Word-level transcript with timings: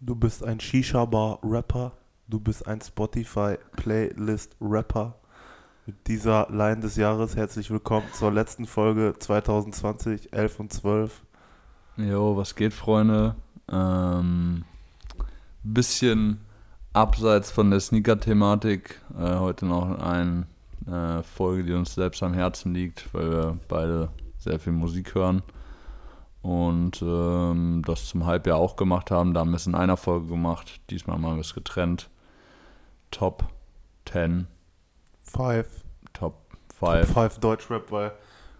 Du 0.00 0.14
bist 0.14 0.44
ein 0.44 0.60
Shisha-Bar-Rapper. 0.60 1.90
Du 2.28 2.38
bist 2.38 2.68
ein 2.68 2.80
Spotify-Playlist-Rapper. 2.80 5.16
Mit 5.86 6.06
dieser 6.06 6.46
Line 6.52 6.78
des 6.78 6.94
Jahres 6.94 7.34
herzlich 7.34 7.68
willkommen 7.68 8.06
zur 8.12 8.30
letzten 8.30 8.66
Folge 8.66 9.14
2020, 9.18 10.32
11 10.32 10.60
und 10.60 10.72
12. 10.72 11.20
Jo, 11.96 12.36
was 12.36 12.54
geht, 12.54 12.74
Freunde? 12.74 13.34
Ähm, 13.68 14.62
bisschen 15.64 16.42
abseits 16.92 17.50
von 17.50 17.72
der 17.72 17.80
Sneaker-Thematik. 17.80 19.00
Äh, 19.18 19.34
heute 19.34 19.66
noch 19.66 19.98
eine 19.98 20.46
äh, 20.86 21.24
Folge, 21.24 21.64
die 21.64 21.72
uns 21.72 21.96
selbst 21.96 22.22
am 22.22 22.34
Herzen 22.34 22.72
liegt, 22.72 23.12
weil 23.12 23.32
wir 23.32 23.58
beide 23.66 24.10
sehr 24.38 24.60
viel 24.60 24.74
Musik 24.74 25.16
hören 25.16 25.42
und 26.42 27.02
ähm, 27.02 27.82
das 27.86 28.06
zum 28.06 28.26
Halbjahr 28.26 28.58
auch 28.58 28.76
gemacht 28.76 29.10
haben. 29.10 29.34
Da 29.34 29.40
haben 29.40 29.50
wir 29.50 29.56
es 29.56 29.66
in 29.66 29.74
einer 29.74 29.96
Folge 29.96 30.26
gemacht. 30.28 30.80
Diesmal 30.90 31.16
haben 31.16 31.22
wir 31.36 31.40
es 31.40 31.54
getrennt. 31.54 32.10
Top 33.10 33.44
10. 34.06 34.46
Five. 35.20 35.66
Top 36.12 36.40
Top 36.80 37.04
5. 37.04 37.12
5 37.12 37.38
Deutschrap, 37.38 37.90
weil 37.90 38.12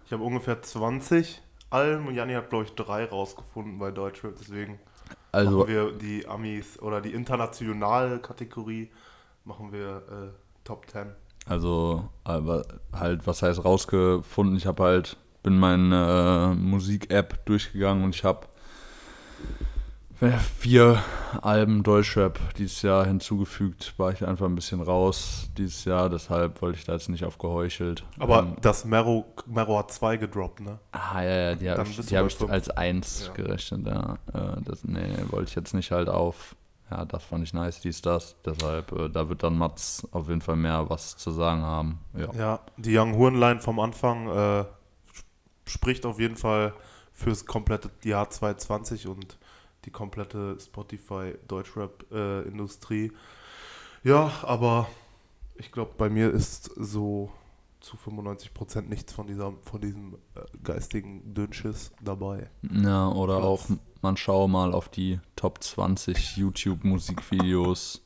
ich 0.05 0.11
habe 0.11 0.23
ungefähr 0.23 0.61
20 0.61 1.41
Alben 1.69 2.07
und 2.07 2.15
Janni 2.15 2.33
hat, 2.33 2.49
glaube 2.49 2.65
ich, 2.65 2.73
drei 2.75 3.05
rausgefunden 3.05 3.77
bei 3.77 3.91
Deutschrap. 3.91 4.35
Deswegen 4.39 4.79
Also, 5.31 5.59
machen 5.59 5.67
wir 5.69 5.91
die 5.93 6.27
Amis 6.27 6.79
oder 6.79 6.99
die 7.01 7.13
internationale 7.13 8.19
Kategorie 8.19 8.89
machen 9.45 9.71
wir 9.71 9.97
äh, 10.09 10.29
Top 10.63 10.89
10. 10.89 11.11
also 11.45 12.09
aber 12.23 12.65
halt, 12.93 13.25
was 13.25 13.41
heißt 13.41 13.63
rausgefunden? 13.63 14.57
Ich 14.57 14.65
habe 14.67 14.83
halt, 14.83 15.17
bin 15.43 15.57
meine 15.59 16.53
äh, 16.53 16.55
Musik-App 16.55 17.45
durchgegangen 17.45 18.03
und 18.03 18.15
ich 18.15 18.23
habe 18.23 18.47
vier 20.57 21.01
Alben 21.41 21.81
Deutschrap 21.81 22.39
dieses 22.57 22.81
Jahr 22.81 23.05
hinzugefügt. 23.05 23.93
War 23.97 24.11
ich 24.11 24.25
einfach 24.27 24.47
ein 24.47 24.55
bisschen 24.55 24.81
raus 24.81 25.49
dieses 25.57 25.85
Jahr, 25.85 26.09
deshalb 26.09 26.61
wollte 26.61 26.77
ich 26.77 26.83
da 26.85 26.91
jetzt 26.91 27.07
nicht 27.07 27.23
aufgeheuchelt. 27.23 28.03
Aber 28.17 28.39
Ähm, 28.39 28.55
das 28.59 28.83
Mero, 28.83 29.25
Mero 29.45 29.77
hat 29.79 29.91
zwei 29.93 30.17
gedroppt, 30.17 30.59
ne? 30.59 30.79
Ah, 30.91 31.21
ja, 31.23 31.29
ja, 31.51 31.55
die 31.55 31.69
habe 31.69 31.83
ich, 31.87 32.05
die 32.05 32.17
hab 32.17 32.27
ich 32.27 32.49
als 32.49 32.69
eins 32.69 33.27
Ja. 33.27 33.33
gerechnet, 33.33 33.87
ja. 33.87 34.15
Äh, 34.33 34.61
das, 34.65 34.83
nee, 34.83 35.07
wollte 35.29 35.47
ich 35.49 35.55
jetzt 35.55 35.73
nicht 35.73 35.91
halt 35.91 36.09
auf, 36.09 36.53
ja, 36.91 37.05
das 37.05 37.23
fand 37.23 37.45
ich 37.45 37.53
nice, 37.53 37.79
dies, 37.79 38.01
das. 38.01 38.35
Deshalb, 38.43 38.91
äh, 38.91 39.07
da 39.09 39.29
wird 39.29 39.43
dann 39.43 39.57
Mats 39.57 40.05
auf 40.11 40.27
jeden 40.27 40.41
Fall 40.41 40.57
mehr 40.57 40.89
was 40.89 41.15
zu 41.15 41.31
sagen 41.31 41.61
haben. 41.61 41.99
Ja. 42.17 42.27
Ja, 42.33 42.59
die 42.75 42.97
Young 42.97 43.15
Hurenline 43.15 43.61
vom 43.61 43.79
Anfang 43.79 44.27
äh, 44.27 44.65
spricht 45.69 46.05
auf 46.05 46.19
jeden 46.19 46.35
Fall 46.35 46.73
fürs 47.13 47.45
komplette 47.45 47.89
Jahr 48.03 48.29
2020 48.29 49.07
und 49.07 49.37
die 49.85 49.91
komplette 49.91 50.57
Spotify 50.59 51.35
Deutschrap-Industrie. 51.47 53.11
ja, 54.03 54.31
aber 54.43 54.87
ich 55.55 55.71
glaube, 55.71 55.91
bei 55.97 56.09
mir 56.09 56.31
ist 56.31 56.65
so 56.75 57.31
zu 57.81 57.95
95% 57.97 58.81
nichts 58.89 59.13
von, 59.13 59.27
dieser, 59.27 59.53
von 59.63 59.79
diesem 59.79 60.15
äh, 60.35 60.41
geistigen 60.63 61.33
Dünnschiss 61.33 61.91
dabei. 62.01 62.49
Ja, 62.61 63.07
oder 63.09 63.37
Platz. 63.39 63.45
auch, 63.45 63.65
man 64.01 64.17
schaue 64.17 64.49
mal 64.49 64.73
auf 64.73 64.89
die 64.89 65.19
Top 65.37 65.63
20 65.63 66.35
YouTube-Musikvideos. 66.37 68.01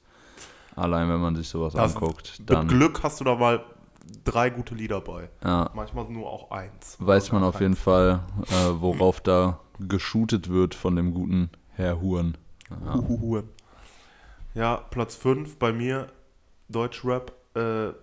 Allein 0.75 1.09
wenn 1.09 1.19
man 1.21 1.35
sich 1.35 1.47
sowas 1.49 1.73
Das- 1.73 1.95
anguckt, 1.95 2.35
Mit 2.39 2.49
dann 2.49 2.67
Glück 2.67 3.01
hast 3.03 3.19
du 3.19 3.23
da 3.23 3.35
mal 3.35 3.63
drei 4.23 4.49
gute 4.49 4.75
Lieder 4.75 5.01
bei. 5.01 5.29
ja, 5.43 5.69
Manchmal 5.73 6.05
nur 6.05 6.29
auch 6.29 6.51
eins. 6.51 6.97
weiß 6.99 7.31
man 7.31 7.43
auf 7.43 7.59
jeden 7.59 7.73
eins. 7.73 7.81
Fall, 7.81 8.21
äh, 8.49 8.81
worauf 8.81 9.21
da 9.21 9.59
geshootet 9.79 10.49
wird 10.49 10.75
von 10.75 10.95
dem 10.95 11.13
guten 11.13 11.49
Herr 11.71 12.01
Huren. 12.01 12.37
Ja. 12.69 12.93
Huhuhuren. 12.95 13.49
Ja, 14.53 14.77
Platz 14.77 15.15
5 15.15 15.57
bei 15.57 15.73
mir, 15.73 16.07
Deutschrap. 16.69 17.33
Äh, 17.55 17.93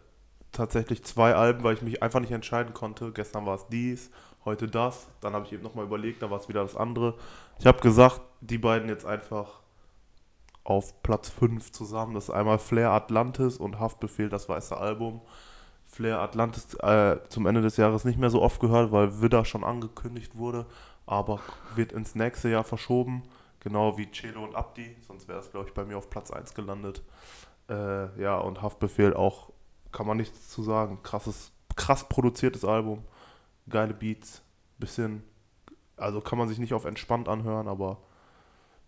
tatsächlich 0.53 1.05
zwei 1.05 1.35
Alben, 1.35 1.63
weil 1.63 1.75
ich 1.75 1.83
mich 1.83 2.03
einfach 2.03 2.21
nicht 2.21 2.33
entscheiden 2.33 2.75
konnte. 2.75 3.13
Gestern 3.13 3.47
war 3.47 3.55
es 3.55 3.67
dies, 3.69 4.11
heute 4.45 4.67
das. 4.67 5.07
Dann 5.21 5.33
habe 5.35 5.47
ich 5.47 5.53
eben 5.53 5.63
nochmal 5.63 5.85
überlegt, 5.85 6.23
da 6.23 6.31
war 6.31 6.39
es 6.41 6.49
wieder 6.49 6.63
das 6.63 6.77
andere. 6.77 7.15
Ich 7.61 7.67
habe 7.67 7.81
gesagt, 7.81 8.21
die 8.41 8.59
beiden 8.59 8.89
jetzt 8.89 9.07
einfach 9.07 9.61
auf 10.65 11.03
Platz 11.03 11.29
5 11.31 11.71
zusammen. 11.73 12.15
Das 12.15 12.25
ist 12.25 12.31
einmal 12.31 12.59
Flair 12.59 12.91
Atlantis 12.91 13.59
und 13.59 13.79
Haftbefehl, 13.79 14.29
das 14.29 14.49
weiße 14.49 14.77
Album. 14.77 15.21
Flair 15.91 16.21
Atlantis 16.21 16.75
äh, 16.75 17.19
zum 17.29 17.47
Ende 17.47 17.63
des 17.63 17.77
Jahres 17.77 18.05
nicht 18.05 18.19
mehr 18.19 18.31
so 18.31 18.41
oft 18.41 18.61
gehört, 18.61 18.93
weil 18.93 19.21
Widder 19.21 19.45
schon 19.45 19.65
angekündigt 19.65 20.37
wurde, 20.37 20.67
aber 21.05 21.41
wird 21.75 21.93
ins 21.93 22.15
nächste 22.15 22.49
Jahr 22.49 22.63
verschoben. 22.63 23.25
Genau 23.59 23.99
wie 23.99 24.11
Celo 24.11 24.45
und 24.45 24.55
Abdi, 24.55 24.97
sonst 25.07 25.27
wäre 25.29 25.41
es, 25.41 25.51
glaube 25.51 25.69
ich, 25.69 25.75
bei 25.75 25.85
mir 25.85 25.99
auf 25.99 26.09
Platz 26.09 26.31
1 26.31 26.55
gelandet. 26.55 27.03
Äh, 27.69 28.21
ja, 28.21 28.39
und 28.39 28.63
Haftbefehl 28.63 29.15
auch, 29.15 29.51
kann 29.91 30.07
man 30.07 30.17
nichts 30.17 30.49
zu 30.49 30.63
sagen. 30.63 31.03
Krasses, 31.03 31.53
krass 31.75 32.09
produziertes 32.09 32.65
Album, 32.65 33.05
geile 33.69 33.93
Beats, 33.93 34.43
bisschen, 34.79 35.25
also 35.97 36.21
kann 36.21 36.39
man 36.39 36.49
sich 36.49 36.59
nicht 36.59 36.73
auf 36.73 36.85
entspannt 36.85 37.29
anhören, 37.29 37.67
aber 37.67 37.99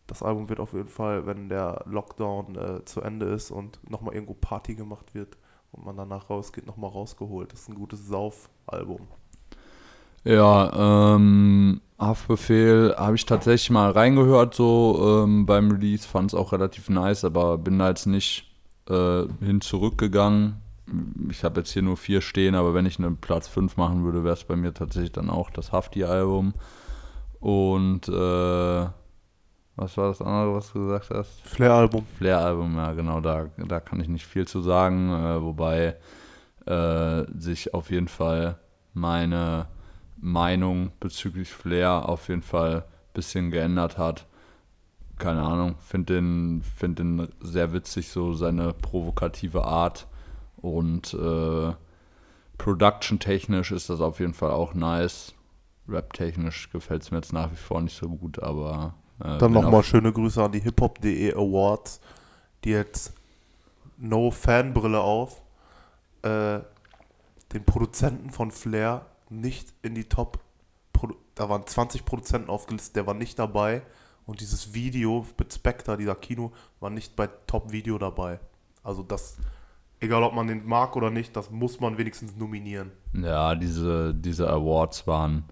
das 0.07 0.23
Album 0.23 0.49
wird 0.49 0.61
auf 0.61 0.73
jeden 0.73 0.89
Fall, 0.89 1.27
wenn 1.27 1.49
der 1.49 1.83
Lockdown 1.87 2.57
äh, 2.57 2.85
zu 2.85 3.01
Ende 3.01 3.27
ist 3.27 3.51
und 3.51 3.79
nochmal 3.91 4.15
irgendwo 4.15 4.35
Party 4.35 4.77
gemacht 4.77 5.15
wird 5.15 5.37
und 5.73 5.85
man 5.85 5.97
danach 5.97 6.31
rausgeht, 6.31 6.67
nochmal 6.67 6.91
rausgeholt. 6.91 7.53
Das 7.53 7.61
ist 7.61 7.69
ein 7.69 7.75
gutes 7.75 8.07
Sauf-Album. 8.07 9.09
Ja, 10.25 11.15
ähm, 11.15 11.81
Haftbefehl 11.99 12.95
habe 12.97 13.17
ich 13.17 13.27
tatsächlich 13.27 13.71
mal 13.71 13.91
reingehört, 13.91 14.55
so 14.55 15.25
ähm, 15.25 15.47
beim 15.47 15.71
Release, 15.71 16.07
fand 16.07 16.33
es 16.33 16.39
auch 16.39 16.53
relativ 16.53 16.89
nice, 16.89 17.25
aber 17.25 17.59
bin 17.59 17.79
da 17.79 17.89
jetzt 17.89 18.07
nicht 18.07 18.53
äh, 18.89 19.25
hin 19.41 19.61
zurückgegangen. 19.61 20.61
Ich 21.31 21.43
habe 21.43 21.61
jetzt 21.61 21.73
hier 21.73 21.83
nur 21.83 21.97
vier 21.97 22.21
stehen, 22.21 22.55
aber 22.55 22.75
wenn 22.75 22.87
ich 22.87 22.99
einen 22.99 23.17
Platz 23.17 23.49
5 23.49 23.77
machen 23.77 24.05
würde, 24.05 24.25
wäre 24.25 24.35
es 24.35 24.45
bei 24.45 24.57
mir 24.57 24.75
tatsächlich 24.75 25.13
dann 25.13 25.31
auch 25.31 25.51
das 25.51 25.73
Hafti-Album. 25.73 26.55
Und 27.41 28.09
äh, 28.09 28.87
was 29.83 29.97
war 29.97 30.09
das 30.09 30.23
andere, 30.23 30.55
was 30.55 30.73
du 30.73 30.83
gesagt 30.83 31.11
hast? 31.11 31.41
Flair-Album. 31.43 32.07
Flair-Album, 32.19 32.77
ja 32.77 32.93
genau, 32.93 33.21
da, 33.21 33.47
da 33.57 33.81
kann 33.81 34.01
ich 34.01 34.09
nicht 34.09 34.27
viel 34.27 34.47
zu 34.47 34.61
sagen, 34.61 35.11
äh, 35.13 35.43
wobei 35.43 35.97
äh, 36.67 37.25
sich 37.39 37.75
auf 37.75 37.91
jeden 37.91 38.09
Fall 38.09 38.59
meine 38.95 39.67
Meinung 40.17 40.93
bezüglich 41.01 41.51
Flair 41.51 42.09
auf 42.09 42.29
jeden 42.29 42.43
Fall 42.43 42.77
ein 42.77 43.13
bisschen 43.15 43.51
geändert 43.51 43.99
hat. 43.99 44.27
Keine 45.19 45.43
Ahnung, 45.43 45.77
finde 45.81 46.15
den, 46.15 46.63
find 46.63 46.99
den 46.99 47.29
sehr 47.41 47.73
witzig, 47.73 48.09
so 48.09 48.33
seine 48.33 48.73
provokative 48.73 49.65
Art 49.65 50.07
und 50.57 51.15
äh, 51.15 51.73
production-technisch 52.59 53.73
ist 53.73 53.91
das 53.91 54.01
auf 54.01 54.21
jeden 54.21 54.35
Fall 54.35 54.53
auch 54.53 54.75
nice. 54.75 55.35
Rap-technisch 55.89 56.71
gefällt 56.71 57.03
es 57.03 57.11
mir 57.11 57.19
jetzt 57.19 57.33
nach 57.33 57.51
wie 57.51 57.57
vor 57.57 57.81
nicht 57.81 57.97
so 57.97 58.09
gut, 58.09 58.41
aber 58.41 58.95
äh, 59.23 59.39
Dann 59.39 59.53
bin 59.53 59.53
nochmal 59.53 59.83
schöne 59.83 60.13
Grüße 60.13 60.43
an 60.43 60.53
die 60.53 60.61
hiphop.de 60.61 61.35
Awards, 61.35 62.01
die 62.65 62.71
jetzt 62.71 63.13
No 63.99 64.31
Fanbrille 64.31 65.01
auf 65.01 65.41
äh, 66.23 66.61
den 67.53 67.65
Produzenten 67.65 68.31
von 68.31 68.51
Flair 68.51 69.07
nicht 69.29 69.73
in 69.83 69.95
die 69.95 70.05
Top. 70.05 70.39
Produ- 70.95 71.17
Da 71.35 71.49
waren 71.49 71.67
20 71.67 72.05
Produzenten 72.05 72.51
aufgelistet, 72.51 72.97
der 72.97 73.07
war 73.07 73.15
nicht 73.15 73.39
dabei. 73.39 73.83
Und 74.25 74.41
dieses 74.41 74.73
Video 74.73 75.27
mit 75.39 75.53
Spectre, 75.53 75.97
dieser 75.97 76.15
Kino, 76.15 76.53
war 76.81 76.91
nicht 76.91 77.17
bei 77.17 77.27
Top 77.47 77.73
Video 77.73 77.99
dabei. 77.99 78.39
Also 78.85 79.03
das, 79.03 79.37
egal 80.01 80.23
ob 80.23 80.33
man 80.35 80.47
den 80.47 80.65
mag 80.67 80.95
oder 80.97 81.11
nicht, 81.11 81.37
das 81.37 81.51
muss 81.51 81.81
man 81.81 81.99
wenigstens 81.99 82.37
nominieren. 82.37 82.93
Ja, 83.15 83.55
diese, 83.57 84.15
diese 84.15 84.49
Awards 84.49 85.07
waren. 85.09 85.45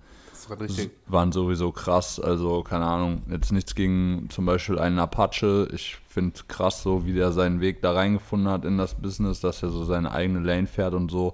Waren 1.06 1.32
sowieso 1.32 1.72
krass. 1.72 2.20
Also, 2.20 2.62
keine 2.62 2.86
Ahnung, 2.86 3.22
jetzt 3.30 3.52
nichts 3.52 3.74
gegen 3.74 4.28
zum 4.30 4.46
Beispiel 4.46 4.78
einen 4.78 4.98
Apache. 4.98 5.68
Ich 5.72 5.98
finde 6.08 6.40
krass, 6.48 6.82
so 6.82 7.04
wie 7.06 7.12
der 7.12 7.32
seinen 7.32 7.60
Weg 7.60 7.82
da 7.82 7.92
reingefunden 7.92 8.48
hat 8.48 8.64
in 8.64 8.78
das 8.78 8.94
Business, 8.94 9.40
dass 9.40 9.62
er 9.62 9.70
so 9.70 9.84
seine 9.84 10.12
eigene 10.12 10.40
Lane 10.40 10.66
fährt 10.66 10.94
und 10.94 11.10
so. 11.10 11.32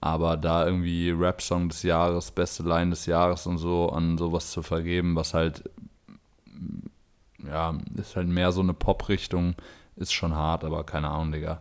Aber 0.00 0.36
da 0.36 0.66
irgendwie 0.66 1.10
Rap-Song 1.10 1.68
des 1.68 1.82
Jahres, 1.82 2.30
beste 2.30 2.62
Line 2.62 2.90
des 2.90 3.06
Jahres 3.06 3.46
und 3.46 3.58
so 3.58 3.88
an 3.90 4.18
sowas 4.18 4.50
zu 4.50 4.62
vergeben, 4.62 5.16
was 5.16 5.34
halt, 5.34 5.68
ja, 7.44 7.74
ist 7.96 8.16
halt 8.16 8.28
mehr 8.28 8.52
so 8.52 8.60
eine 8.60 8.74
Pop-Richtung, 8.74 9.54
ist 9.96 10.12
schon 10.12 10.34
hart, 10.34 10.64
aber 10.64 10.84
keine 10.84 11.08
Ahnung, 11.08 11.32
Digga. 11.32 11.60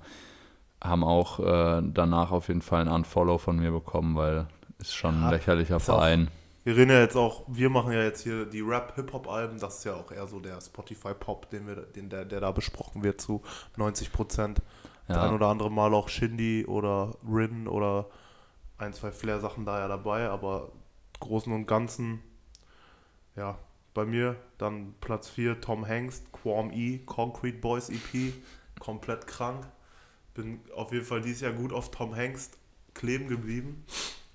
Haben 0.83 1.03
auch 1.03 1.39
äh, 1.39 1.81
danach 1.83 2.31
auf 2.31 2.49
jeden 2.49 2.61
Fall 2.61 2.81
ein 2.81 2.87
Unfollow 2.89 3.37
von 3.37 3.57
mir 3.57 3.71
bekommen, 3.71 4.15
weil 4.15 4.47
ist 4.79 4.93
schon 4.93 5.19
Ja, 5.21 5.27
ein 5.27 5.31
lächerlicher 5.31 5.79
Verein. 5.79 6.29
Wir 6.65 6.75
reden 6.75 6.89
ja 6.89 6.99
jetzt 6.99 7.15
auch, 7.15 7.43
wir 7.47 7.69
machen 7.69 7.91
ja 7.91 8.01
jetzt 8.01 8.23
hier 8.23 8.43
die 8.43 8.61
Rap-Hip-Hop-Alben, 8.61 9.59
das 9.59 9.77
ist 9.77 9.83
ja 9.83 9.93
auch 9.93 10.11
eher 10.11 10.25
so 10.25 10.39
der 10.39 10.59
Spotify-Pop, 10.59 11.51
den 11.51 11.67
wir, 11.67 11.75
den, 11.75 12.09
der, 12.09 12.25
der 12.25 12.39
da 12.39 12.51
besprochen 12.51 13.03
wird 13.03 13.21
zu 13.21 13.43
90 13.77 14.11
Prozent. 14.11 14.63
Das 15.07 15.17
Ja. 15.17 15.23
ein 15.25 15.33
oder 15.35 15.45
andere 15.49 15.69
Mal 15.69 15.93
auch 15.93 16.09
Shindy 16.09 16.65
oder 16.65 17.13
Rin 17.23 17.67
oder 17.67 18.07
ein, 18.79 18.93
zwei 18.93 19.11
Flair-Sachen 19.11 19.63
da 19.63 19.77
ja 19.77 19.87
dabei, 19.87 20.27
aber 20.27 20.71
Großen 21.19 21.53
und 21.53 21.67
Ganzen, 21.67 22.23
ja, 23.35 23.59
bei 23.93 24.05
mir 24.05 24.35
dann 24.57 24.95
Platz 25.01 25.29
4 25.29 25.61
Tom 25.61 25.87
Hanks, 25.87 26.23
Quam 26.31 26.71
E, 26.71 26.97
Concrete 27.05 27.59
Boys 27.59 27.89
EP, 27.89 28.33
komplett 28.79 29.27
krank. 29.27 29.67
Bin 30.33 30.61
auf 30.75 30.91
jeden 30.91 31.05
Fall 31.05 31.21
dieses 31.21 31.41
Jahr 31.41 31.53
gut 31.53 31.71
auf 31.71 31.91
Tom 31.91 32.15
Hanks 32.15 32.49
kleben 32.95 33.27
geblieben. 33.27 33.85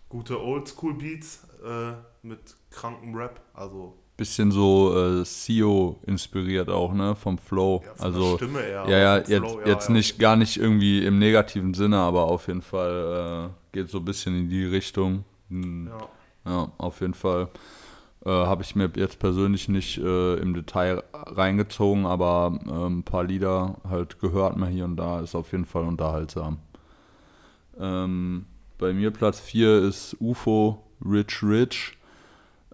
Gute 0.08 0.40
Oldschool 0.40 0.94
Beats 0.94 1.46
äh, 1.64 1.92
mit 2.22 2.56
krankem 2.70 3.14
Rap, 3.14 3.40
also 3.54 3.94
Bisschen 4.16 4.50
so 4.50 4.94
äh, 4.94 5.24
CEO 5.24 5.98
inspiriert 6.06 6.68
auch, 6.68 6.92
ne? 6.92 7.14
Vom 7.14 7.38
Flow. 7.38 7.82
ja, 7.82 8.04
also 8.04 8.36
Stimme 8.36 8.60
eher. 8.60 8.84
ja, 8.86 8.98
ja, 8.98 9.16
jetzt, 9.16 9.28
Flow, 9.34 9.60
jetzt 9.64 9.88
ja. 9.88 9.94
nicht 9.94 10.18
gar 10.18 10.36
nicht 10.36 10.58
irgendwie 10.58 11.04
im 11.06 11.18
negativen 11.18 11.72
Sinne, 11.72 11.96
aber 11.96 12.24
auf 12.24 12.46
jeden 12.48 12.60
Fall 12.60 13.50
äh, 13.50 13.74
geht 13.76 13.88
so 13.88 13.96
ein 13.98 14.04
bisschen 14.04 14.36
in 14.36 14.48
die 14.50 14.64
Richtung. 14.66 15.24
Hm, 15.48 15.88
Ja. 15.88 16.08
Ja, 16.50 16.72
auf 16.78 17.00
jeden 17.00 17.14
Fall. 17.14 17.48
Äh, 18.24 18.30
Habe 18.30 18.62
ich 18.62 18.74
mir 18.76 18.90
jetzt 18.96 19.18
persönlich 19.18 19.68
nicht 19.68 19.96
äh, 19.98 20.34
im 20.36 20.52
Detail 20.52 21.02
reingezogen, 21.14 22.04
aber 22.04 22.58
äh, 22.66 22.86
ein 22.88 23.02
paar 23.02 23.24
Lieder 23.24 23.76
halt 23.88 24.18
gehört 24.20 24.56
mal 24.56 24.68
hier 24.68 24.84
und 24.84 24.96
da, 24.96 25.20
ist 25.20 25.34
auf 25.34 25.52
jeden 25.52 25.64
Fall 25.64 25.84
unterhaltsam. 25.84 26.58
Ähm, 27.78 28.44
bei 28.78 28.92
mir 28.92 29.10
Platz 29.10 29.40
4 29.40 29.82
ist 29.82 30.16
UFO 30.20 30.82
Rich 31.04 31.42
Rich. 31.42 31.98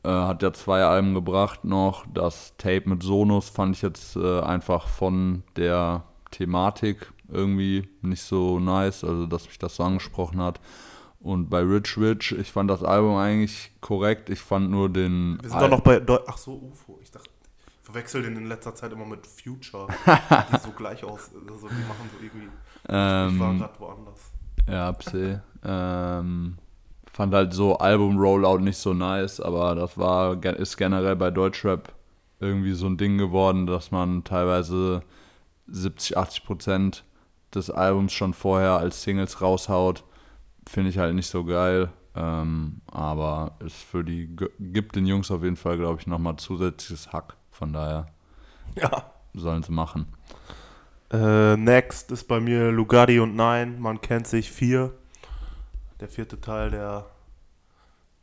Äh, 0.02 0.08
hat 0.08 0.42
ja 0.42 0.52
zwei 0.52 0.84
Alben 0.84 1.14
gebracht 1.14 1.64
noch. 1.64 2.06
Das 2.12 2.54
Tape 2.58 2.88
mit 2.88 3.02
Sonos 3.02 3.48
fand 3.48 3.76
ich 3.76 3.82
jetzt 3.82 4.16
äh, 4.16 4.40
einfach 4.40 4.88
von 4.88 5.42
der 5.56 6.04
Thematik 6.30 7.12
irgendwie 7.28 7.88
nicht 8.02 8.22
so 8.22 8.60
nice, 8.60 9.02
also 9.02 9.26
dass 9.26 9.46
mich 9.46 9.58
das 9.58 9.76
so 9.76 9.82
angesprochen 9.82 10.40
hat. 10.40 10.60
Und 11.20 11.48
bei 11.50 11.60
Rich 11.60 11.98
Rich, 11.98 12.32
ich 12.38 12.52
fand 12.52 12.70
das 12.70 12.84
Album 12.84 13.16
eigentlich 13.16 13.72
korrekt. 13.80 14.30
Ich 14.30 14.38
fand 14.38 14.70
nur 14.70 14.88
den. 14.88 15.38
Wir 15.42 15.50
sind 15.50 15.60
doch 15.60 15.68
noch 15.68 15.80
bei. 15.80 15.98
Deu 15.98 16.20
Ach 16.26 16.38
so, 16.38 16.52
UFO. 16.52 17.00
Ich 17.02 17.10
dachte, 17.10 17.28
ich 17.66 17.84
verwechsel 17.84 18.22
den 18.22 18.36
in 18.36 18.46
letzter 18.46 18.76
Zeit 18.76 18.92
immer 18.92 19.06
mit 19.06 19.26
Future. 19.26 19.88
die 20.06 20.58
so 20.58 20.70
gleich 20.70 21.02
aus. 21.02 21.30
Also 21.48 21.68
die 21.68 21.74
machen 21.88 22.10
so 22.12 22.24
irgendwie. 22.24 22.46
ich 22.84 22.90
war 23.40 23.50
ähm, 23.50 23.58
gerade 23.58 23.80
woanders. 23.80 24.20
Ja, 24.68 24.92
Pse. 24.92 25.42
ähm, 25.64 26.58
fand 27.16 27.32
halt 27.34 27.54
so 27.54 27.78
Album-Rollout 27.78 28.58
nicht 28.58 28.76
so 28.76 28.92
nice, 28.92 29.40
aber 29.40 29.74
das 29.74 29.96
war 29.96 30.42
ist 30.44 30.76
generell 30.76 31.16
bei 31.16 31.30
Deutschrap 31.30 31.92
irgendwie 32.40 32.74
so 32.74 32.86
ein 32.86 32.98
Ding 32.98 33.16
geworden, 33.16 33.66
dass 33.66 33.90
man 33.90 34.22
teilweise 34.22 35.02
70, 35.66 36.18
80 36.18 36.44
Prozent 36.44 37.04
des 37.54 37.70
Albums 37.70 38.12
schon 38.12 38.34
vorher 38.34 38.72
als 38.72 39.02
Singles 39.02 39.40
raushaut. 39.40 40.04
Finde 40.68 40.90
ich 40.90 40.98
halt 40.98 41.14
nicht 41.14 41.28
so 41.28 41.44
geil. 41.44 41.88
Ähm, 42.14 42.82
aber 42.92 43.56
es 43.64 43.72
für 43.72 44.04
die 44.04 44.28
gibt 44.60 44.94
den 44.96 45.06
Jungs 45.06 45.30
auf 45.30 45.42
jeden 45.42 45.56
Fall, 45.56 45.78
glaube 45.78 45.98
ich, 46.00 46.06
nochmal 46.06 46.36
zusätzliches 46.36 47.14
Hack. 47.14 47.36
Von 47.50 47.72
daher 47.72 48.06
Ja. 48.76 49.10
sollen 49.32 49.62
sie 49.62 49.72
machen. 49.72 50.06
Äh, 51.10 51.56
next 51.56 52.10
ist 52.10 52.24
bei 52.24 52.40
mir 52.40 52.70
Lugatti 52.72 53.20
und 53.20 53.36
Nein. 53.36 53.80
Man 53.80 54.02
kennt 54.02 54.26
sich 54.26 54.50
vier. 54.52 54.92
Der 56.00 56.08
vierte 56.08 56.40
Teil 56.40 56.70
der 56.70 57.06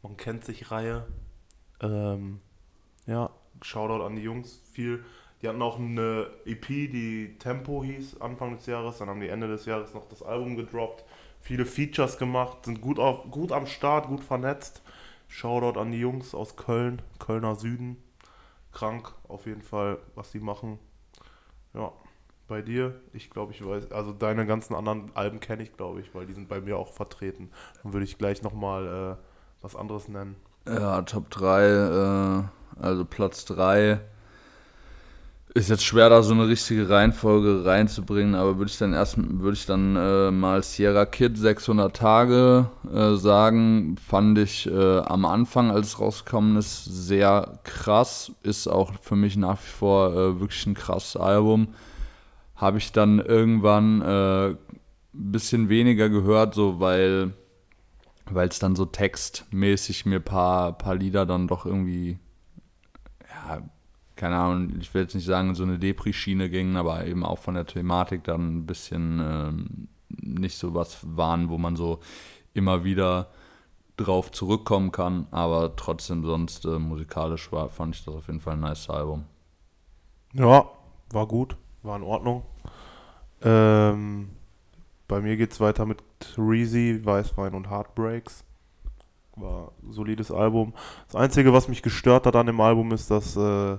Man 0.01 0.17
kennt 0.17 0.45
sich 0.45 0.69
Reihe. 0.71 1.07
Ähm, 1.81 2.39
ja, 3.05 3.29
Shoutout 3.61 4.03
an 4.03 4.15
die 4.15 4.21
Jungs. 4.21 4.61
Viel. 4.71 5.03
Die 5.41 5.47
hatten 5.47 5.61
auch 5.61 5.77
eine 5.77 6.27
EP, 6.45 6.67
die 6.67 7.35
Tempo 7.37 7.83
hieß, 7.83 8.21
Anfang 8.21 8.55
des 8.55 8.65
Jahres. 8.65 8.99
Dann 8.99 9.09
haben 9.09 9.19
die 9.19 9.27
Ende 9.27 9.47
des 9.47 9.65
Jahres 9.65 9.93
noch 9.93 10.07
das 10.07 10.23
Album 10.23 10.55
gedroppt. 10.55 11.03
Viele 11.41 11.65
Features 11.65 12.17
gemacht, 12.17 12.63
sind 12.63 12.79
gut, 12.79 12.99
auf, 12.99 13.29
gut 13.29 13.51
am 13.51 13.67
Start, 13.67 14.07
gut 14.07 14.23
vernetzt. 14.23 14.81
Shoutout 15.27 15.79
an 15.79 15.91
die 15.91 15.99
Jungs 15.99 16.33
aus 16.33 16.55
Köln, 16.55 17.01
Kölner 17.19 17.55
Süden. 17.55 17.97
Krank, 18.71 19.13
auf 19.27 19.45
jeden 19.45 19.61
Fall, 19.61 19.97
was 20.15 20.31
die 20.31 20.39
machen. 20.39 20.79
Ja, 21.73 21.91
bei 22.53 22.61
dir, 22.61 22.93
ich 23.13 23.31
glaube, 23.31 23.51
ich 23.51 23.65
weiß, 23.65 23.91
also 23.91 24.13
deine 24.13 24.45
ganzen 24.45 24.75
anderen 24.75 25.09
Alben 25.15 25.39
kenne 25.39 25.63
ich, 25.63 25.75
glaube 25.75 26.01
ich, 26.01 26.13
weil 26.13 26.27
die 26.27 26.33
sind 26.33 26.47
bei 26.47 26.61
mir 26.61 26.77
auch 26.77 26.93
vertreten. 26.93 27.49
Dann 27.81 27.93
würde 27.93 28.03
ich 28.03 28.19
gleich 28.19 28.43
nochmal 28.43 29.17
äh, 29.17 29.63
was 29.63 29.75
anderes 29.75 30.07
nennen. 30.07 30.35
Ja, 30.67 31.01
Top 31.01 31.31
3, 31.31 31.63
äh, 31.65 32.43
also 32.79 33.05
Platz 33.05 33.45
3. 33.45 33.99
Ist 35.55 35.71
jetzt 35.71 35.83
schwer, 35.83 36.09
da 36.09 36.21
so 36.21 36.35
eine 36.35 36.47
richtige 36.47 36.87
Reihenfolge 36.87 37.65
reinzubringen, 37.65 38.35
aber 38.35 38.59
würde 38.59 38.69
ich 38.69 38.77
dann 38.77 38.93
erst, 38.93 39.17
würde 39.17 39.57
ich 39.57 39.65
dann 39.65 39.95
äh, 39.95 40.29
mal 40.29 40.61
Sierra 40.61 41.07
Kid 41.07 41.35
600 41.35 41.95
Tage 41.95 42.67
äh, 42.93 43.15
sagen, 43.15 43.95
fand 43.97 44.37
ich 44.37 44.67
äh, 44.69 44.99
am 44.99 45.25
Anfang, 45.25 45.71
als 45.71 45.87
es 45.87 45.99
rausgekommen 45.99 46.57
ist, 46.57 46.85
sehr 46.85 47.59
krass. 47.63 48.31
Ist 48.43 48.67
auch 48.67 48.91
für 49.01 49.15
mich 49.15 49.37
nach 49.37 49.57
wie 49.57 49.71
vor 49.79 50.11
äh, 50.11 50.39
wirklich 50.39 50.67
ein 50.67 50.75
krasses 50.75 51.17
Album. 51.17 51.69
Habe 52.63 52.77
ich 52.77 52.93
dann 52.93 53.19
irgendwann 53.19 54.01
äh, 54.01 54.47
ein 54.51 54.57
bisschen 55.11 55.67
weniger 55.67 56.09
gehört, 56.09 56.55
so 56.55 56.79
weil 56.79 57.33
weil 58.25 58.47
es 58.47 58.59
dann 58.59 58.75
so 58.75 58.85
textmäßig 58.85 60.05
mir 60.05 60.19
paar, 60.19 60.77
paar 60.77 60.95
Lieder 60.95 61.25
dann 61.25 61.47
doch 61.47 61.65
irgendwie, 61.65 62.19
ja, 63.29 63.61
keine 64.15 64.37
Ahnung, 64.37 64.79
ich 64.79 64.93
will 64.93 65.01
jetzt 65.01 65.15
nicht 65.15 65.25
sagen, 65.25 65.55
so 65.55 65.63
eine 65.63 65.79
Depri-Schiene 65.79 66.49
gingen, 66.49 66.77
aber 66.77 67.05
eben 67.05 67.25
auch 67.25 67.39
von 67.39 67.55
der 67.55 67.65
Thematik 67.65 68.23
dann 68.23 68.57
ein 68.57 68.65
bisschen 68.65 69.19
ähm, 69.19 69.87
nicht 70.07 70.57
so 70.57 70.73
was 70.73 70.99
waren, 71.03 71.49
wo 71.49 71.57
man 71.57 71.75
so 71.75 71.99
immer 72.53 72.83
wieder 72.83 73.27
drauf 73.97 74.31
zurückkommen 74.31 74.91
kann, 74.91 75.27
aber 75.31 75.75
trotzdem 75.75 76.23
sonst 76.23 76.65
äh, 76.65 76.79
musikalisch 76.79 77.51
war, 77.51 77.69
fand 77.69 77.95
ich 77.95 78.05
das 78.05 78.15
auf 78.15 78.27
jeden 78.27 78.39
Fall 78.39 78.53
ein 78.53 78.61
nice 78.61 78.89
Album. 78.89 79.25
Ja, 80.33 80.69
war 81.11 81.27
gut, 81.27 81.57
war 81.83 81.97
in 81.97 82.03
Ordnung. 82.03 82.43
Ähm, 83.43 84.29
bei 85.07 85.21
mir 85.21 85.37
geht 85.37 85.51
es 85.51 85.59
weiter 85.59 85.85
mit 85.85 86.01
Reezy, 86.37 87.01
Weißwein 87.03 87.53
und 87.53 87.69
Heartbreaks. 87.69 88.43
War 89.35 89.71
ein 89.81 89.91
solides 89.91 90.31
Album. 90.31 90.73
Das 91.07 91.15
Einzige, 91.15 91.53
was 91.53 91.67
mich 91.67 91.81
gestört 91.81 92.25
hat 92.25 92.35
an 92.35 92.45
dem 92.45 92.61
Album, 92.61 92.91
ist, 92.91 93.09
dass 93.11 93.35
äh, 93.35 93.77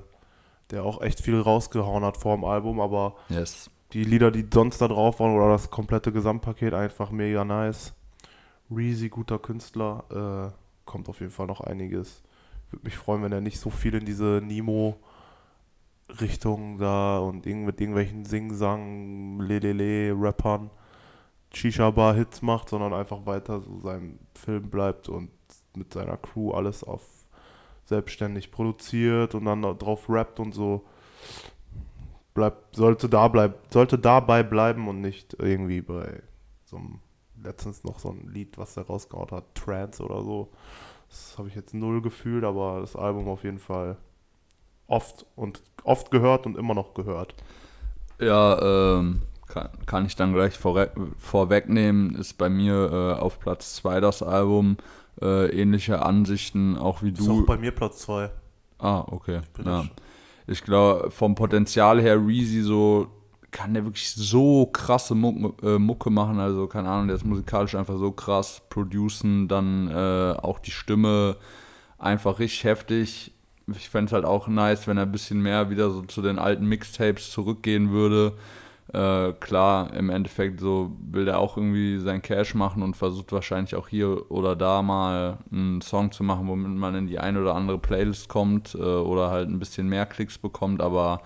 der 0.70 0.84
auch 0.84 1.00
echt 1.00 1.20
viel 1.20 1.38
rausgehauen 1.40 2.04
hat 2.04 2.16
vor 2.16 2.36
dem 2.36 2.44
Album, 2.44 2.80
aber 2.80 3.14
Yes. 3.28 3.70
die 3.92 4.04
Lieder, 4.04 4.30
die 4.30 4.46
sonst 4.52 4.80
da 4.80 4.88
drauf 4.88 5.20
waren 5.20 5.34
oder 5.36 5.48
das 5.50 5.70
komplette 5.70 6.10
Gesamtpaket 6.12 6.74
einfach 6.74 7.10
mega 7.10 7.44
nice. 7.44 7.94
Reezy, 8.70 9.08
guter 9.08 9.38
Künstler, 9.38 10.52
äh, 10.52 10.58
kommt 10.84 11.08
auf 11.08 11.20
jeden 11.20 11.32
Fall 11.32 11.46
noch 11.46 11.60
einiges. 11.60 12.22
Würde 12.70 12.84
mich 12.84 12.96
freuen, 12.96 13.22
wenn 13.22 13.32
er 13.32 13.40
nicht 13.40 13.60
so 13.60 13.70
viel 13.70 13.94
in 13.94 14.04
diese 14.04 14.40
Nemo-Richtung 16.08 16.78
da 16.78 17.18
und 17.18 17.46
mit 17.46 17.80
irgendwelchen 17.80 18.24
Sing-Sang, 18.24 19.40
Lelele-Rappern, 19.40 20.70
Shisha-Bar-Hits 21.52 22.42
macht, 22.42 22.68
sondern 22.68 22.92
einfach 22.92 23.26
weiter 23.26 23.60
so 23.60 23.80
seinem 23.80 24.18
Film 24.34 24.70
bleibt 24.70 25.08
und 25.08 25.30
mit 25.76 25.92
seiner 25.92 26.16
Crew 26.16 26.52
alles 26.52 26.84
auf 26.84 27.02
selbstständig 27.86 28.50
produziert 28.50 29.34
und 29.34 29.44
dann 29.44 29.62
drauf 29.62 30.08
rappt 30.08 30.40
und 30.40 30.54
so 30.54 30.86
bleibt, 32.32 32.74
sollte 32.74 33.08
da 33.10 33.28
bleibt, 33.28 33.72
sollte 33.72 33.98
dabei 33.98 34.42
bleiben 34.42 34.88
und 34.88 35.02
nicht 35.02 35.36
irgendwie 35.38 35.82
bei 35.82 36.22
so 36.64 36.76
einem 36.76 37.00
letztens 37.42 37.84
noch 37.84 37.98
so 37.98 38.10
ein 38.10 38.26
Lied, 38.32 38.56
was 38.56 38.76
er 38.78 38.86
rausgehauen 38.86 39.30
hat, 39.32 39.54
Trance 39.54 40.02
oder 40.02 40.22
so. 40.22 40.50
Das 41.10 41.36
habe 41.36 41.48
ich 41.48 41.54
jetzt 41.54 41.74
null 41.74 42.00
gefühlt, 42.00 42.42
aber 42.42 42.80
das 42.80 42.96
Album 42.96 43.28
auf 43.28 43.44
jeden 43.44 43.58
Fall 43.58 43.98
oft 44.86 45.26
und 45.36 45.62
oft 45.84 46.10
gehört 46.10 46.46
und 46.46 46.56
immer 46.56 46.74
noch 46.74 46.94
gehört. 46.94 47.34
Ja, 48.20 48.98
ähm, 48.98 49.22
kann, 49.46 49.68
kann 49.86 50.06
ich 50.06 50.16
dann 50.16 50.32
gleich 50.34 50.54
vorre- 50.54 50.90
vorwegnehmen, 51.18 52.14
ist 52.16 52.34
bei 52.38 52.48
mir 52.48 52.90
äh, 53.18 53.20
auf 53.20 53.38
Platz 53.38 53.74
2 53.76 54.00
das 54.00 54.22
Album. 54.22 54.76
Äh, 55.22 55.46
ähnliche 55.60 56.02
Ansichten, 56.02 56.76
auch 56.76 57.02
wie 57.02 57.10
Ist 57.10 57.20
du. 57.20 57.42
auch 57.42 57.46
bei 57.46 57.56
mir 57.56 57.70
Platz 57.72 57.98
2. 58.00 58.30
Ah, 58.78 59.04
okay. 59.08 59.40
bin 59.56 59.66
Ja. 59.66 59.82
ich. 59.82 59.90
Ich 60.46 60.62
glaube, 60.64 61.10
vom 61.10 61.34
Potenzial 61.36 62.00
her, 62.02 62.18
Reezy 62.18 62.62
so 62.62 63.06
kann 63.52 63.72
der 63.74 63.84
wirklich 63.84 64.10
so 64.12 64.66
krasse 64.66 65.14
Mucke, 65.14 65.54
äh, 65.74 65.78
Mucke 65.78 66.10
machen. 66.10 66.40
Also, 66.40 66.66
keine 66.66 66.88
Ahnung, 66.90 67.06
der 67.06 67.16
ist 67.16 67.24
musikalisch 67.24 67.76
einfach 67.76 67.96
so 67.98 68.10
krass. 68.10 68.60
Producen, 68.68 69.46
dann 69.46 69.88
äh, 69.88 70.34
auch 70.42 70.58
die 70.58 70.72
Stimme 70.72 71.36
einfach 71.98 72.40
richtig 72.40 72.64
heftig. 72.64 73.32
Ich 73.68 73.88
fände 73.88 74.06
es 74.06 74.12
halt 74.12 74.24
auch 74.24 74.48
nice, 74.48 74.86
wenn 74.86 74.98
er 74.98 75.04
ein 75.04 75.12
bisschen 75.12 75.40
mehr 75.40 75.70
wieder 75.70 75.90
so 75.90 76.02
zu 76.02 76.20
den 76.22 76.38
alten 76.38 76.66
Mixtapes 76.66 77.30
zurückgehen 77.30 77.90
würde. 77.90 78.34
Äh, 78.92 79.32
klar, 79.40 79.92
im 79.94 80.10
Endeffekt 80.10 80.60
so 80.60 80.92
will 81.00 81.26
er 81.26 81.38
auch 81.38 81.56
irgendwie 81.56 81.98
sein 81.98 82.20
Cash 82.20 82.54
machen 82.54 82.82
und 82.82 82.96
versucht 82.96 83.32
wahrscheinlich 83.32 83.74
auch 83.74 83.88
hier 83.88 84.30
oder 84.30 84.54
da 84.54 84.82
mal 84.82 85.38
einen 85.50 85.80
Song 85.80 86.12
zu 86.12 86.22
machen, 86.22 86.46
womit 86.46 86.70
man 86.76 86.94
in 86.94 87.06
die 87.06 87.18
eine 87.18 87.40
oder 87.40 87.54
andere 87.54 87.78
Playlist 87.78 88.28
kommt 88.28 88.74
äh, 88.74 88.78
oder 88.78 89.30
halt 89.30 89.48
ein 89.48 89.58
bisschen 89.58 89.88
mehr 89.88 90.04
Klicks 90.04 90.36
bekommt, 90.36 90.82
aber 90.82 91.22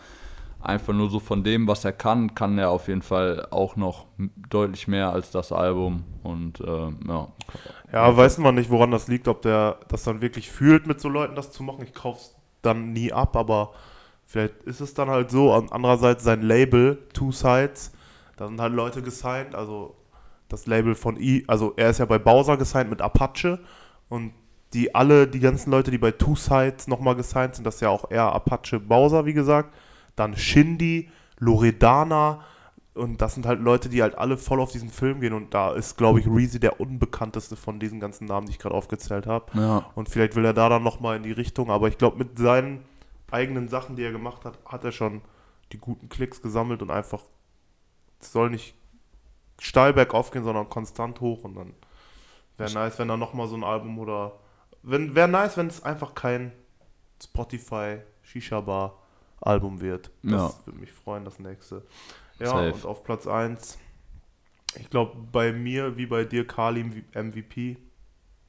einfach 0.68 0.92
nur 0.92 1.08
so 1.08 1.18
von 1.18 1.42
dem, 1.42 1.66
was 1.66 1.84
er 1.84 1.92
kann, 1.92 2.34
kann 2.34 2.58
er 2.58 2.70
auf 2.70 2.88
jeden 2.88 3.02
Fall 3.02 3.48
auch 3.50 3.76
noch 3.76 4.06
deutlich 4.50 4.86
mehr 4.86 5.10
als 5.10 5.30
das 5.30 5.50
Album 5.50 6.04
und 6.22 6.60
äh, 6.60 6.90
ja. 7.08 7.28
Ja, 7.92 8.16
weiß 8.16 8.38
man 8.38 8.54
nicht, 8.54 8.70
woran 8.70 8.90
das 8.90 9.08
liegt, 9.08 9.28
ob 9.28 9.42
der 9.42 9.78
das 9.88 10.04
dann 10.04 10.20
wirklich 10.20 10.50
fühlt, 10.50 10.86
mit 10.86 11.00
so 11.00 11.08
Leuten 11.08 11.34
das 11.34 11.52
zu 11.52 11.62
machen. 11.62 11.84
Ich 11.84 11.94
kauf's 11.94 12.36
dann 12.60 12.92
nie 12.92 13.12
ab, 13.12 13.34
aber 13.34 13.72
vielleicht 14.26 14.62
ist 14.64 14.80
es 14.80 14.92
dann 14.92 15.08
halt 15.08 15.30
so. 15.30 15.52
Andererseits 15.52 16.22
sein 16.22 16.42
Label, 16.42 16.98
Two 17.14 17.32
Sides, 17.32 17.92
da 18.36 18.46
sind 18.46 18.60
halt 18.60 18.74
Leute 18.74 19.00
gesigned, 19.00 19.54
also 19.54 19.96
das 20.48 20.66
Label 20.66 20.94
von 20.94 21.18
I, 21.18 21.44
also 21.46 21.72
er 21.76 21.90
ist 21.90 21.98
ja 21.98 22.04
bei 22.04 22.18
Bowser 22.18 22.56
gesigned 22.58 22.90
mit 22.90 23.00
Apache 23.00 23.58
und 24.08 24.32
die 24.74 24.94
alle, 24.94 25.26
die 25.26 25.40
ganzen 25.40 25.70
Leute, 25.70 25.90
die 25.90 25.98
bei 25.98 26.10
Two 26.10 26.36
Sides 26.36 26.88
nochmal 26.88 27.16
gesigned 27.16 27.54
sind, 27.54 27.64
das 27.64 27.76
ist 27.76 27.80
ja 27.80 27.88
auch 27.88 28.10
eher 28.10 28.32
Apache 28.32 28.78
Bowser, 28.78 29.24
wie 29.24 29.32
gesagt, 29.32 29.74
dann 30.18 30.36
Shindy, 30.36 31.10
Loredana 31.38 32.44
und 32.98 33.22
das 33.22 33.34
sind 33.34 33.46
halt 33.46 33.60
Leute, 33.60 33.88
die 33.88 34.02
halt 34.02 34.18
alle 34.18 34.36
voll 34.36 34.60
auf 34.60 34.72
diesen 34.72 34.90
Film 34.90 35.20
gehen 35.20 35.32
und 35.32 35.54
da 35.54 35.72
ist, 35.72 35.96
glaube 35.96 36.20
ich, 36.20 36.26
Reezy 36.26 36.58
der 36.58 36.80
unbekannteste 36.80 37.56
von 37.56 37.78
diesen 37.78 38.00
ganzen 38.00 38.26
Namen, 38.26 38.46
die 38.46 38.52
ich 38.52 38.58
gerade 38.58 38.74
aufgezählt 38.74 39.26
habe. 39.26 39.46
Ja. 39.58 39.90
Und 39.94 40.08
vielleicht 40.08 40.34
will 40.34 40.44
er 40.44 40.52
da 40.52 40.68
dann 40.68 40.82
nochmal 40.82 41.16
in 41.16 41.22
die 41.22 41.32
Richtung, 41.32 41.70
aber 41.70 41.88
ich 41.88 41.96
glaube, 41.96 42.18
mit 42.18 42.38
seinen 42.38 42.84
eigenen 43.30 43.68
Sachen, 43.68 43.96
die 43.96 44.02
er 44.02 44.12
gemacht 44.12 44.44
hat, 44.44 44.58
hat 44.66 44.84
er 44.84 44.92
schon 44.92 45.22
die 45.72 45.78
guten 45.78 46.08
Klicks 46.08 46.42
gesammelt 46.42 46.82
und 46.82 46.90
einfach, 46.90 47.22
soll 48.20 48.50
nicht 48.50 48.74
steil 49.60 49.92
bergauf 49.92 50.30
gehen, 50.30 50.44
sondern 50.44 50.68
konstant 50.68 51.20
hoch 51.20 51.44
und 51.44 51.54
dann 51.54 51.74
wäre 52.56 52.72
nice, 52.72 52.98
wenn 52.98 53.10
er 53.10 53.16
nochmal 53.16 53.46
so 53.46 53.56
ein 53.56 53.64
Album 53.64 53.98
oder, 53.98 54.32
wenn, 54.82 55.14
wäre 55.14 55.28
nice, 55.28 55.56
wenn 55.56 55.68
es 55.68 55.82
einfach 55.82 56.14
kein 56.14 56.52
Spotify 57.22 57.98
Shisha 58.22 58.60
Bar 58.60 58.94
Album 59.40 59.80
wird. 59.80 60.10
Das 60.22 60.32
Ja. 60.32 60.66
würde 60.66 60.80
mich 60.80 60.92
freuen, 60.92 61.24
das 61.24 61.38
nächste. 61.38 61.82
Ja, 62.38 62.46
Safe. 62.48 62.72
und 62.72 62.84
auf 62.84 63.04
Platz 63.04 63.26
1, 63.26 63.78
ich 64.78 64.90
glaube, 64.90 65.16
bei 65.32 65.52
mir 65.52 65.96
wie 65.96 66.06
bei 66.06 66.24
dir, 66.24 66.46
Kali 66.46 67.04
MVP, 67.14 67.76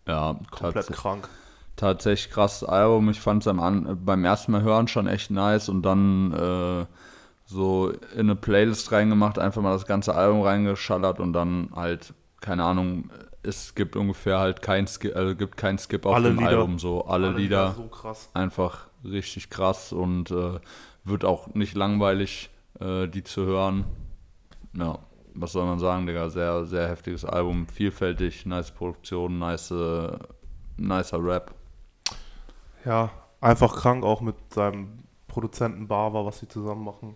Ja, 0.07 0.39
komplett 0.51 0.87
krank. 0.87 1.27
tatsächlich 1.75 2.31
krasses 2.31 2.67
Album. 2.67 3.09
Ich 3.09 3.19
fand 3.21 3.45
es 3.45 3.53
beim 4.05 4.25
ersten 4.25 4.51
Mal 4.51 4.61
hören 4.61 4.87
schon 4.87 5.07
echt 5.07 5.31
nice 5.31 5.69
und 5.69 5.81
dann 5.83 6.33
äh, 6.33 6.85
so 7.45 7.89
in 8.13 8.19
eine 8.21 8.35
Playlist 8.35 8.91
reingemacht, 8.91 9.39
einfach 9.39 9.61
mal 9.61 9.73
das 9.73 9.85
ganze 9.87 10.13
Album 10.13 10.41
reingeschallert 10.41 11.19
und 11.19 11.33
dann 11.33 11.69
halt, 11.75 12.13
keine 12.41 12.63
Ahnung, 12.63 13.09
es 13.41 13.73
gibt 13.73 13.95
ungefähr 13.95 14.37
halt 14.39 14.61
kein 14.61 14.85
Skip, 14.87 15.15
also 15.15 15.35
gibt 15.35 15.57
kein 15.57 15.79
Skip 15.79 16.05
auf 16.05 16.13
Alle 16.15 16.29
dem 16.29 16.37
Lieder. 16.39 16.49
Album, 16.49 16.77
so 16.77 17.05
alle, 17.05 17.31
Lieder 17.31 17.73
So 17.75 17.87
krass. 17.87 18.29
einfach 18.33 18.88
richtig 19.03 19.49
krass 19.49 19.91
und 19.93 20.31
äh, 20.31 20.59
wird 21.03 21.25
auch 21.25 21.53
nicht 21.53 21.75
langweilig, 21.75 22.49
äh, 22.79 23.07
die 23.07 23.23
zu 23.23 23.45
hören. 23.45 23.85
Ja, 24.73 24.99
was 25.33 25.53
soll 25.53 25.65
man 25.65 25.79
sagen, 25.79 26.05
Digga? 26.05 26.29
Sehr, 26.29 26.65
sehr 26.65 26.87
heftiges 26.87 27.25
Album, 27.25 27.67
vielfältig, 27.67 28.45
nice 28.45 28.71
Produktion, 28.71 29.39
nice, 29.39 29.71
äh, 29.71 30.17
nicer 30.77 31.23
Rap. 31.23 31.53
Ja, 32.85 33.11
einfach 33.41 33.75
krank 33.75 34.03
auch 34.03 34.21
mit 34.21 34.35
seinem 34.53 35.03
Produzenten 35.27 35.87
Bava, 35.87 36.25
was 36.25 36.39
sie 36.39 36.47
zusammen 36.47 36.83
machen. 36.83 37.15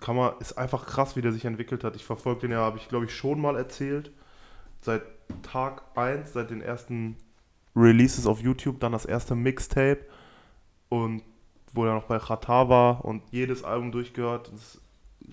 Kann 0.00 0.16
man, 0.16 0.34
ist 0.40 0.58
einfach 0.58 0.86
krass, 0.86 1.16
wie 1.16 1.22
der 1.22 1.32
sich 1.32 1.44
entwickelt 1.44 1.82
hat. 1.82 1.96
Ich 1.96 2.04
verfolge 2.04 2.42
den 2.42 2.50
ja, 2.50 2.58
habe 2.58 2.78
ich 2.78 2.88
glaube 2.88 3.06
ich 3.06 3.14
schon 3.14 3.40
mal 3.40 3.56
erzählt. 3.56 4.12
Seit 4.80 5.02
Tag 5.42 5.82
1, 5.96 6.32
seit 6.32 6.50
den 6.50 6.60
ersten 6.60 7.16
Releases 7.74 8.26
auf 8.26 8.40
YouTube, 8.40 8.80
dann 8.80 8.92
das 8.92 9.06
erste 9.06 9.34
Mixtape 9.34 10.04
und 10.88 11.22
wo 11.72 11.84
er 11.84 11.94
noch 11.94 12.04
bei 12.04 12.18
Chata 12.18 12.68
war 12.68 13.04
und 13.04 13.22
jedes 13.30 13.64
Album 13.64 13.92
durchgehört. 13.92 14.50
Das 14.52 14.60
ist 14.60 14.80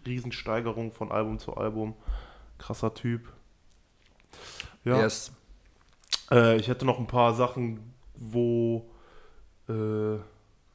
Riesensteigerung 0.05 0.91
von 0.91 1.12
Album 1.12 1.39
zu 1.39 1.55
Album. 1.55 1.95
Krasser 2.57 2.93
Typ. 2.93 3.31
Ja. 4.83 5.01
Yes. 5.01 5.31
Äh, 6.31 6.57
ich 6.57 6.67
hätte 6.67 6.85
noch 6.85 7.00
ein 7.00 7.07
paar 7.07 7.33
Sachen, 7.33 7.93
wo, 8.15 8.89
äh, 9.67 10.17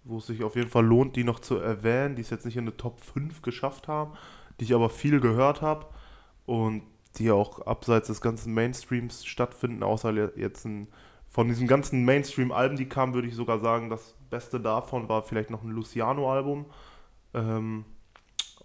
wo 0.05 0.19
es 0.19 0.27
sich 0.27 0.43
auf 0.43 0.57
jeden 0.57 0.71
Fall 0.71 0.85
lohnt, 0.85 1.17
die 1.17 1.25
noch 1.25 1.41
zu 1.41 1.57
erwähnen, 1.57 2.17
die 2.17 2.23
es 2.23 2.31
jetzt 2.31 2.45
nicht 2.45 2.57
in 2.57 2.65
eine 2.65 2.77
Top 2.77 3.01
5 3.01 3.43
geschafft 3.43 3.89
haben, 3.89 4.13
die 4.59 4.65
ich 4.65 4.75
aber 4.75 4.91
viel 4.91 5.21
gehört 5.21 5.63
habe 5.63 5.87
und 6.47 6.83
die 7.17 7.31
auch 7.31 7.67
abseits 7.67 8.09
des 8.09 8.21
ganzen 8.21 8.55
Mainstreams 8.55 9.25
stattfinden, 9.25 9.83
außer 9.83 10.37
jetzt 10.37 10.65
ein, 10.65 10.89
von 11.31 11.47
diesen 11.47 11.69
ganzen 11.69 12.05
Mainstream-Alben, 12.05 12.77
die 12.77 12.89
kamen, 12.89 13.15
würde 13.15 13.29
ich 13.29 13.37
sogar 13.37 13.61
sagen, 13.61 13.89
das 13.89 14.15
Beste 14.29 14.61
davon 14.61 15.09
war 15.09 15.23
vielleicht 15.23 15.51
noch 15.51 15.63
ein 15.63 15.71
Luciano-Album, 15.71 16.67
ähm, 17.35 17.85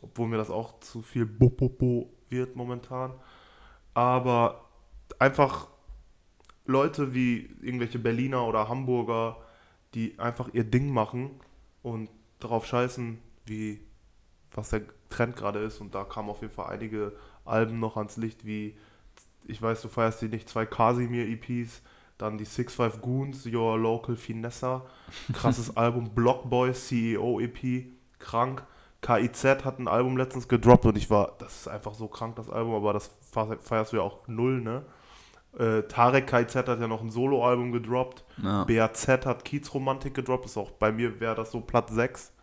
obwohl 0.01 0.27
mir 0.27 0.38
das 0.38 0.50
auch 0.50 0.79
zu 0.79 1.03
viel 1.03 1.27
Bo-Bo-Bo 1.27 2.12
wird 2.29 2.55
momentan. 2.55 3.13
Aber 3.93 4.65
einfach 5.19 5.67
Leute 6.65 7.13
wie 7.13 7.55
irgendwelche 7.62 8.00
Berliner 8.00 8.48
oder 8.48 8.67
Hamburger, 8.67 9.38
die 9.93 10.19
einfach 10.19 10.50
ihr 10.53 10.63
Ding 10.63 10.89
machen 10.89 11.39
und 11.84 12.10
darauf 12.39 12.65
scheißen, 12.65 13.19
wie 13.45 13.79
was 14.51 14.69
der 14.69 14.81
Trend 15.10 15.36
gerade 15.36 15.60
ist. 15.60 15.81
Und 15.81 15.93
da 15.93 16.03
kamen 16.03 16.29
auf 16.29 16.41
jeden 16.41 16.53
Fall 16.53 16.74
einige 16.74 17.13
Alben 17.45 17.79
noch 17.79 17.95
ans 17.95 18.17
Licht, 18.17 18.45
wie 18.45 18.75
ich 19.48 19.62
weiß, 19.62 19.84
du 19.84 19.89
feierst 19.89 20.24
die 20.24 20.29
nicht, 20.29 20.50
zwei 20.50 20.65
Casimir-EPs, 20.65 21.84
dann 22.17 22.38
die 22.38 22.45
Six 22.45 22.75
Five 22.75 23.01
Goons, 23.01 23.45
Your 23.45 23.77
Local 23.77 24.15
Finessa, 24.15 24.86
krasses 25.34 25.75
Album, 25.77 26.13
Block 26.13 26.50
Boys 26.50 26.88
CEO 26.88 27.39
EP, 27.39 27.88
krank. 28.19 28.65
KIZ 29.01 29.63
hat 29.63 29.77
ein 29.77 29.88
Album 29.88 30.17
letztens 30.17 30.48
gedroppt 30.48 30.86
und 30.86 30.98
ich 30.98 31.12
war, 31.12 31.34
das 31.38 31.62
ist 31.62 31.67
einfach 31.67 31.93
so 31.93 32.07
krank, 32.07 32.38
das 32.38 32.50
Album, 32.50 32.74
aber 32.74 32.93
das 32.93 33.12
feierst 33.62 33.93
du 33.93 33.98
ja 33.98 34.01
auch 34.01 34.27
null, 34.27 34.62
ne? 34.62 34.84
Äh, 35.57 35.84
Tarek 35.84 36.27
KIZ 36.27 36.55
hat 36.55 36.67
ja 36.67 36.88
noch 36.88 37.01
ein 37.01 37.10
Soloalbum 37.10 37.72
gedroppt. 37.72 38.25
Ja. 38.43 38.65
BAZ 38.65 39.07
hat 39.07 39.45
Kiez-Romantik 39.45 40.13
gedroppt. 40.13 40.45
Ist 40.45 40.57
auch 40.57 40.72
bei 40.72 40.91
mir 40.91 41.19
wäre 41.19 41.36
das 41.36 41.51
so 41.51 41.62
Platz 41.62 41.91
6. 41.91 42.34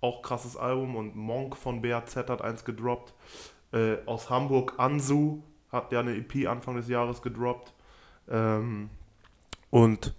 Auch 0.00 0.22
krasses 0.22 0.56
Album. 0.56 0.94
Und 0.94 1.16
Monk 1.16 1.56
von 1.56 1.82
BAZ 1.82 2.16
hat 2.16 2.42
eins 2.42 2.64
gedroppt. 2.64 3.12
Äh, 3.72 3.96
aus 4.06 4.30
Hamburg 4.30 4.74
Ansu 4.78 5.42
hat 5.72 5.90
ja 5.90 6.00
eine 6.00 6.14
EP 6.14 6.46
Anfang 6.46 6.76
des 6.76 6.88
Jahres 6.88 7.22
gedroppt. 7.22 7.74
Ähm, 8.28 8.90
und 9.70 10.14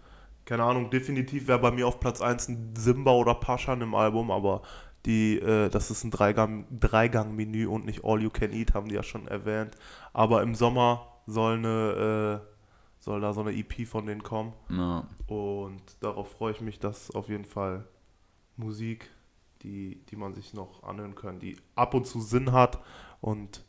keine 0.46 0.64
Ahnung, 0.64 0.90
definitiv 0.90 1.48
wäre 1.48 1.60
bei 1.60 1.72
mir 1.72 1.88
auf 1.88 2.00
Platz 2.00 2.22
1 2.22 2.48
ein 2.48 2.74
Simba 2.78 3.12
oder 3.12 3.36
Paschan 3.36 3.82
im 3.82 3.94
Album, 3.96 4.32
aber 4.32 4.62
die, 5.06 5.40
äh, 5.40 5.70
das 5.70 5.92
ist 5.92 6.04
ein 6.04 6.12
Dreigang- 6.12 6.66
Dreigang-Menü 6.80 7.68
und 7.68 7.86
nicht 7.86 8.04
All 8.06 8.22
You 8.22 8.30
Can 8.30 8.54
Eat, 8.54 8.74
haben 8.74 8.88
die 8.88 8.96
ja 8.96 9.04
schon 9.04 9.28
erwähnt. 9.28 9.76
Aber 10.14 10.42
im 10.42 10.56
Sommer 10.56 11.08
soll 11.26 11.58
eine, 11.58 12.42
äh, 12.44 12.48
soll 13.00 13.22
da 13.22 13.34
so 13.34 13.42
eine 13.42 13.52
EP 13.54 13.86
von 13.86 14.06
denen 14.06 14.24
kommen. 14.24 14.54
Ja. 14.70 15.08
Und 15.28 15.82
darauf 16.02 16.32
freue 16.32 16.54
ich 16.54 16.62
mich, 16.62 16.80
dass 16.80 17.12
auf 17.12 17.30
jeden 17.30 17.46
Fall 17.46 17.86
Musik, 18.56 19.10
die, 19.64 20.04
die 20.10 20.16
man 20.16 20.34
sich 20.34 20.54
noch 20.54 20.84
anhören 20.84 21.16
kann, 21.16 21.40
die 21.40 21.58
ab 21.76 21.94
und 21.94 22.06
zu 22.06 22.22
Sinn 22.22 22.52
hat 22.52 22.80
und 23.22 23.66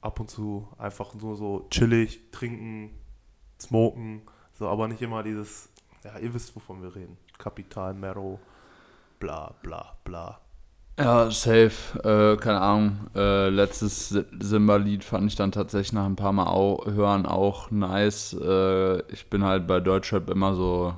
ab 0.00 0.20
und 0.20 0.30
zu 0.30 0.68
einfach 0.78 1.14
nur 1.14 1.36
so 1.36 1.66
chillig, 1.70 2.30
trinken, 2.30 2.90
smoken, 3.60 4.22
so, 4.52 4.68
aber 4.68 4.88
nicht 4.88 5.02
immer 5.02 5.22
dieses, 5.22 5.68
ja, 6.04 6.18
ihr 6.18 6.32
wisst, 6.34 6.54
wovon 6.56 6.82
wir 6.82 6.94
reden. 6.94 7.16
Kapital, 7.38 7.94
Mero, 7.94 8.40
bla 9.20 9.54
bla 9.62 9.96
bla. 10.04 10.40
Ja, 10.98 11.30
safe. 11.30 11.98
Äh, 12.04 12.36
keine 12.38 12.60
Ahnung. 12.60 13.10
Äh, 13.14 13.50
letztes 13.50 14.08
Si- 14.08 14.24
Simba-Lied 14.40 15.04
fand 15.04 15.26
ich 15.30 15.36
dann 15.36 15.52
tatsächlich 15.52 15.92
nach 15.92 16.06
ein 16.06 16.16
paar 16.16 16.32
Mal 16.32 16.46
au 16.46 16.86
hören 16.86 17.26
auch 17.26 17.70
nice. 17.70 18.32
Äh, 18.32 19.00
ich 19.12 19.28
bin 19.28 19.44
halt 19.44 19.66
bei 19.66 19.80
Deutschrap 19.80 20.30
immer 20.30 20.54
so, 20.54 20.94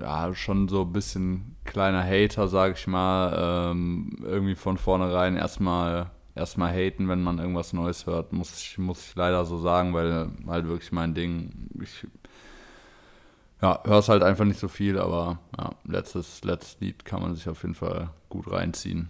ja, 0.00 0.34
schon 0.34 0.68
so 0.68 0.82
ein 0.82 0.92
bisschen 0.92 1.56
kleiner 1.64 2.02
Hater, 2.02 2.48
sag 2.48 2.78
ich 2.78 2.86
mal. 2.86 3.70
Ähm, 3.72 4.10
irgendwie 4.22 4.54
von 4.54 4.78
vornherein 4.78 5.36
erstmal 5.36 6.10
erstmal 6.34 6.72
haten, 6.72 7.08
wenn 7.08 7.22
man 7.22 7.38
irgendwas 7.38 7.72
Neues 7.72 8.06
hört, 8.06 8.32
muss 8.32 8.56
ich, 8.58 8.78
muss 8.78 9.08
ich 9.10 9.14
leider 9.16 9.44
so 9.44 9.58
sagen, 9.58 9.92
weil 9.94 10.30
halt 10.46 10.66
wirklich 10.66 10.92
mein 10.92 11.14
Ding, 11.14 11.68
ich 11.80 12.06
ja, 13.60 13.80
hör's 13.84 14.08
halt 14.08 14.24
einfach 14.24 14.44
nicht 14.44 14.58
so 14.58 14.66
viel, 14.68 14.98
aber 14.98 15.38
ja, 15.56 15.70
letztes, 15.84 16.42
letztes 16.42 16.80
Lied 16.80 17.04
kann 17.04 17.22
man 17.22 17.34
sich 17.34 17.48
auf 17.48 17.62
jeden 17.62 17.76
Fall 17.76 18.10
gut 18.28 18.50
reinziehen. 18.50 19.08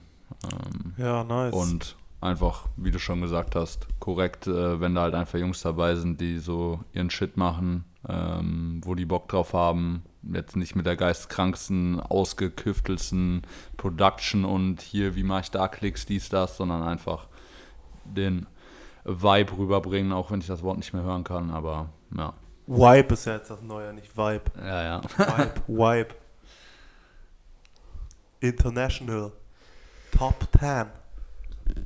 Ähm, 0.52 0.94
Ja, 0.98 1.24
nice. 1.24 1.54
und 1.54 1.96
einfach, 2.20 2.68
wie 2.76 2.90
du 2.90 2.98
schon 2.98 3.22
gesagt 3.22 3.56
hast, 3.56 3.86
korrekt, 3.98 4.46
äh, 4.46 4.78
wenn 4.80 4.94
da 4.94 5.02
halt 5.02 5.14
einfach 5.14 5.38
Jungs 5.38 5.62
dabei 5.62 5.94
sind, 5.94 6.20
die 6.20 6.38
so 6.38 6.80
ihren 6.92 7.08
Shit 7.10 7.36
machen, 7.38 7.84
ähm, 8.08 8.80
wo 8.84 8.94
die 8.94 9.04
Bock 9.04 9.28
drauf 9.28 9.52
haben. 9.52 10.02
Jetzt 10.22 10.56
nicht 10.56 10.76
mit 10.76 10.86
der 10.86 10.96
geistkranksten, 10.96 12.00
ausgeküftelsten 12.00 13.42
Production 13.76 14.44
und 14.44 14.80
hier, 14.80 15.14
wie 15.16 15.24
mache 15.24 15.42
ich 15.42 15.50
da 15.50 15.68
Klicks, 15.68 16.06
dies, 16.06 16.28
das, 16.28 16.56
sondern 16.56 16.82
einfach 16.82 17.26
den 18.04 18.46
Vibe 19.04 19.58
rüberbringen, 19.58 20.12
auch 20.12 20.30
wenn 20.30 20.40
ich 20.40 20.46
das 20.46 20.62
Wort 20.62 20.76
nicht 20.76 20.92
mehr 20.92 21.02
hören 21.02 21.24
kann, 21.24 21.50
aber 21.50 21.88
ja. 22.16 22.34
Vibe 22.66 23.14
ist 23.14 23.26
ja 23.26 23.34
jetzt 23.34 23.50
das 23.50 23.62
Neue, 23.62 23.92
nicht 23.92 24.16
Vibe. 24.16 24.44
Ja, 24.58 24.82
ja. 24.82 25.00
Vibe, 25.02 25.54
Vibe. 25.66 26.14
International. 28.40 29.32
Top 30.16 30.48
10. 30.58 30.86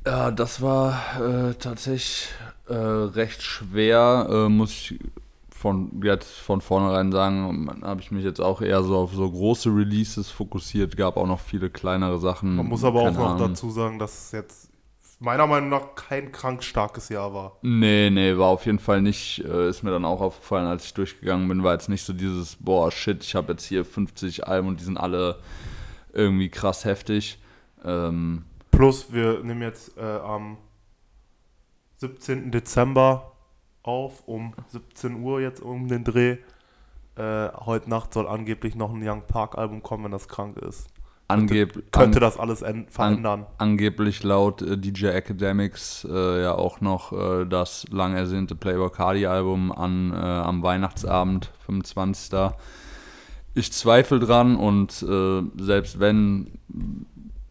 Ja, 0.05 0.31
das 0.31 0.61
war 0.61 0.99
äh, 1.19 1.53
tatsächlich 1.55 2.29
äh, 2.67 2.73
recht 2.73 3.41
schwer, 3.41 4.27
äh, 4.29 4.49
muss 4.49 4.71
ich 4.71 4.99
von 5.57 6.01
jetzt 6.03 6.37
von 6.37 6.61
vornherein 6.61 7.11
sagen, 7.11 7.81
habe 7.83 7.99
ich 7.99 8.11
mich 8.11 8.23
jetzt 8.23 8.39
auch 8.39 8.61
eher 8.61 8.83
so 8.83 8.95
auf 8.95 9.13
so 9.13 9.29
große 9.29 9.69
Releases 9.69 10.29
fokussiert, 10.29 10.95
gab 10.95 11.17
auch 11.17 11.25
noch 11.25 11.39
viele 11.39 11.69
kleinere 11.69 12.19
Sachen. 12.19 12.57
Man 12.57 12.67
muss 12.67 12.83
aber 12.83 13.01
auch 13.01 13.11
noch 13.11 13.31
Ahnung. 13.31 13.49
dazu 13.49 13.71
sagen, 13.71 13.97
dass 13.97 14.25
es 14.25 14.31
jetzt 14.33 14.69
meiner 15.19 15.47
Meinung 15.47 15.69
nach 15.69 15.95
kein 15.95 16.31
krank 16.31 16.63
starkes 16.63 17.09
Jahr 17.09 17.33
war. 17.33 17.57
Nee, 17.63 18.11
nee, 18.11 18.37
war 18.37 18.49
auf 18.49 18.67
jeden 18.67 18.77
Fall 18.77 19.01
nicht, 19.01 19.43
äh, 19.45 19.67
ist 19.67 19.81
mir 19.81 19.89
dann 19.89 20.05
auch 20.05 20.21
aufgefallen, 20.21 20.67
als 20.67 20.85
ich 20.85 20.93
durchgegangen 20.93 21.47
bin, 21.47 21.63
war 21.63 21.73
jetzt 21.73 21.89
nicht 21.89 22.03
so 22.03 22.13
dieses, 22.13 22.57
boah, 22.57 22.91
shit, 22.91 23.23
ich 23.23 23.33
habe 23.33 23.53
jetzt 23.53 23.65
hier 23.65 23.83
50 23.83 24.47
Alben 24.47 24.67
und 24.67 24.79
die 24.79 24.85
sind 24.85 24.97
alle 24.97 25.39
irgendwie 26.13 26.49
krass 26.49 26.85
heftig. 26.85 27.39
Ähm, 27.83 28.45
Plus, 28.69 29.11
wir 29.11 29.43
nehmen 29.43 29.63
jetzt 29.63 29.97
äh, 29.97 30.01
am 30.01 30.57
17. 31.95 32.51
Dezember 32.51 33.31
auf, 33.87 34.23
um 34.27 34.53
17 34.67 35.21
Uhr 35.21 35.41
jetzt 35.41 35.61
um 35.61 35.87
den 35.87 36.03
Dreh. 36.03 36.37
Äh, 37.15 37.49
heute 37.65 37.89
Nacht 37.89 38.13
soll 38.13 38.27
angeblich 38.27 38.75
noch 38.75 38.93
ein 38.93 39.07
Young 39.07 39.23
Park 39.27 39.57
Album 39.57 39.81
kommen, 39.81 40.03
wenn 40.03 40.11
das 40.11 40.27
krank 40.27 40.57
ist. 40.57 40.87
angeb 41.27 41.91
Könnte 41.91 42.17
an, 42.17 42.21
das 42.21 42.37
alles 42.37 42.63
verändern. 42.89 43.45
angeblich 43.57 44.23
laut 44.23 44.61
äh, 44.61 44.77
DJ 44.77 45.07
Academics 45.07 46.07
äh, 46.09 46.43
ja 46.43 46.53
auch 46.53 46.79
noch 46.79 47.11
äh, 47.11 47.45
das 47.45 47.85
lang 47.89 48.13
ersehnte 48.13 48.55
Playboy 48.55 48.91
Cardi 48.91 49.25
Album 49.25 49.71
an, 49.71 50.13
äh, 50.13 50.15
am 50.15 50.61
Weihnachtsabend, 50.63 51.51
25. 51.65 52.51
Ich 53.55 53.73
zweifle 53.73 54.19
dran 54.19 54.55
und 54.55 55.01
äh, 55.01 55.41
selbst 55.59 55.99
wenn 55.99 56.59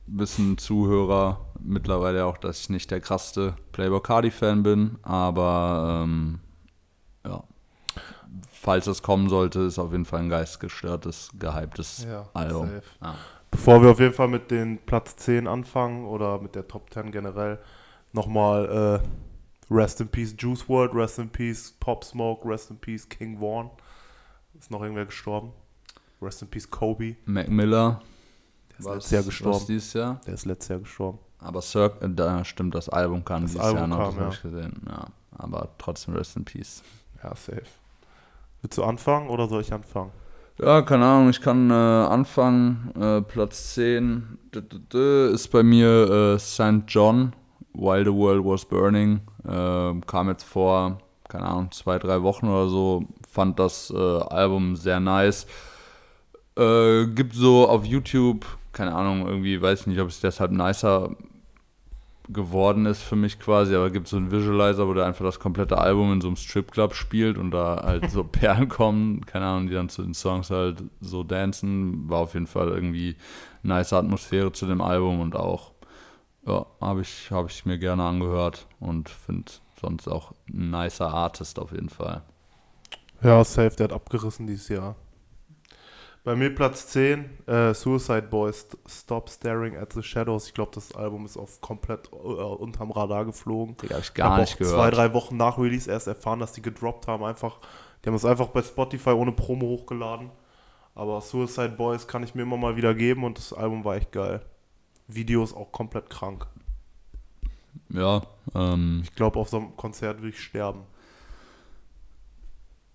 wissen 0.07 0.57
Zuhörer 0.59 1.46
mittlerweile 1.67 2.25
auch, 2.25 2.39
dass 2.39 2.61
ich 2.61 2.71
nicht 2.71 2.91
der 2.91 3.01
krasseste 3.01 3.55
Playboy 3.73 4.01
Cardi 4.01 4.31
Fan 4.31 4.63
bin, 4.63 4.99
aber 5.03 6.03
ähm, 6.05 6.41
ja. 7.25 7.43
Falls 8.51 8.87
es 8.87 9.03
kommen 9.03 9.29
sollte, 9.29 9.61
ist 9.61 9.79
auf 9.79 9.93
jeden 9.93 10.05
Fall 10.05 10.21
ein 10.21 10.29
geistgestörtes, 10.29 11.31
gehyptes 11.39 12.05
Ja, 12.09 12.29
Album. 12.35 12.71
Ja. 13.03 13.15
Bevor 13.51 13.81
wir 13.83 13.91
auf 13.91 14.01
jeden 14.01 14.13
Fall 14.13 14.29
mit 14.29 14.51
den 14.51 14.79
Platz 14.85 15.17
10 15.17 15.47
anfangen 15.47 16.05
oder 16.05 16.41
mit 16.41 16.55
der 16.55 16.67
Top 16.67 16.93
10 16.93 17.11
generell, 17.13 17.59
nochmal 18.13 19.01
äh, 19.71 19.75
Rest 19.75 20.01
in 20.01 20.09
Peace 20.09 20.35
Juice 20.37 20.69
WRLD, 20.69 20.95
Rest 20.95 21.19
in 21.19 21.29
Peace 21.31 21.75
Pop 21.81 22.05
Smoke, 22.05 22.47
Rest 22.49 22.71
in 22.71 22.79
Peace 22.79 23.09
King 23.09 23.39
Vaughn. 23.39 23.71
Ist 24.59 24.71
noch 24.71 24.83
irgendwer 24.83 25.07
gestorben? 25.07 25.53
Rest 26.21 26.43
in 26.43 26.49
Peace 26.49 26.69
Kobe. 26.69 27.17
Mac 27.25 27.49
Miller 27.49 28.01
Der 28.71 28.79
ist 28.79 28.85
war 28.85 28.95
letztes 28.95 29.11
Jahr 29.13 29.23
gestorben. 29.23 29.57
was 29.57 29.67
dieses 29.67 29.93
Jahr. 29.93 30.21
Der 30.27 30.35
ist 30.35 30.45
letztes 30.45 30.69
Jahr 30.69 30.79
gestorben. 30.81 31.19
Aber 31.39 31.63
Cirque, 31.63 32.05
äh, 32.05 32.09
da 32.09 32.45
stimmt, 32.45 32.75
das 32.75 32.89
Album 32.89 33.25
kam 33.25 33.43
Das 33.43 33.53
dieses 33.53 33.65
Album 33.65 33.79
Jahr 33.79 33.87
noch, 33.89 33.97
kam, 33.99 34.07
das 34.07 34.15
habe 34.15 34.25
ja. 34.25 34.31
ich 34.33 34.43
gesehen. 34.43 34.83
Ja, 34.89 35.07
aber 35.39 35.69
trotzdem 35.79 36.15
Rest 36.15 36.37
in 36.37 36.45
Peace. 36.45 36.83
Ja, 37.23 37.31
safe. 37.31 37.63
Willst 38.63 38.79
du 38.79 38.85
anfangen 38.85 39.29
oder 39.29 39.49
soll 39.49 39.61
ich 39.61 39.73
anfangen? 39.73 40.11
Ja, 40.59 40.81
keine 40.83 41.05
Ahnung, 41.05 41.29
ich 41.29 41.41
kann 41.41 41.71
äh, 41.71 41.75
anfangen. 41.75 42.91
Äh, 42.99 43.21
Platz 43.21 43.75
10 43.75 44.39
d 44.55 44.61
-d 44.61 44.81
-d 44.91 45.29
ist 45.29 45.49
bei 45.49 45.63
mir 45.63 46.35
äh, 46.35 46.39
St. 46.39 46.85
John, 46.89 47.35
While 47.75 48.05
the 48.05 48.13
World 48.13 48.45
Was 48.45 48.65
Burning. 48.65 49.21
Äh, 49.45 50.01
kam 50.07 50.29
jetzt 50.29 50.45
vor, 50.45 50.99
keine 51.29 51.45
Ahnung, 51.45 51.71
zwei, 51.73 51.99
drei 51.99 52.23
Wochen 52.23 52.49
oder 52.49 52.69
so. 52.69 53.05
Fand 53.31 53.59
das 53.59 53.93
äh, 53.95 53.97
Album 53.97 54.77
sehr 54.77 54.99
nice. 54.99 55.47
Äh, 56.57 57.07
gibt 57.09 57.35
so 57.35 57.69
auf 57.69 57.85
YouTube, 57.85 58.47
keine 58.77 58.95
Ahnung, 58.95 59.27
irgendwie, 59.27 59.61
weiß 59.63 59.81
ich 59.81 59.87
nicht, 59.87 60.01
ob 60.01 60.09
es 60.09 60.21
deshalb 60.21 60.51
nicer 60.51 61.17
geworden 62.29 62.85
ist 62.85 63.03
für 63.03 63.17
mich 63.17 63.39
quasi, 63.39 63.75
aber 63.75 63.89
gibt 63.89 64.07
so 64.07 64.19
einen 64.19 64.31
Visualizer, 64.31 64.87
wo 64.87 64.93
der 64.93 65.07
einfach 65.07 65.25
das 65.25 65.41
komplette 65.41 65.79
Album 65.79 66.13
in 66.13 66.21
so 66.21 66.27
einem 66.29 66.37
Stripclub 66.37 66.95
spielt 66.95 67.39
und 67.39 67.53
da 67.53 67.83
halt 67.83 68.11
so 68.11 68.23
Perlen 68.25 68.69
kommen, 68.69 69.25
keine 69.25 69.47
Ahnung, 69.47 69.69
die 69.69 69.75
dann 69.75 69.89
zu 69.89 70.03
den 70.03 70.13
Songs 70.13 70.51
halt 70.51 70.85
so 71.01 71.23
dancen. 71.23 72.11
War 72.11 72.19
auf 72.19 72.35
jeden 72.35 72.47
Fall 72.47 72.69
irgendwie 72.69 73.17
nice 73.63 73.95
Atmosphäre 73.95 74.53
zu 74.53 74.67
dem 74.67 74.83
Album 74.83 75.21
und 75.21 75.37
auch, 75.37 75.73
ja, 76.47 76.67
habe 76.79 77.01
ich, 77.01 77.31
hab 77.31 77.49
ich 77.49 77.65
mir 77.65 77.79
gerne 77.79 78.03
angehört 78.03 78.67
und 78.79 79.09
finde 79.09 79.53
sonst 79.81 80.07
auch 80.07 80.33
ein 80.51 80.71
nicer 80.71 81.09
Artist 81.09 81.59
auf 81.59 81.73
jeden 81.73 81.89
Fall. 81.89 82.23
Ja, 83.23 83.43
safe, 83.43 83.75
der 83.75 83.85
hat 83.85 83.93
abgerissen 83.95 84.47
dieses 84.47 84.69
Jahr. 84.69 84.97
Bei 86.27 86.35
mir 86.35 86.53
Platz 86.53 86.89
10, 86.89 87.47
äh, 87.47 87.73
Suicide 87.73 88.23
Boys, 88.23 88.67
Stop 88.89 89.31
Staring 89.31 89.77
at 89.77 89.93
the 89.93 90.03
Shadows. 90.03 90.49
Ich 90.49 90.55
glaube, 90.55 90.73
das 90.75 90.93
Album 90.93 91.25
ist 91.25 91.37
auf 91.37 91.61
komplett 91.61 92.11
äh, 92.13 92.17
unterm 92.17 92.91
Radar 92.91 93.25
geflogen. 93.25 93.77
Die 93.81 93.91
habe 93.91 94.01
ich 94.01 94.13
gar 94.13 94.33
habe 94.33 94.41
nicht 94.41 94.55
auch 94.55 94.59
gehört. 94.59 94.75
zwei, 94.75 94.91
drei 94.91 95.15
Wochen 95.15 95.37
nach 95.37 95.57
Release 95.57 95.89
erst 95.89 96.09
erfahren, 96.09 96.41
dass 96.41 96.51
die 96.51 96.63
gedroppt 96.63 97.07
haben. 97.07 97.23
Einfach, 97.23 97.61
die 98.03 98.09
haben 98.09 98.17
es 98.17 98.25
einfach 98.25 98.49
bei 98.49 98.61
Spotify 98.61 99.11
ohne 99.11 99.31
Promo 99.31 99.67
hochgeladen. 99.67 100.31
Aber 100.97 101.21
Suicide 101.21 101.77
Boys 101.77 102.09
kann 102.09 102.25
ich 102.25 102.35
mir 102.35 102.43
immer 102.43 102.57
mal 102.57 102.75
wieder 102.75 102.93
geben 102.93 103.23
und 103.23 103.39
das 103.39 103.53
Album 103.53 103.85
war 103.85 103.95
echt 103.95 104.11
geil. 104.11 104.43
Video 105.07 105.45
ist 105.45 105.55
auch 105.55 105.71
komplett 105.71 106.11
krank. 106.11 106.49
Ja, 107.89 108.23
ähm, 108.53 109.03
Ich 109.05 109.15
glaube, 109.15 109.39
auf 109.39 109.49
so 109.49 109.59
einem 109.59 109.77
Konzert 109.77 110.19
würde 110.19 110.31
ich 110.31 110.43
sterben. 110.43 110.81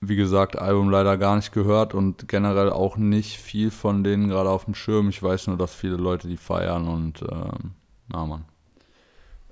Wie 0.01 0.15
gesagt, 0.15 0.57
Album 0.57 0.89
leider 0.89 1.17
gar 1.17 1.35
nicht 1.35 1.51
gehört 1.51 1.93
und 1.93 2.27
generell 2.27 2.71
auch 2.71 2.97
nicht 2.97 3.37
viel 3.37 3.69
von 3.71 4.03
denen 4.03 4.29
gerade 4.29 4.49
auf 4.49 4.65
dem 4.65 4.73
Schirm. 4.75 5.09
Ich 5.09 5.21
weiß 5.21 5.47
nur, 5.47 5.57
dass 5.57 5.73
viele 5.75 5.95
Leute 5.97 6.27
die 6.27 6.37
feiern 6.37 6.87
und 6.87 7.21
ähm, 7.21 7.71
na 8.07 8.25
man. 8.25 8.45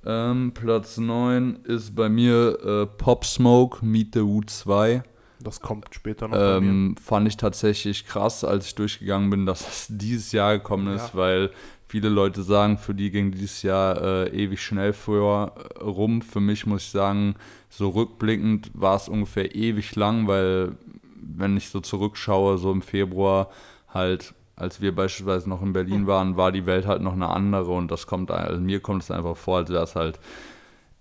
Ähm, 0.06 0.52
Platz 0.54 0.98
9 0.98 1.60
ist 1.66 1.96
bei 1.96 2.10
mir 2.10 2.58
äh, 2.64 2.86
Pop 2.88 3.26
Smoke 3.26 3.86
Meet 3.86 4.16
the 4.16 4.22
Woo 4.22 4.42
2. 4.42 5.04
Das 5.42 5.60
kommt 5.62 5.88
später 5.94 6.28
noch. 6.28 6.38
Ähm, 6.38 6.96
fand 7.02 7.28
ich 7.28 7.38
tatsächlich 7.38 8.06
krass, 8.06 8.44
als 8.44 8.66
ich 8.68 8.76
durchgegangen 8.76 9.30
bin, 9.30 9.46
dass 9.46 9.62
es 9.68 9.88
dieses 9.90 10.32
Jahr 10.32 10.58
gekommen 10.58 10.88
ist, 10.94 11.14
Ja. 11.14 11.20
weil 11.20 11.52
viele 11.90 12.10
Leute 12.10 12.44
sagen, 12.44 12.78
für 12.78 12.94
die 12.94 13.10
ging 13.10 13.32
dieses 13.32 13.64
Jahr 13.64 14.02
äh, 14.02 14.30
ewig 14.30 14.62
schnell 14.62 14.94
vor 14.94 15.54
äh, 15.58 15.84
rum. 15.84 16.22
Für 16.22 16.40
mich 16.40 16.68
muss 16.68 16.84
ich 16.84 16.92
sagen, 16.92 17.36
so 17.68 17.90
rückblickend 17.90 18.70
war 18.76 18.96
es 18.96 19.10
ungefähr 19.10 19.56
ewig 19.56 19.96
lang, 19.96 20.28
weil 20.28 20.78
wenn 21.16 21.58
ich 21.58 21.70
so 21.70 21.80
zurückschaue, 21.80 22.60
so 22.60 22.72
im 22.72 22.84
Februar 22.84 23.50
halt, 23.88 24.36
als 24.56 24.82
wir 24.82 24.94
beispielsweise 24.94 25.50
noch 25.50 25.64
in 25.64 25.74
Berlin 25.74 26.06
waren, 26.06 26.38
war 26.38 26.52
die 26.52 26.68
Welt 26.68 26.86
halt 26.86 27.02
noch 27.02 27.14
eine 27.14 27.30
andere 27.30 27.72
und 27.72 27.90
das 27.90 28.06
kommt, 28.06 28.30
also 28.30 28.62
mir 28.62 28.82
kommt 28.82 29.04
es 29.04 29.12
einfach 29.12 29.36
vor, 29.36 29.58
als 29.58 29.70
wäre 29.72 29.84
es 29.84 29.96
halt 29.96 30.20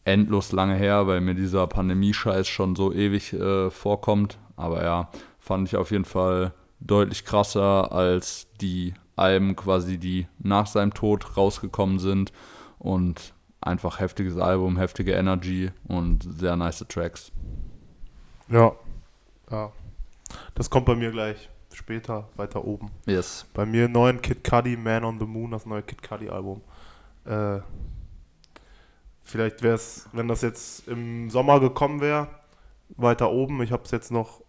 endlos 0.05 0.53
lange 0.53 0.74
her, 0.74 1.07
weil 1.07 1.20
mir 1.20 1.35
dieser 1.35 1.66
Pandemie-Scheiß 1.66 2.48
schon 2.48 2.77
so 2.77 2.94
ewig 2.94 3.35
äh, 3.35 3.70
vorkommt. 3.70 4.38
Aber 4.57 4.83
ja, 4.83 5.11
fand 5.38 5.68
ich 5.68 5.77
auf 5.77 5.90
jeden 5.90 6.07
Fall 6.07 6.55
deutlich 6.81 7.27
krasser 7.27 7.92
als 7.92 8.48
die 8.61 8.94
Alben 9.18 9.57
quasi, 9.57 9.98
die 9.98 10.26
nach 10.38 10.66
seinem 10.66 10.94
Tod 10.94 11.37
rausgekommen 11.37 11.98
sind. 11.98 12.33
Und 12.78 13.35
einfach 13.61 14.00
heftiges 14.00 14.37
Album, 14.37 14.76
heftige 14.76 15.12
Energy 15.12 15.70
und 15.87 16.22
sehr 16.22 16.57
nice 16.57 16.85
Tracks. 16.88 17.33
Ja. 18.48 18.72
ja. 19.50 19.72
Das 20.54 20.70
kommt 20.70 20.87
bei 20.87 20.94
mir 20.94 21.11
gleich 21.11 21.48
später, 21.72 22.28
weiter 22.37 22.64
oben. 22.64 22.90
Yes. 23.07 23.46
Bei 23.54 23.66
mir 23.66 23.88
neuen 23.88 24.20
Kid 24.22 24.44
Cudi, 24.44 24.76
Man 24.76 25.04
on 25.04 25.18
the 25.18 25.26
Moon, 25.26 25.50
das 25.50 25.66
neue 25.66 25.83
Kid 25.83 26.02
Cudi 26.02 26.28
Album. 26.28 26.61
Äh, 27.24 27.61
vielleicht 29.22 29.62
wäre 29.62 29.74
es, 29.74 30.09
wenn 30.12 30.28
das 30.28 30.42
jetzt 30.42 30.88
im 30.88 31.31
Sommer 31.31 31.61
gekommen 31.61 32.00
wäre, 32.00 32.28
weiter 32.96 33.31
oben. 33.31 33.62
Ich 33.62 33.72
habe 33.72 33.85
es 33.85 33.90
jetzt 33.90 34.11
noch 34.11 34.42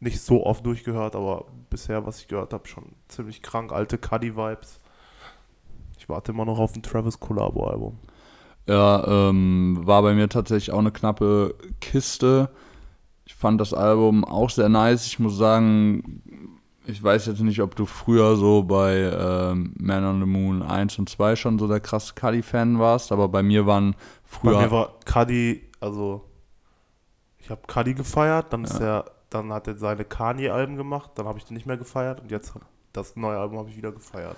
nicht 0.00 0.20
so 0.20 0.44
oft 0.46 0.64
durchgehört, 0.64 1.14
aber 1.14 1.44
bisher, 1.68 2.06
was 2.06 2.20
ich 2.20 2.28
gehört 2.28 2.52
habe, 2.52 2.66
schon 2.66 2.92
ziemlich 3.08 3.42
krank. 3.42 3.72
Alte 3.72 3.96
Cudi-Vibes. 3.98 4.80
Ich 5.98 6.08
warte 6.08 6.32
immer 6.32 6.46
noch 6.46 6.58
auf 6.58 6.74
ein 6.74 6.82
Travis 6.82 7.20
Collabo-Album. 7.20 7.98
Ja, 8.66 9.28
ähm, 9.28 9.80
war 9.82 10.02
bei 10.02 10.14
mir 10.14 10.28
tatsächlich 10.28 10.72
auch 10.72 10.78
eine 10.78 10.92
knappe 10.92 11.54
Kiste. 11.80 12.50
Ich 13.26 13.34
fand 13.34 13.60
das 13.60 13.74
Album 13.74 14.24
auch 14.24 14.50
sehr 14.50 14.68
nice. 14.68 15.06
Ich 15.06 15.18
muss 15.18 15.36
sagen, 15.36 16.22
ich 16.86 17.02
weiß 17.02 17.26
jetzt 17.26 17.40
nicht, 17.40 17.60
ob 17.60 17.76
du 17.76 17.84
früher 17.86 18.36
so 18.36 18.62
bei 18.62 18.96
ähm, 18.96 19.74
Man 19.78 20.04
on 20.04 20.20
the 20.20 20.26
Moon 20.26 20.62
1 20.62 20.98
und 20.98 21.08
2 21.08 21.36
schon 21.36 21.58
so 21.58 21.68
der 21.68 21.80
krasse 21.80 22.14
Cuddy-Fan 22.14 22.78
warst, 22.78 23.12
aber 23.12 23.28
bei 23.28 23.42
mir 23.42 23.66
waren 23.66 23.94
früher. 24.24 24.54
Bei 24.54 24.62
mir 24.64 24.70
war 24.70 24.94
Cudi, 25.04 25.62
also 25.80 26.24
ich 27.38 27.50
habe 27.50 27.60
Cudi 27.66 27.94
gefeiert, 27.94 28.52
dann 28.52 28.64
ist 28.64 28.78
Ja. 28.80 28.98
er, 29.00 29.04
dann 29.30 29.52
hat 29.52 29.66
er 29.68 29.76
seine 29.76 30.04
Kanye-Alben 30.04 30.76
gemacht, 30.76 31.12
dann 31.14 31.26
habe 31.26 31.38
ich 31.38 31.44
den 31.44 31.54
nicht 31.54 31.66
mehr 31.66 31.76
gefeiert 31.76 32.20
und 32.20 32.30
jetzt 32.30 32.52
das 32.92 33.16
neue 33.16 33.38
Album 33.38 33.58
habe 33.58 33.70
ich 33.70 33.76
wieder 33.76 33.92
gefeiert. 33.92 34.36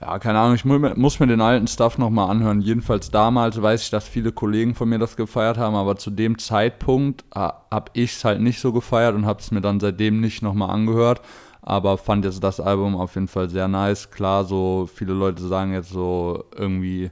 Ja, 0.00 0.18
keine 0.18 0.40
Ahnung, 0.40 0.56
ich 0.56 0.64
mu 0.64 0.78
muss 0.96 1.20
mir 1.20 1.28
den 1.28 1.40
alten 1.40 1.68
Stuff 1.68 1.98
nochmal 1.98 2.28
anhören. 2.28 2.60
Jedenfalls 2.60 3.10
damals 3.10 3.62
weiß 3.62 3.84
ich, 3.84 3.90
dass 3.90 4.08
viele 4.08 4.32
Kollegen 4.32 4.74
von 4.74 4.88
mir 4.88 4.98
das 4.98 5.16
gefeiert 5.16 5.56
haben, 5.56 5.76
aber 5.76 5.96
zu 5.96 6.10
dem 6.10 6.36
Zeitpunkt 6.38 7.24
ha 7.34 7.64
habe 7.70 7.92
ich 7.94 8.16
es 8.16 8.24
halt 8.24 8.40
nicht 8.40 8.60
so 8.60 8.72
gefeiert 8.72 9.14
und 9.14 9.24
habe 9.24 9.40
es 9.40 9.50
mir 9.50 9.60
dann 9.60 9.80
seitdem 9.80 10.20
nicht 10.20 10.42
nochmal 10.42 10.70
angehört. 10.70 11.22
Aber 11.62 11.96
fand 11.96 12.26
jetzt 12.26 12.44
das 12.44 12.60
Album 12.60 12.96
auf 12.96 13.14
jeden 13.14 13.28
Fall 13.28 13.48
sehr 13.48 13.68
nice. 13.68 14.10
Klar, 14.10 14.44
so 14.44 14.86
viele 14.92 15.14
Leute 15.14 15.42
sagen 15.42 15.72
jetzt 15.72 15.90
so 15.90 16.44
irgendwie, 16.54 17.10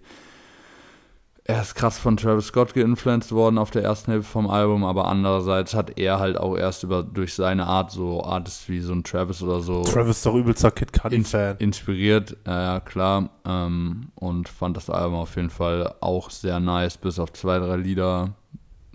er 1.44 1.60
ist 1.60 1.74
krass 1.74 1.98
von 1.98 2.16
Travis 2.16 2.46
Scott 2.46 2.72
geinfluenced 2.72 3.32
worden 3.32 3.58
auf 3.58 3.72
der 3.72 3.82
ersten 3.82 4.12
Hälfte 4.12 4.30
vom 4.30 4.48
Album, 4.48 4.84
aber 4.84 5.08
andererseits 5.08 5.74
hat 5.74 5.98
er 5.98 6.20
halt 6.20 6.36
auch 6.36 6.56
erst 6.56 6.84
über 6.84 7.02
durch 7.02 7.34
seine 7.34 7.66
Art 7.66 7.90
so 7.90 8.22
Artists 8.22 8.68
wie 8.68 8.78
so 8.78 8.92
ein 8.92 9.02
Travis 9.02 9.42
oder 9.42 9.60
so 9.60 9.82
Travis 9.82 10.18
ist 10.18 10.26
doch 10.26 10.36
übelster 10.36 10.70
Kid 10.70 10.92
Cudi-Fan. 10.92 11.56
inspiriert, 11.58 12.36
ja 12.46 12.78
klar, 12.78 13.30
ähm, 13.44 14.12
und 14.14 14.48
fand 14.48 14.76
das 14.76 14.88
Album 14.88 15.18
auf 15.18 15.34
jeden 15.34 15.50
Fall 15.50 15.92
auch 16.00 16.30
sehr 16.30 16.60
nice, 16.60 16.96
bis 16.96 17.18
auf 17.18 17.32
zwei, 17.32 17.58
drei 17.58 17.76
Lieder, 17.76 18.34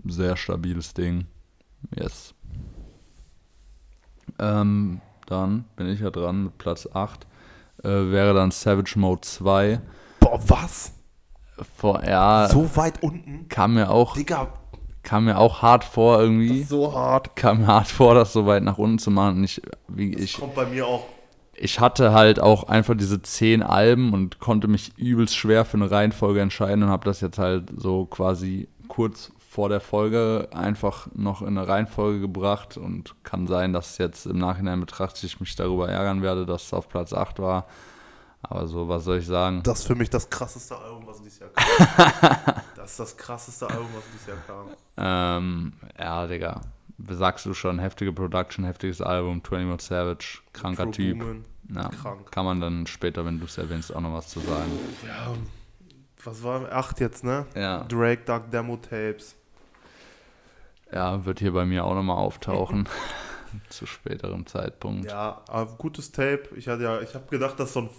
sehr 0.06 0.38
stabiles 0.38 0.94
Ding, 0.94 1.26
yes. 1.96 2.34
Ähm, 4.40 5.02
dann 5.26 5.66
bin 5.76 5.90
ich 5.90 6.00
ja 6.00 6.12
dran 6.12 6.46
mit 6.46 6.58
Platz 6.58 6.88
8, 6.94 7.28
äh, 7.84 7.90
wäre 7.90 8.34
dann 8.34 8.52
Savage 8.52 8.98
Mode 8.98 9.22
2, 9.22 9.82
Boah, 10.22 10.40
was? 10.48 10.97
Vor, 11.76 12.04
ja, 12.04 12.48
So 12.50 12.76
weit 12.76 13.02
unten? 13.04 13.48
kam 13.50 13.74
mir 13.76 13.90
auch, 13.92 14.16
Digga, 14.16 14.48
kam 15.04 15.26
mir 15.26 15.38
auch 15.38 15.62
hart 15.62 15.84
vor 15.84 16.20
irgendwie. 16.20 16.64
so 16.64 16.94
hart. 16.94 17.36
kam 17.36 17.62
mir 17.62 17.68
hart 17.68 17.88
vor, 17.88 18.14
das 18.16 18.34
so 18.34 18.46
weit 18.46 18.64
nach 18.64 18.78
unten 18.78 19.00
zu 19.00 19.12
machen. 19.12 19.38
Und 19.38 19.44
ich, 19.46 19.62
wie, 19.88 20.12
Das 20.12 20.22
ich, 20.22 20.38
kommt 20.40 20.56
bei 20.56 20.66
mir 20.66 20.86
auch. 20.86 21.06
ich 21.56 21.80
hatte 21.80 22.14
halt 22.14 22.40
auch 22.40 22.66
einfach 22.66 22.96
diese 22.96 23.22
zehn 23.22 23.64
Alben 23.64 24.14
und 24.14 24.40
konnte 24.40 24.68
mich 24.68 24.98
übelst 24.98 25.36
schwer 25.36 25.66
für 25.66 25.78
eine 25.78 25.90
Reihenfolge 25.90 26.42
entscheiden 26.42 26.84
und 26.84 26.90
habe 26.90 27.06
das 27.06 27.22
jetzt 27.22 27.40
halt 27.40 27.70
so 27.78 28.06
quasi 28.06 28.68
kurz 28.88 29.32
vor 29.50 29.70
der 29.70 29.80
Folge 29.80 30.50
einfach 30.54 31.08
noch 31.16 31.42
in 31.42 31.58
eine 31.58 31.68
Reihenfolge 31.68 32.20
gebracht 32.20 32.78
und 32.78 33.16
kann 33.24 33.48
sein, 33.48 33.74
dass 33.74 33.98
jetzt 33.98 34.28
im 34.28 34.38
Nachhinein 34.38 34.80
betrachtet 34.80 35.24
ich 35.24 35.40
mich 35.40 35.56
darüber 35.56 35.90
ärgern 35.90 36.22
werde, 36.22 36.46
dass 36.46 36.66
es 36.66 36.74
auf 36.74 36.90
Platz 36.90 37.12
8 37.12 37.40
war. 37.40 37.66
Aber 38.42 38.68
so, 38.68 38.88
was 38.88 39.04
soll 39.04 39.18
ich 39.18 39.26
sagen? 39.26 39.62
Das 39.64 39.80
ist 39.80 39.88
für 39.88 39.96
mich 39.96 40.10
das 40.10 40.30
krasseste 40.30 40.78
Album, 40.78 41.06
was 41.06 41.22
dieses 41.22 41.40
Jahr 41.40 41.50
kam. 41.50 42.56
das 42.76 42.92
ist 42.92 43.00
das 43.00 43.18
krasseste 43.18 43.70
Album, 43.70 43.88
was 43.96 44.04
dieses 44.14 44.28
Jahr 44.28 44.38
kam. 44.46 44.68
Ähm, 44.98 45.74
ja, 46.00 46.28
Digga. 46.28 46.62
Sagst 47.10 47.46
du 47.46 47.54
schon, 47.54 47.80
heftige 47.80 48.12
Production, 48.14 48.66
heftiges 48.66 49.02
Album, 49.02 49.42
21 49.44 49.88
Savage, 49.88 50.40
kranker 50.54 50.86
Pro 50.86 50.92
Typ. 50.92 51.24
Ja, 51.70 51.90
Krank. 51.90 52.32
kann 52.32 52.46
man 52.46 52.62
dann 52.62 52.88
später, 52.88 53.26
wenn 53.26 53.40
du 53.40 53.46
es 53.46 53.58
erwähnst, 53.58 53.94
auch 53.94 54.00
noch 54.00 54.14
was 54.14 54.30
zu 54.30 54.40
sagen. 54.40 54.72
Ja, 55.06 55.34
was 56.24 56.42
war? 56.42 56.72
Acht 56.72 57.00
jetzt, 57.00 57.24
ne? 57.24 57.46
Ja, 57.56 57.84
Drake, 57.84 58.24
Dark 58.24 58.50
Demo 58.52 58.78
Tapes. 58.78 59.36
ja 60.92 61.26
wird 61.26 61.40
hier 61.40 61.52
bei 61.52 61.66
mir 61.66 61.84
auch 61.84 61.94
nochmal 61.94 62.18
auftauchen. 62.18 62.88
zu 63.70 63.86
späterem 63.86 64.46
Zeitpunkt. 64.46 65.06
Ja, 65.06 65.42
aber 65.48 65.72
gutes 65.78 66.12
Tape. 66.12 66.50
Ich 66.56 66.68
hatte 66.68 66.84
ja, 66.84 67.02
ich 67.02 67.14
habe 67.14 67.26
gedacht, 67.30 67.60
dass 67.60 67.74
so 67.74 67.82
ein 67.82 67.90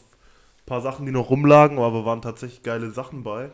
paar 0.69 0.81
Sachen, 0.81 1.07
die 1.07 1.13
noch 1.13 1.31
rumlagen, 1.31 1.79
aber 1.79 2.05
waren 2.05 2.23
tatsächlich 2.23 2.63
geile 2.63 2.91
Sachen 2.91 3.23
bei. 3.23 3.51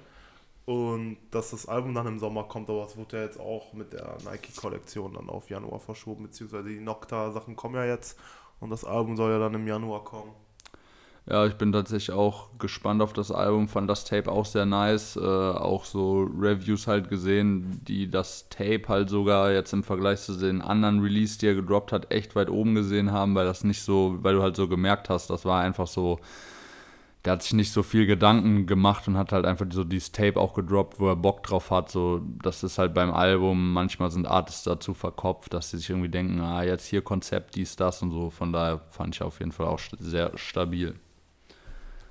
Und 0.66 1.18
dass 1.30 1.50
das 1.50 1.66
Album 1.66 1.94
dann 1.94 2.06
im 2.06 2.18
Sommer 2.18 2.44
kommt, 2.44 2.70
aber 2.70 2.84
es 2.84 2.96
wurde 2.96 3.18
ja 3.18 3.24
jetzt 3.24 3.38
auch 3.38 3.74
mit 3.74 3.92
der 3.92 4.16
Nike-Kollektion 4.24 5.12
dann 5.14 5.28
auf 5.28 5.50
Januar 5.50 5.78
verschoben, 5.78 6.24
beziehungsweise 6.24 6.70
die 6.70 6.80
Nocta-Sachen 6.80 7.54
kommen 7.54 7.74
ja 7.74 7.84
jetzt 7.84 8.18
und 8.60 8.70
das 8.70 8.84
Album 8.84 9.16
soll 9.16 9.30
ja 9.30 9.38
dann 9.38 9.52
im 9.52 9.66
Januar 9.66 10.04
kommen. 10.04 10.32
Ja, 11.26 11.46
ich 11.46 11.54
bin 11.54 11.72
tatsächlich 11.72 12.14
auch 12.14 12.50
gespannt 12.58 13.00
auf 13.00 13.14
das 13.14 13.30
Album, 13.30 13.68
fand 13.68 13.88
das 13.88 14.04
Tape 14.04 14.30
auch 14.30 14.44
sehr 14.44 14.66
nice. 14.66 15.16
Äh, 15.16 15.20
auch 15.20 15.86
so 15.86 16.28
Reviews 16.38 16.86
halt 16.86 17.08
gesehen, 17.08 17.80
die 17.88 18.10
das 18.10 18.48
Tape 18.50 18.88
halt 18.88 19.08
sogar 19.08 19.50
jetzt 19.52 19.72
im 19.72 19.84
Vergleich 19.84 20.20
zu 20.20 20.34
den 20.34 20.60
anderen 20.60 21.00
Release, 21.00 21.38
die 21.38 21.46
er 21.46 21.54
gedroppt 21.54 21.92
hat, 21.92 22.12
echt 22.12 22.36
weit 22.36 22.50
oben 22.50 22.74
gesehen 22.74 23.10
haben, 23.10 23.34
weil 23.34 23.46
das 23.46 23.64
nicht 23.64 23.82
so, 23.82 24.18
weil 24.20 24.34
du 24.34 24.42
halt 24.42 24.56
so 24.56 24.68
gemerkt 24.68 25.08
hast, 25.08 25.30
das 25.30 25.46
war 25.46 25.62
einfach 25.62 25.86
so, 25.86 26.20
der 27.24 27.32
hat 27.34 27.42
sich 27.42 27.54
nicht 27.54 27.72
so 27.72 27.82
viel 27.82 28.06
Gedanken 28.06 28.66
gemacht 28.66 29.08
und 29.08 29.16
hat 29.16 29.32
halt 29.32 29.46
einfach 29.46 29.66
so 29.70 29.82
dieses 29.82 30.12
Tape 30.12 30.38
auch 30.38 30.52
gedroppt, 30.52 31.00
wo 31.00 31.08
er 31.08 31.16
Bock 31.16 31.42
drauf 31.42 31.70
hat. 31.70 31.90
So, 31.90 32.20
das 32.42 32.62
ist 32.62 32.76
halt 32.78 32.92
beim 32.92 33.12
Album, 33.12 33.72
manchmal 33.72 34.10
sind 34.10 34.26
Artists 34.26 34.64
dazu 34.64 34.92
verkopft, 34.92 35.54
dass 35.54 35.70
sie 35.70 35.78
sich 35.78 35.88
irgendwie 35.88 36.10
denken, 36.10 36.40
ah, 36.40 36.62
jetzt 36.62 36.86
hier 36.86 37.00
Konzept, 37.02 37.54
dies, 37.54 37.76
das 37.76 38.02
und 38.02 38.10
so. 38.10 38.28
Von 38.28 38.52
daher 38.52 38.80
fand 38.90 39.14
ich 39.14 39.22
auf 39.22 39.38
jeden 39.38 39.52
Fall 39.52 39.66
auch 39.66 39.80
sehr 39.98 40.36
stabil. 40.36 40.96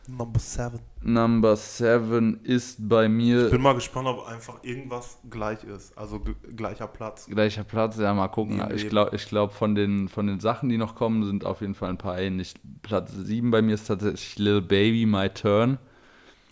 Number 0.08 0.40
7. 0.40 0.80
Number 1.02 1.56
7 1.56 2.42
ist 2.44 2.90
bei 2.90 3.08
mir 3.08 3.46
Ich 3.46 3.52
bin 3.52 3.62
mal 3.62 3.74
gespannt, 3.74 4.08
ob 4.08 4.28
einfach 4.28 4.62
irgendwas 4.64 5.18
gleich 5.30 5.64
ist. 5.64 5.98
Also 5.98 6.22
gleicher 6.56 6.88
Platz. 6.88 7.28
gleicher 7.28 7.64
Platz. 7.64 7.98
Ja, 7.98 8.14
mal 8.14 8.28
gucken. 8.28 8.58
Neben 8.58 8.76
Ich 8.76 8.90
glaube, 8.90 9.16
ich 9.16 9.28
glaub, 9.28 9.54
von, 9.54 9.76
den, 9.76 10.10
von 10.10 10.28
den 10.28 10.42
Sachen, 10.42 10.68
die 10.68 10.78
noch 10.78 10.96
kommen, 10.96 11.24
sind 11.24 11.46
auf 11.46 11.62
jeden 11.62 11.74
Fall 11.74 11.90
ein 11.90 11.98
paar 11.98 12.20
ähnlich. 12.20 12.54
Platz 12.82 13.14
7 13.14 13.50
bei 13.50 13.62
mir 13.62 13.76
ist 13.76 13.88
tatsächlich 13.88 14.38
Lil 14.38 14.62
Baby, 14.62 15.06
My 15.06 15.30
Turn. 15.30 15.78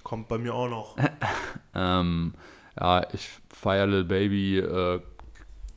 Kommt 0.04 0.30
bei 0.30 0.38
mir 0.38 0.54
auch 0.54 0.70
noch. 0.70 0.96
Ähm, 1.74 2.34
ja, 2.78 3.08
ich 3.14 3.30
feiere 3.48 3.88
Lil 3.88 4.04
Baby 4.04 4.60
äh, 4.60 5.00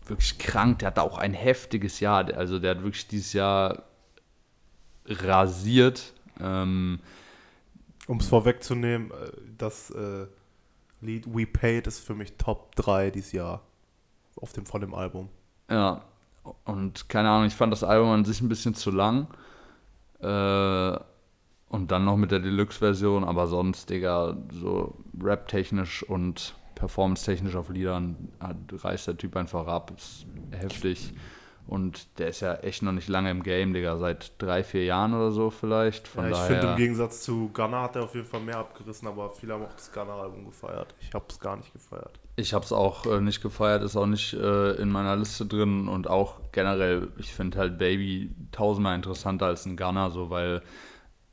wirklich 0.07 0.39
krank. 0.39 0.81
Der 0.81 0.89
hat 0.89 0.99
auch 0.99 1.19
ein 1.19 1.33
heftiges 1.33 2.01
Jahr. 2.01 2.35
Also 2.35 2.59
der 2.59 2.73
hat 2.73 2.83
wirklich 2.83 3.07
dieses 3.07 3.33
Jahr 3.33 3.85
rasiert. 5.07 6.13
Ähm, 6.41 6.99
Um 8.07 8.19
es 8.19 8.29
vorwegzunehmen, 8.29 9.11
äh, 9.11 9.31
das 9.57 9.91
äh, 9.91 10.27
Lied 11.01 11.27
We 11.27 11.47
Paid 11.47 11.87
ist 11.87 12.01
für 12.01 12.15
mich 12.15 12.35
Top 12.37 12.75
3 12.77 13.11
dieses 13.11 13.33
Jahr. 13.33 13.63
Auf 14.37 14.53
dem, 14.53 14.67
von 14.67 14.81
dem 14.81 14.95
Album. 14.95 15.29
Ja, 15.71 16.05
und 16.65 17.09
keine 17.09 17.31
Ahnung, 17.31 17.47
ich 17.47 17.55
fand 17.55 17.73
das 17.73 17.85
Album 17.85 18.11
an 18.11 18.25
sich 18.25 18.41
ein 18.41 18.49
bisschen 18.49 18.75
zu 18.75 18.91
lang. 18.91 19.29
Äh, 20.21 20.99
und 21.69 21.91
dann 21.91 22.05
noch 22.05 22.17
mit 22.17 22.31
der 22.31 22.41
Deluxe-Version, 22.41 23.25
aber 23.25 23.47
sonst, 23.47 23.91
Digga, 23.91 24.37
so 24.53 24.95
rap-technisch 25.21 26.03
und 26.03 26.55
performance-technisch 26.75 27.57
auf 27.57 27.69
Liedern 27.69 28.29
hat, 28.41 28.57
reißt 28.73 29.09
der 29.09 29.17
Typ 29.17 29.37
einfach 29.37 29.67
ab. 29.67 29.93
Ist 29.97 30.27
heftig. 30.53 31.15
Und 31.67 32.19
der 32.19 32.29
ist 32.29 32.41
ja 32.41 32.55
echt 32.57 32.83
noch 32.83 32.93
nicht 32.93 33.09
lange 33.09 33.31
im 33.31 33.43
Game, 33.43 33.73
Digga, 33.73 33.97
seit 33.97 34.33
drei, 34.39 34.63
vier 34.63 34.85
Jahren 34.85 35.15
oder 35.15 35.31
so 35.33 35.49
vielleicht. 35.51 36.07
Von 36.09 36.25
Ja, 36.25 36.31
ich 36.33 36.37
finde 36.39 36.67
im 36.69 36.77
Gegensatz 36.77 37.23
zu 37.23 37.51
Gunner 37.55 37.81
hat 37.83 37.97
er 37.97 38.05
auf 38.05 38.15
jeden 38.15 38.27
Fall 38.27 38.41
mehr 38.41 38.59
abgerissen, 38.59 39.09
aber 39.09 39.31
viele 39.31 39.55
haben 39.55 39.65
auch 39.65 39.73
das 39.73 39.91
Gunner-Album 39.91 40.45
gefeiert. 40.45 40.95
Ich 41.01 41.13
habe 41.15 41.25
es 41.29 41.41
gar 41.41 41.57
nicht 41.57 41.73
gefeiert. 41.73 42.21
Ich 42.37 42.53
habe 42.53 42.65
es 42.65 42.73
auch 42.73 43.07
äh, 43.07 43.21
nicht 43.21 43.41
gefeiert, 43.41 43.83
ist 43.83 43.97
auch 43.97 44.07
nicht 44.07 44.35
äh, 44.35 44.73
in 44.73 44.91
meiner 44.91 45.17
Liste 45.17 45.47
drin 45.47 45.89
und 45.89 46.09
auch 46.11 46.35
generell, 46.53 47.09
ich 47.17 47.33
finde 47.33 47.59
halt 47.59 47.79
Baby 47.79 48.31
tausendmal 48.53 48.97
interessanter 48.97 49.47
als 49.47 49.65
ein 49.67 49.77
Gunner, 49.77 50.11
so 50.11 50.29
weil 50.31 50.61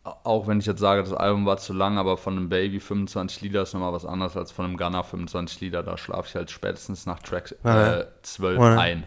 a- 0.04 0.16
auch 0.24 0.48
wenn 0.48 0.60
ich 0.60 0.66
jetzt 0.68 0.80
sage, 0.80 1.02
das 1.02 1.12
Album 1.14 1.46
war 1.46 1.58
zu 1.58 1.74
lang, 1.74 1.98
aber 1.98 2.18
von 2.18 2.38
einem 2.38 2.50
Baby 2.50 2.80
25 2.80 3.42
Lieder 3.42 3.64
ist 3.64 3.74
nochmal 3.74 3.94
was 3.94 4.06
anderes 4.06 4.38
als 4.38 4.52
von 4.52 4.66
einem 4.66 4.78
Gunner 4.78 5.04
25 5.04 5.60
Lieder, 5.62 5.84
da 5.84 5.98
schlafe 5.98 6.28
ich 6.30 6.36
halt 6.36 6.52
spätestens 6.52 7.06
nach 7.06 7.20
Track 7.20 7.56
Ja, 7.64 7.98
äh, 8.02 8.06
12 8.22 8.60
Ja. 8.60 8.78
ein. 8.80 9.04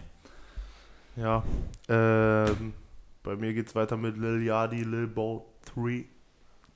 Ja, 1.17 1.45
ähm, 1.89 2.75
bei 3.23 3.37
mir 3.37 3.55
geht's 3.55 3.75
weiter 3.75 3.97
mit 3.97 4.17
Lil 4.17 4.43
Yachty, 4.43 4.83
Lil 4.83 5.07
Bo 5.07 5.47
3. 5.75 6.07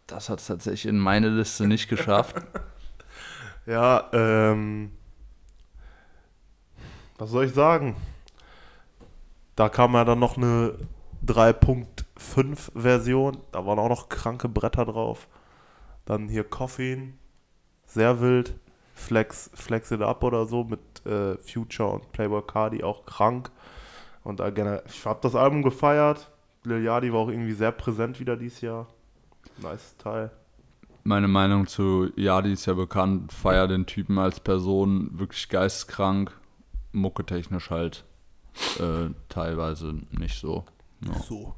Das 0.07 0.29
hat 0.29 0.39
es 0.39 0.47
tatsächlich 0.47 0.87
in 0.87 0.99
meine 0.99 1.29
Liste 1.29 1.67
nicht 1.67 1.89
geschafft. 1.89 2.37
Ja, 3.67 4.09
ähm, 4.15 4.93
was 7.19 7.29
soll 7.29 7.45
ich 7.45 7.53
sagen? 7.53 7.97
Da 9.57 9.69
kam 9.69 9.93
ja 9.93 10.07
dann 10.07 10.21
noch 10.21 10.39
eine 10.39 10.79
3.5 11.27 12.81
Version, 12.81 13.37
da 13.53 13.67
waren 13.67 13.79
auch 13.79 13.91
noch 13.91 14.09
kranke 14.09 14.49
Bretter 14.49 14.87
drauf. 14.87 15.29
Dann 16.07 16.31
hier 16.31 16.45
Coffin, 16.45 17.19
sehr 17.85 18.23
wild. 18.23 18.55
Flex, 18.95 19.51
Flex 19.53 19.91
It 19.91 20.01
Up 20.01 20.25
oder 20.25 20.47
so 20.47 20.65
mit 20.65 20.81
äh, 21.07 21.37
Future 21.37 21.91
und 21.91 22.11
Playboy 22.13 22.43
Cardi 22.47 22.83
auch 22.83 23.05
krank. 23.05 23.51
Und 24.29 24.41
äh, 24.41 24.53
generell, 24.53 24.83
ich 24.87 25.07
habe 25.07 25.21
das 25.23 25.35
Album 25.35 25.63
gefeiert. 25.63 26.31
Lil 26.63 26.85
Yachty 26.85 27.11
war 27.15 27.21
auch 27.21 27.31
irgendwie 27.31 27.55
sehr 27.55 27.73
präsent 27.73 28.21
wieder 28.21 28.37
dieses 28.37 28.61
Jahr. 28.61 28.87
Nice 29.63 29.97
Teil. 29.97 30.31
Meine 31.03 31.29
Meinung 31.29 31.67
zu 31.67 32.11
Yadi 32.15 32.53
ist 32.53 32.67
ja 32.67 32.75
bekannt, 32.75 33.33
feier 33.33 33.67
den 33.67 33.87
Typen 33.87 34.19
als 34.19 34.39
Person, 34.39 35.19
wirklich 35.19 35.49
geisteskrank, 35.49 36.31
mucketechnisch 36.93 37.71
halt 37.71 38.05
äh, 38.79 39.09
teilweise 39.31 39.95
nicht 40.11 40.39
so. 40.39 40.67
Ja. 41.01 41.15
So. 41.21 41.55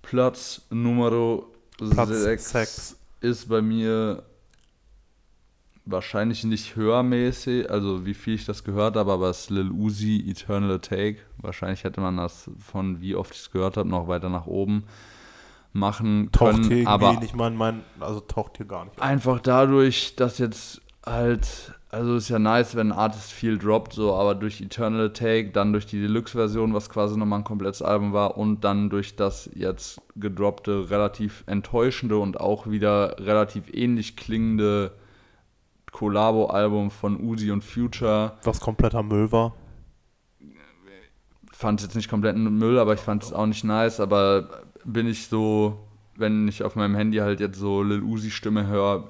Platz 0.00 0.62
Nummer 0.70 1.42
Platz 1.76 2.08
6 2.08 2.50
sechs. 2.50 2.96
ist 3.20 3.50
bei 3.50 3.60
mir 3.60 4.22
wahrscheinlich 5.90 6.44
nicht 6.44 6.76
hörmäßig, 6.76 7.70
also 7.70 8.04
wie 8.04 8.14
viel 8.14 8.34
ich 8.34 8.44
das 8.44 8.64
gehört 8.64 8.96
habe, 8.96 9.12
aber 9.12 9.30
es 9.30 9.40
ist 9.40 9.50
Lil 9.50 9.70
Uzi 9.70 10.24
Eternal 10.28 10.78
Take. 10.80 11.18
Wahrscheinlich 11.38 11.84
hätte 11.84 12.00
man 12.00 12.16
das 12.16 12.50
von 12.58 13.00
wie 13.00 13.14
oft 13.14 13.34
ich 13.34 13.40
es 13.40 13.50
gehört 13.50 13.76
habe 13.76 13.88
noch 13.88 14.08
weiter 14.08 14.28
nach 14.28 14.46
oben 14.46 14.84
machen 15.72 16.30
Taucht 16.32 16.52
können, 16.52 16.64
hier 16.64 16.76
irgendwie 16.78 16.90
aber 16.90 17.20
nicht 17.20 17.36
mal 17.36 17.48
in 17.48 17.56
mein, 17.56 17.82
also 18.00 18.20
taucht 18.20 18.56
hier 18.56 18.66
gar 18.66 18.84
nicht. 18.84 19.00
Einfach 19.00 19.38
dadurch, 19.40 20.16
dass 20.16 20.38
jetzt 20.38 20.80
halt, 21.04 21.74
also 21.90 22.16
ist 22.16 22.28
ja 22.28 22.38
nice, 22.38 22.74
wenn 22.74 22.90
ein 22.92 22.98
Artist 22.98 23.32
viel 23.32 23.58
droppt, 23.58 23.92
so, 23.92 24.14
aber 24.14 24.34
durch 24.34 24.60
Eternal 24.60 25.12
Take, 25.12 25.50
dann 25.50 25.72
durch 25.72 25.86
die 25.86 26.00
Deluxe-Version, 26.00 26.74
was 26.74 26.90
quasi 26.90 27.16
nochmal 27.16 27.40
ein 27.40 27.44
komplettes 27.44 27.82
Album 27.82 28.12
war, 28.12 28.36
und 28.36 28.64
dann 28.64 28.90
durch 28.90 29.16
das 29.16 29.50
jetzt 29.54 30.00
gedroppte, 30.16 30.90
relativ 30.90 31.44
enttäuschende 31.46 32.18
und 32.18 32.40
auch 32.40 32.66
wieder 32.66 33.16
relativ 33.18 33.72
ähnlich 33.72 34.16
klingende 34.16 34.92
Collabo-Album 35.92 36.90
von 36.90 37.20
Uzi 37.20 37.50
und 37.50 37.64
Future. 37.64 38.32
Was 38.44 38.60
kompletter 38.60 39.02
Müll 39.02 39.32
war. 39.32 39.54
Fand 41.52 41.80
es 41.80 41.86
jetzt 41.86 41.96
nicht 41.96 42.08
komplett 42.08 42.36
Müll, 42.36 42.78
aber 42.78 42.94
ich 42.94 43.00
fand 43.00 43.24
es 43.24 43.32
auch 43.32 43.46
nicht 43.46 43.64
nice. 43.64 44.00
Aber 44.00 44.64
bin 44.84 45.08
ich 45.08 45.26
so, 45.26 45.78
wenn 46.16 46.46
ich 46.46 46.62
auf 46.62 46.76
meinem 46.76 46.94
Handy 46.94 47.18
halt 47.18 47.40
jetzt 47.40 47.58
so 47.58 47.82
Lil 47.82 48.02
Uzi-Stimme 48.02 48.66
höre, 48.66 49.08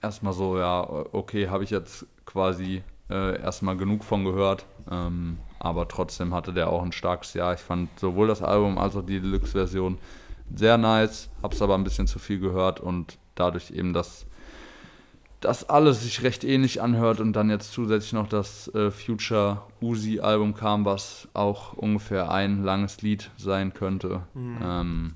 erstmal 0.00 0.32
so, 0.32 0.58
ja, 0.58 0.86
okay, 1.12 1.48
habe 1.48 1.64
ich 1.64 1.70
jetzt 1.70 2.06
quasi 2.24 2.82
äh, 3.10 3.40
erstmal 3.40 3.76
genug 3.76 4.04
von 4.04 4.24
gehört. 4.24 4.64
Ähm, 4.90 5.38
aber 5.58 5.88
trotzdem 5.88 6.34
hatte 6.34 6.52
der 6.52 6.70
auch 6.70 6.82
ein 6.82 6.92
starkes 6.92 7.34
Jahr. 7.34 7.54
Ich 7.54 7.60
fand 7.60 7.98
sowohl 7.98 8.28
das 8.28 8.42
Album 8.42 8.78
als 8.78 8.96
auch 8.96 9.04
die 9.04 9.20
Deluxe-Version 9.20 9.98
sehr 10.54 10.78
nice, 10.78 11.30
hab's 11.42 11.62
aber 11.62 11.74
ein 11.74 11.84
bisschen 11.84 12.06
zu 12.06 12.18
viel 12.18 12.38
gehört 12.38 12.80
und 12.80 13.18
dadurch 13.34 13.70
eben, 13.70 13.92
dass 15.42 15.58
das 15.58 15.68
alles 15.68 16.02
sich 16.02 16.22
recht 16.22 16.44
ähnlich 16.44 16.80
anhört 16.80 17.20
und 17.20 17.32
dann 17.32 17.50
jetzt 17.50 17.72
zusätzlich 17.72 18.12
noch 18.12 18.28
das 18.28 18.68
äh, 18.74 18.92
Future 18.92 19.62
Uzi 19.80 20.20
Album 20.20 20.54
kam, 20.54 20.84
was 20.84 21.28
auch 21.34 21.72
ungefähr 21.72 22.30
ein 22.30 22.62
langes 22.62 23.02
Lied 23.02 23.30
sein 23.36 23.74
könnte, 23.74 24.22
mhm. 24.34 24.58
ähm, 24.62 25.14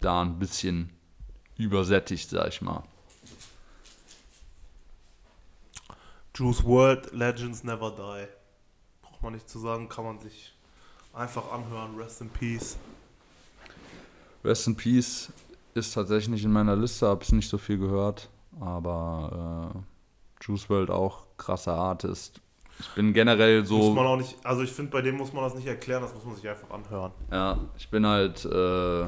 da 0.00 0.20
ein 0.20 0.38
bisschen 0.38 0.90
übersättigt, 1.56 2.28
sag 2.28 2.48
ich 2.48 2.60
mal. 2.60 2.84
Juice 6.34 6.62
World 6.64 7.12
Legends 7.12 7.64
Never 7.64 7.90
Die. 7.90 8.28
Braucht 9.00 9.22
man 9.22 9.32
nicht 9.32 9.48
zu 9.48 9.58
sagen, 9.58 9.88
kann 9.88 10.04
man 10.04 10.20
sich 10.20 10.54
einfach 11.14 11.50
anhören. 11.50 11.96
Rest 11.96 12.20
in 12.20 12.28
Peace. 12.28 12.76
Rest 14.44 14.66
in 14.66 14.76
Peace 14.76 15.32
ist 15.72 15.94
tatsächlich 15.94 16.28
nicht 16.28 16.44
in 16.44 16.52
meiner 16.52 16.76
Liste, 16.76 17.08
habe 17.08 17.24
es 17.24 17.32
nicht 17.32 17.48
so 17.48 17.56
viel 17.56 17.78
gehört. 17.78 18.28
Aber 18.60 19.72
äh, 19.74 20.44
Juice 20.44 20.68
World 20.70 20.90
auch 20.90 21.26
krasser 21.36 21.74
Artist. 21.74 22.40
Ich 22.80 22.88
bin 22.94 23.12
generell 23.12 23.64
so. 23.64 23.78
Muss 23.78 23.94
man 23.96 24.06
auch 24.06 24.16
nicht, 24.16 24.36
also 24.44 24.62
ich 24.62 24.70
finde, 24.70 24.92
bei 24.92 25.02
dem 25.02 25.16
muss 25.16 25.32
man 25.32 25.42
das 25.42 25.54
nicht 25.54 25.66
erklären, 25.66 26.02
das 26.02 26.14
muss 26.14 26.24
man 26.24 26.36
sich 26.36 26.48
einfach 26.48 26.70
anhören. 26.70 27.12
Ja, 27.30 27.58
ich 27.76 27.90
bin 27.90 28.06
halt 28.06 28.44
äh, 28.44 29.06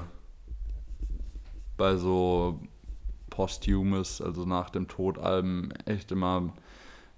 bei 1.76 1.96
so 1.96 2.60
Posthumus, 3.30 4.20
also 4.20 4.44
nach 4.44 4.70
dem 4.70 4.88
Tod 4.88 5.18
Alben, 5.18 5.70
echt 5.86 6.10
immer 6.10 6.52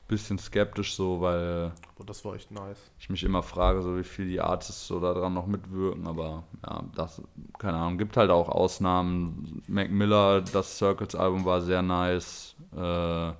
bisschen 0.08 0.38
skeptisch 0.38 0.94
so, 0.94 1.20
weil 1.20 1.72
aber 1.96 2.04
das 2.04 2.24
war 2.24 2.34
echt 2.34 2.50
nice. 2.50 2.90
Ich 2.98 3.08
mich 3.10 3.22
immer 3.22 3.42
frage, 3.42 3.82
so 3.82 3.96
wie 3.96 4.04
viel 4.04 4.26
die 4.26 4.40
Artists 4.40 4.86
so 4.86 5.00
daran 5.00 5.34
noch 5.34 5.46
mitwirken, 5.46 6.06
aber 6.06 6.44
ja, 6.66 6.82
das 6.94 7.22
keine 7.58 7.78
Ahnung, 7.78 7.98
gibt 7.98 8.16
halt 8.16 8.30
auch 8.30 8.48
Ausnahmen. 8.48 9.62
Mac 9.68 9.90
Miller, 9.90 10.40
das 10.40 10.78
Circles 10.78 11.14
Album 11.14 11.44
war 11.44 11.60
sehr 11.60 11.82
nice. 11.82 12.56
Äh, 12.76 13.32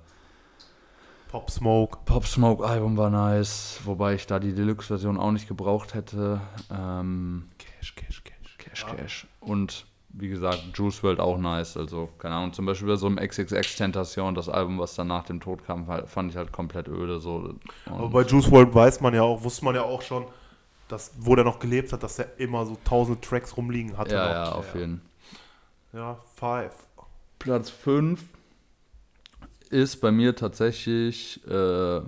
Pop 1.29 1.49
Smoke. 1.49 1.99
Pop 2.05 2.25
Smoke 2.25 2.63
Album 2.65 2.95
war 2.95 3.09
nice, 3.09 3.81
wobei 3.83 4.13
ich 4.13 4.27
da 4.27 4.39
die 4.39 4.53
Deluxe 4.53 4.87
Version 4.87 5.17
auch 5.17 5.31
nicht 5.31 5.47
gebraucht 5.47 5.93
hätte. 5.93 6.41
Ähm, 6.71 7.49
Cash, 7.57 7.95
Cash, 7.95 8.23
Cash. 8.23 8.57
Cash, 8.57 8.85
Cash. 8.85 9.27
Und 9.39 9.85
wie 10.13 10.29
gesagt, 10.29 10.63
Juice 10.75 11.01
World 11.03 11.19
auch 11.19 11.37
nice. 11.37 11.75
Also, 11.75 12.09
keine 12.19 12.35
Ahnung, 12.35 12.53
zum 12.53 12.65
Beispiel 12.65 12.87
bei 12.87 12.95
so 12.95 13.07
einem 13.07 13.17
XXX-Tentation, 13.17 14.35
das 14.35 14.47
Album, 14.47 14.77
was 14.77 14.95
dann 14.95 15.07
nach 15.07 15.23
dem 15.23 15.39
Tod 15.39 15.65
kam, 15.65 15.87
fand 16.05 16.31
ich 16.31 16.37
halt 16.37 16.51
komplett 16.51 16.87
öde. 16.87 17.19
So. 17.19 17.55
Aber 17.87 18.09
bei 18.09 18.21
Juice 18.21 18.49
World 18.51 18.73
weiß 18.73 19.01
man 19.01 19.13
ja 19.13 19.23
auch, 19.23 19.43
wusste 19.43 19.65
man 19.65 19.73
ja 19.73 19.81
auch 19.83 20.03
schon, 20.03 20.25
dass, 20.87 21.11
wo 21.17 21.35
der 21.35 21.43
noch 21.43 21.57
gelebt 21.59 21.91
hat, 21.91 22.03
dass 22.03 22.19
er 22.19 22.39
immer 22.39 22.65
so 22.65 22.77
tausend 22.85 23.23
Tracks 23.23 23.57
rumliegen 23.57 23.97
hatte. 23.97 24.13
Ja, 24.13 24.31
ja, 24.31 24.51
auf 24.51 24.75
ja. 24.75 24.81
jeden 24.81 25.01
Ja, 25.93 26.17
five. 26.35 26.73
Platz 27.39 27.71
5 27.71 28.23
ist 29.71 29.97
bei 29.97 30.11
mir 30.11 30.35
tatsächlich 30.35 31.45
äh, 31.47 32.01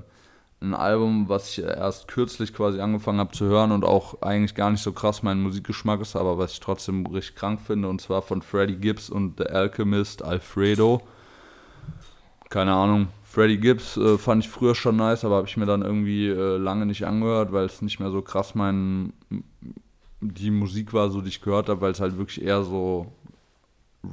ein 0.66 0.74
Album, 0.74 1.30
was 1.30 1.50
ich 1.50 1.64
erst 1.64 2.08
kürzlich 2.08 2.54
quasi 2.54 2.80
angefangen 2.80 3.20
habe 3.20 3.32
zu 3.32 3.46
hören 3.46 3.72
und 3.72 3.86
auch 3.86 4.22
eigentlich 4.22 4.56
gar 4.56 4.72
nicht 4.72 4.84
so 4.84 4.92
krass 4.92 5.24
mein 5.24 5.42
Musikgeschmack 5.42 6.02
ist, 6.02 6.16
aber 6.16 6.38
was 6.38 6.54
ich 6.54 6.60
trotzdem 6.60 7.06
richtig 7.06 7.36
krank 7.36 7.60
finde, 7.66 7.88
und 7.88 8.02
zwar 8.02 8.22
von 8.22 8.42
Freddie 8.42 8.78
Gibbs 8.78 9.10
und 9.10 9.38
The 9.38 9.48
Alchemist 9.48 10.24
Alfredo. 10.24 11.02
Keine 12.50 12.74
Ahnung. 12.74 13.08
Freddie 13.24 13.58
Gibbs 13.58 13.98
äh, 13.98 14.18
fand 14.18 14.44
ich 14.44 14.50
früher 14.50 14.76
schon 14.76 14.96
nice, 14.96 15.26
aber 15.26 15.36
habe 15.36 15.48
ich 15.48 15.58
mir 15.58 15.66
dann 15.66 15.82
irgendwie 15.82 16.28
äh, 16.28 16.58
lange 16.58 16.86
nicht 16.86 17.06
angehört, 17.06 17.52
weil 17.52 17.66
es 17.66 17.82
nicht 17.82 18.00
mehr 18.00 18.12
so 18.12 18.22
krass 18.22 18.56
mein 18.56 19.14
die 20.22 20.52
Musik 20.52 20.94
war, 20.94 21.10
so 21.10 21.22
die 21.22 21.30
ich 21.30 21.42
gehört 21.42 21.70
habe, 21.70 21.82
weil 21.82 21.92
es 21.92 22.00
halt 22.00 22.18
wirklich 22.18 22.44
eher 22.44 22.64
so 22.64 23.12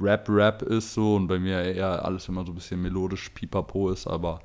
Rap-Rap 0.01 0.61
ist 0.63 0.93
so 0.93 1.15
und 1.15 1.27
bei 1.27 1.39
mir 1.39 1.61
eher 1.61 2.03
alles 2.03 2.27
immer 2.27 2.45
so 2.45 2.51
ein 2.51 2.55
bisschen 2.55 2.81
melodisch 2.81 3.29
pipapo 3.29 3.89
ist, 3.89 4.07
aber 4.07 4.41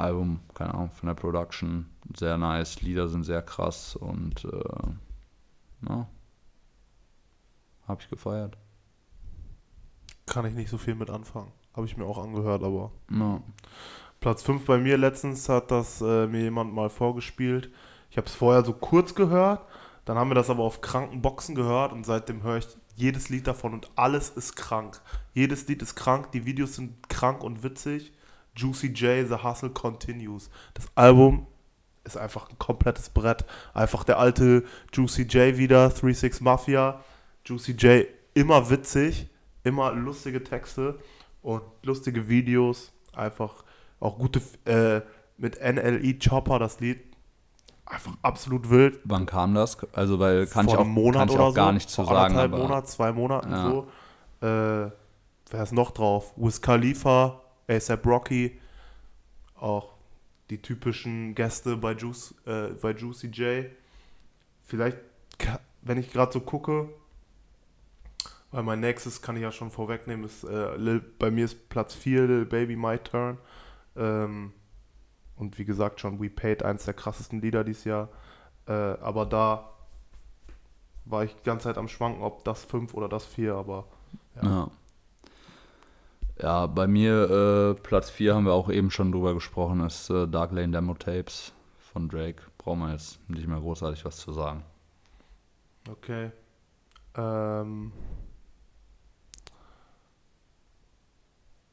Album, 0.00 0.40
keine 0.54 0.74
Ahnung, 0.74 0.90
von 0.90 1.06
der 1.06 1.14
Production 1.14 1.86
sehr 2.16 2.38
nice, 2.38 2.82
Lieder 2.82 3.08
sind 3.08 3.24
sehr 3.24 3.42
krass 3.42 3.96
und 3.96 4.44
äh, 4.44 5.88
ja, 5.88 6.08
habe 7.86 8.02
ich 8.02 8.10
gefeiert. 8.10 8.56
Kann 10.26 10.46
ich 10.46 10.54
nicht 10.54 10.70
so 10.70 10.78
viel 10.78 10.94
mit 10.94 11.10
anfangen. 11.10 11.52
Habe 11.74 11.86
ich 11.86 11.96
mir 11.96 12.04
auch 12.04 12.18
angehört, 12.18 12.62
aber. 12.62 12.92
Ja. 13.10 13.42
Platz 14.20 14.42
5 14.42 14.66
bei 14.66 14.78
mir 14.78 14.98
letztens 14.98 15.48
hat 15.48 15.70
das 15.70 16.00
äh, 16.00 16.26
mir 16.26 16.42
jemand 16.42 16.74
mal 16.74 16.90
vorgespielt. 16.90 17.70
Ich 18.10 18.16
habe 18.16 18.26
es 18.26 18.34
vorher 18.34 18.64
so 18.64 18.72
kurz 18.72 19.14
gehört, 19.14 19.64
dann 20.04 20.18
haben 20.18 20.30
wir 20.30 20.34
das 20.34 20.50
aber 20.50 20.64
auf 20.64 20.80
kranken 20.80 21.22
Boxen 21.22 21.54
gehört 21.54 21.92
und 21.92 22.04
seitdem 22.04 22.42
höre 22.42 22.58
ich 22.58 22.68
jedes 22.96 23.28
Lied 23.28 23.46
davon 23.46 23.72
und 23.72 23.90
alles 23.96 24.30
ist 24.30 24.56
krank. 24.56 25.00
Jedes 25.32 25.68
Lied 25.68 25.80
ist 25.82 25.94
krank, 25.94 26.32
die 26.32 26.44
Videos 26.44 26.74
sind 26.74 27.08
krank 27.08 27.42
und 27.42 27.62
witzig. 27.62 28.12
Juicy 28.56 28.88
J, 28.88 29.26
The 29.28 29.42
Hustle 29.42 29.70
Continues. 29.70 30.50
Das 30.74 30.86
Album 30.94 31.46
ist 32.04 32.16
einfach 32.16 32.50
ein 32.50 32.58
komplettes 32.58 33.10
Brett. 33.10 33.44
Einfach 33.74 34.04
der 34.04 34.18
alte 34.18 34.64
Juicy 34.92 35.22
J 35.22 35.56
wieder, 35.56 35.88
3-6 35.88 36.42
Mafia. 36.42 37.00
Juicy 37.44 37.72
J 37.72 38.06
immer 38.34 38.70
witzig, 38.70 39.28
immer 39.64 39.92
lustige 39.92 40.42
Texte 40.42 40.98
und 41.42 41.62
lustige 41.82 42.28
Videos. 42.28 42.92
Einfach 43.14 43.64
auch 43.98 44.18
gute, 44.18 44.40
äh, 44.64 45.02
mit 45.36 45.58
NLE 45.60 46.18
Chopper 46.18 46.58
das 46.58 46.80
Lied. 46.80 47.00
Einfach 47.86 48.12
absolut 48.22 48.70
wild. 48.70 49.00
Wann 49.04 49.26
kam 49.26 49.54
das? 49.54 49.76
Also, 49.92 50.18
weil 50.20 50.46
kann 50.46 50.66
Vor 50.66 50.74
ich 50.74 50.80
auch, 50.80 50.84
Monat 50.86 51.20
kann 51.22 51.28
ich 51.28 51.34
oder 51.34 51.44
auch 51.44 51.54
gar 51.54 51.66
so. 51.68 51.72
nicht 51.72 51.90
zu 51.90 52.04
Vor 52.04 52.14
sagen. 52.14 52.26
anderthalb 52.36 52.52
Aber, 52.52 52.62
Monat, 52.62 52.88
zwei 52.88 53.12
Monaten 53.12 53.50
Ja. 53.50 53.70
so. 53.70 53.86
Äh, 54.46 54.90
wer 55.50 55.62
ist 55.62 55.72
noch 55.72 55.90
drauf? 55.90 56.32
Wiz 56.36 56.60
Khalifa, 56.60 57.40
ASAP 57.70 58.04
Rocky, 58.06 58.58
auch 59.54 59.94
die 60.50 60.60
typischen 60.60 61.34
Gäste 61.34 61.76
bei, 61.76 61.92
Juice, 61.92 62.34
äh, 62.44 62.68
bei 62.80 62.90
Juicy 62.92 63.28
J. 63.28 63.66
Vielleicht, 64.64 64.98
wenn 65.82 65.98
ich 65.98 66.12
gerade 66.12 66.32
so 66.32 66.40
gucke, 66.40 66.88
weil 68.50 68.64
mein 68.64 68.80
nächstes 68.80 69.22
kann 69.22 69.36
ich 69.36 69.42
ja 69.42 69.52
schon 69.52 69.70
vorwegnehmen, 69.70 70.24
ist, 70.24 70.44
äh, 70.44 70.76
Lil, 70.76 71.00
bei 71.00 71.30
mir 71.30 71.44
ist 71.44 71.68
Platz 71.68 71.94
4, 71.94 72.26
Lil 72.26 72.44
Baby 72.44 72.74
My 72.76 72.98
Turn. 72.98 73.38
Ähm, 73.96 74.52
und 75.36 75.58
wie 75.58 75.64
gesagt 75.64 76.00
schon, 76.00 76.20
We 76.20 76.28
Paid, 76.28 76.64
eins 76.64 76.84
der 76.84 76.94
krassesten 76.94 77.40
Lieder 77.40 77.64
dieses 77.64 77.84
Jahr. 77.84 78.08
Äh, 78.66 78.72
aber 78.72 79.24
da 79.24 79.70
war 81.04 81.24
ich 81.24 81.34
die 81.34 81.44
ganze 81.44 81.64
Zeit 81.64 81.78
am 81.78 81.88
Schwanken, 81.88 82.22
ob 82.22 82.44
das 82.44 82.64
5 82.64 82.94
oder 82.94 83.08
das 83.08 83.24
4, 83.24 83.54
aber 83.54 83.86
ja. 84.36 84.42
Ja. 84.42 84.70
Ja, 86.42 86.66
bei 86.66 86.86
mir 86.86 87.74
äh, 87.76 87.80
Platz 87.82 88.08
4 88.10 88.34
haben 88.34 88.46
wir 88.46 88.54
auch 88.54 88.70
eben 88.70 88.90
schon 88.90 89.12
drüber 89.12 89.34
gesprochen, 89.34 89.80
ist 89.80 90.08
äh, 90.10 90.26
Dark 90.26 90.52
Lane 90.52 90.72
Demo 90.72 90.94
Tapes 90.94 91.52
von 91.78 92.08
Drake. 92.08 92.42
Brauchen 92.56 92.80
wir 92.80 92.92
jetzt 92.92 93.18
nicht 93.28 93.46
mehr 93.46 93.60
großartig 93.60 94.04
was 94.04 94.16
zu 94.16 94.32
sagen. 94.32 94.64
Okay. 95.88 96.30
Ähm. 97.16 97.92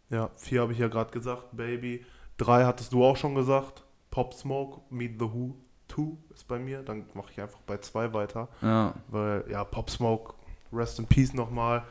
Ja, 0.10 0.30
vier 0.36 0.62
habe 0.62 0.74
ich 0.74 0.80
ja 0.80 0.88
gerade 0.88 1.12
gesagt, 1.12 1.46
Baby. 1.52 2.06
Drei 2.38 2.66
hattest 2.66 2.94
du 2.94 3.04
auch 3.04 3.18
schon 3.18 3.36
gesagt. 3.36 3.84
Pop 4.10 4.34
Smoke, 4.34 4.82
Meet 4.90 5.20
the 5.20 5.26
Who 5.26 5.56
2 5.90 6.18
ist 6.34 6.48
bei 6.48 6.60
mir. 6.60 6.82
Dann 6.82 7.06
mache 7.14 7.32
ich 7.32 7.42
einfach 7.42 7.60
bei 7.62 7.78
zwei 7.78 8.14
weiter. 8.14 8.50
Ja, 8.62 8.94
Weil, 9.08 9.46
ja, 9.50 9.64
Pop 9.64 9.90
Smoke, 9.90 10.34
Rest 10.74 11.00
in 11.00 11.08
Peace 11.08 11.34
nochmal. 11.34 11.84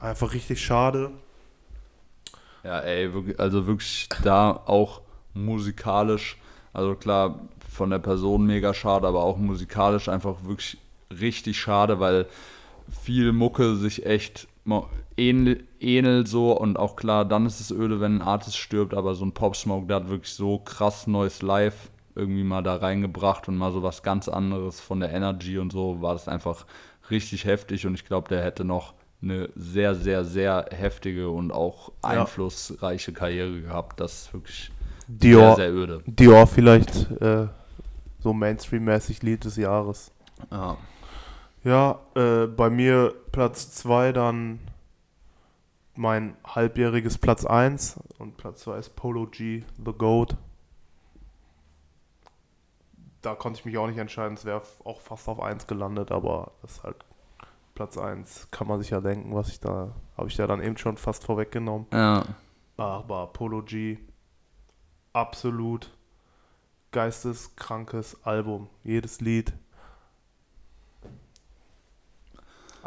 Einfach 0.00 0.32
richtig 0.32 0.64
schade. 0.64 1.12
Ja 2.68 2.80
ey, 2.80 3.10
also 3.38 3.66
wirklich 3.66 4.08
da 4.22 4.50
auch 4.50 5.00
musikalisch, 5.32 6.36
also 6.74 6.94
klar, 6.94 7.40
von 7.70 7.88
der 7.90 7.98
Person 7.98 8.46
mega 8.46 8.74
schade, 8.74 9.06
aber 9.06 9.22
auch 9.24 9.38
musikalisch 9.38 10.08
einfach 10.08 10.44
wirklich 10.44 10.76
richtig 11.10 11.58
schade, 11.58 11.98
weil 11.98 12.26
viel 12.90 13.32
Mucke 13.32 13.76
sich 13.76 14.04
echt 14.04 14.48
mo- 14.64 14.88
ähnel- 15.16 15.64
ähnelt 15.80 16.28
so 16.28 16.52
und 16.52 16.78
auch 16.78 16.94
klar, 16.94 17.24
dann 17.24 17.46
ist 17.46 17.60
es 17.60 17.70
öde, 17.70 18.00
wenn 18.00 18.18
ein 18.18 18.22
Artist 18.22 18.58
stirbt, 18.58 18.92
aber 18.92 19.14
so 19.14 19.24
ein 19.24 19.32
Pop 19.32 19.56
Smoke, 19.56 19.86
der 19.86 19.96
hat 19.96 20.10
wirklich 20.10 20.34
so 20.34 20.58
krass 20.58 21.06
neues 21.06 21.40
Live 21.40 21.90
irgendwie 22.14 22.44
mal 22.44 22.62
da 22.62 22.76
reingebracht 22.76 23.48
und 23.48 23.56
mal 23.56 23.72
so 23.72 23.82
was 23.82 24.02
ganz 24.02 24.28
anderes 24.28 24.80
von 24.80 25.00
der 25.00 25.12
Energy 25.12 25.58
und 25.58 25.72
so 25.72 26.02
war 26.02 26.12
das 26.12 26.28
einfach 26.28 26.66
richtig 27.10 27.46
heftig 27.46 27.86
und 27.86 27.94
ich 27.94 28.04
glaube, 28.04 28.28
der 28.28 28.44
hätte 28.44 28.64
noch 28.64 28.92
eine 29.20 29.48
sehr, 29.56 29.94
sehr, 29.94 30.24
sehr 30.24 30.66
heftige 30.70 31.28
und 31.30 31.50
auch 31.52 31.90
Ja. 32.04 32.20
einflussreiche 32.20 33.12
Karriere 33.12 33.60
gehabt. 33.62 34.00
Das 34.00 34.22
ist 34.22 34.32
wirklich 34.34 34.70
Dior, 35.08 35.56
sehr, 35.56 35.66
sehr 35.66 35.74
öde. 35.74 36.02
Dior 36.06 36.46
vielleicht 36.46 37.10
äh, 37.20 37.48
so 38.20 38.32
Mainstream-mäßig 38.32 39.22
Lied 39.22 39.44
des 39.44 39.56
Jahres. 39.56 40.12
Ja. 40.50 40.76
Ja, 41.64 41.98
äh, 42.14 42.46
bei 42.46 42.70
mir 42.70 43.12
Platz 43.32 43.72
2 43.72 44.12
dann 44.12 44.60
mein 45.96 46.36
halbjähriges 46.46 47.18
Platz 47.18 47.44
1 47.44 47.98
und 48.18 48.36
Platz 48.36 48.60
2 48.60 48.78
ist 48.78 48.94
Polo 48.94 49.26
G, 49.26 49.64
The 49.84 49.92
Goat. 49.92 50.36
Da 53.22 53.34
konnte 53.34 53.58
ich 53.58 53.64
mich 53.64 53.76
auch 53.78 53.88
nicht 53.88 53.98
entscheiden, 53.98 54.34
es 54.34 54.44
wäre 54.44 54.62
auch 54.84 55.00
fast 55.00 55.28
auf 55.28 55.40
1 55.42 55.66
gelandet, 55.66 56.12
aber 56.12 56.52
das 56.62 56.72
ist 56.76 56.84
halt 56.84 56.96
Platz 57.78 57.96
1, 57.96 58.48
kann 58.50 58.66
man 58.66 58.80
sich 58.80 58.90
ja 58.90 59.00
denken, 59.00 59.32
was 59.36 59.50
ich 59.50 59.60
da, 59.60 59.94
habe 60.16 60.26
ich 60.26 60.36
ja 60.36 60.48
dann 60.48 60.60
eben 60.60 60.76
schon 60.76 60.96
fast 60.96 61.24
vorweggenommen. 61.24 61.86
Ja. 61.92 62.24
Aber 62.76 63.28
Polo 63.28 63.62
G, 63.62 63.98
absolut 65.12 65.96
geisteskrankes 66.90 68.24
Album. 68.24 68.68
Jedes 68.82 69.20
Lied. 69.20 69.52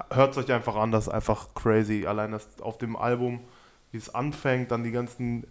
Hört 0.09 0.35
euch 0.35 0.51
einfach 0.51 0.75
an, 0.75 0.91
das 0.91 1.07
ist 1.07 1.13
einfach 1.13 1.53
crazy. 1.53 2.05
Allein 2.05 2.33
das 2.33 2.59
auf 2.59 2.77
dem 2.77 2.97
Album, 2.97 3.39
wie 3.91 3.97
es 3.97 4.13
anfängt, 4.13 4.71
dann 4.71 4.83
die 4.83 4.91
ganzen 4.91 5.47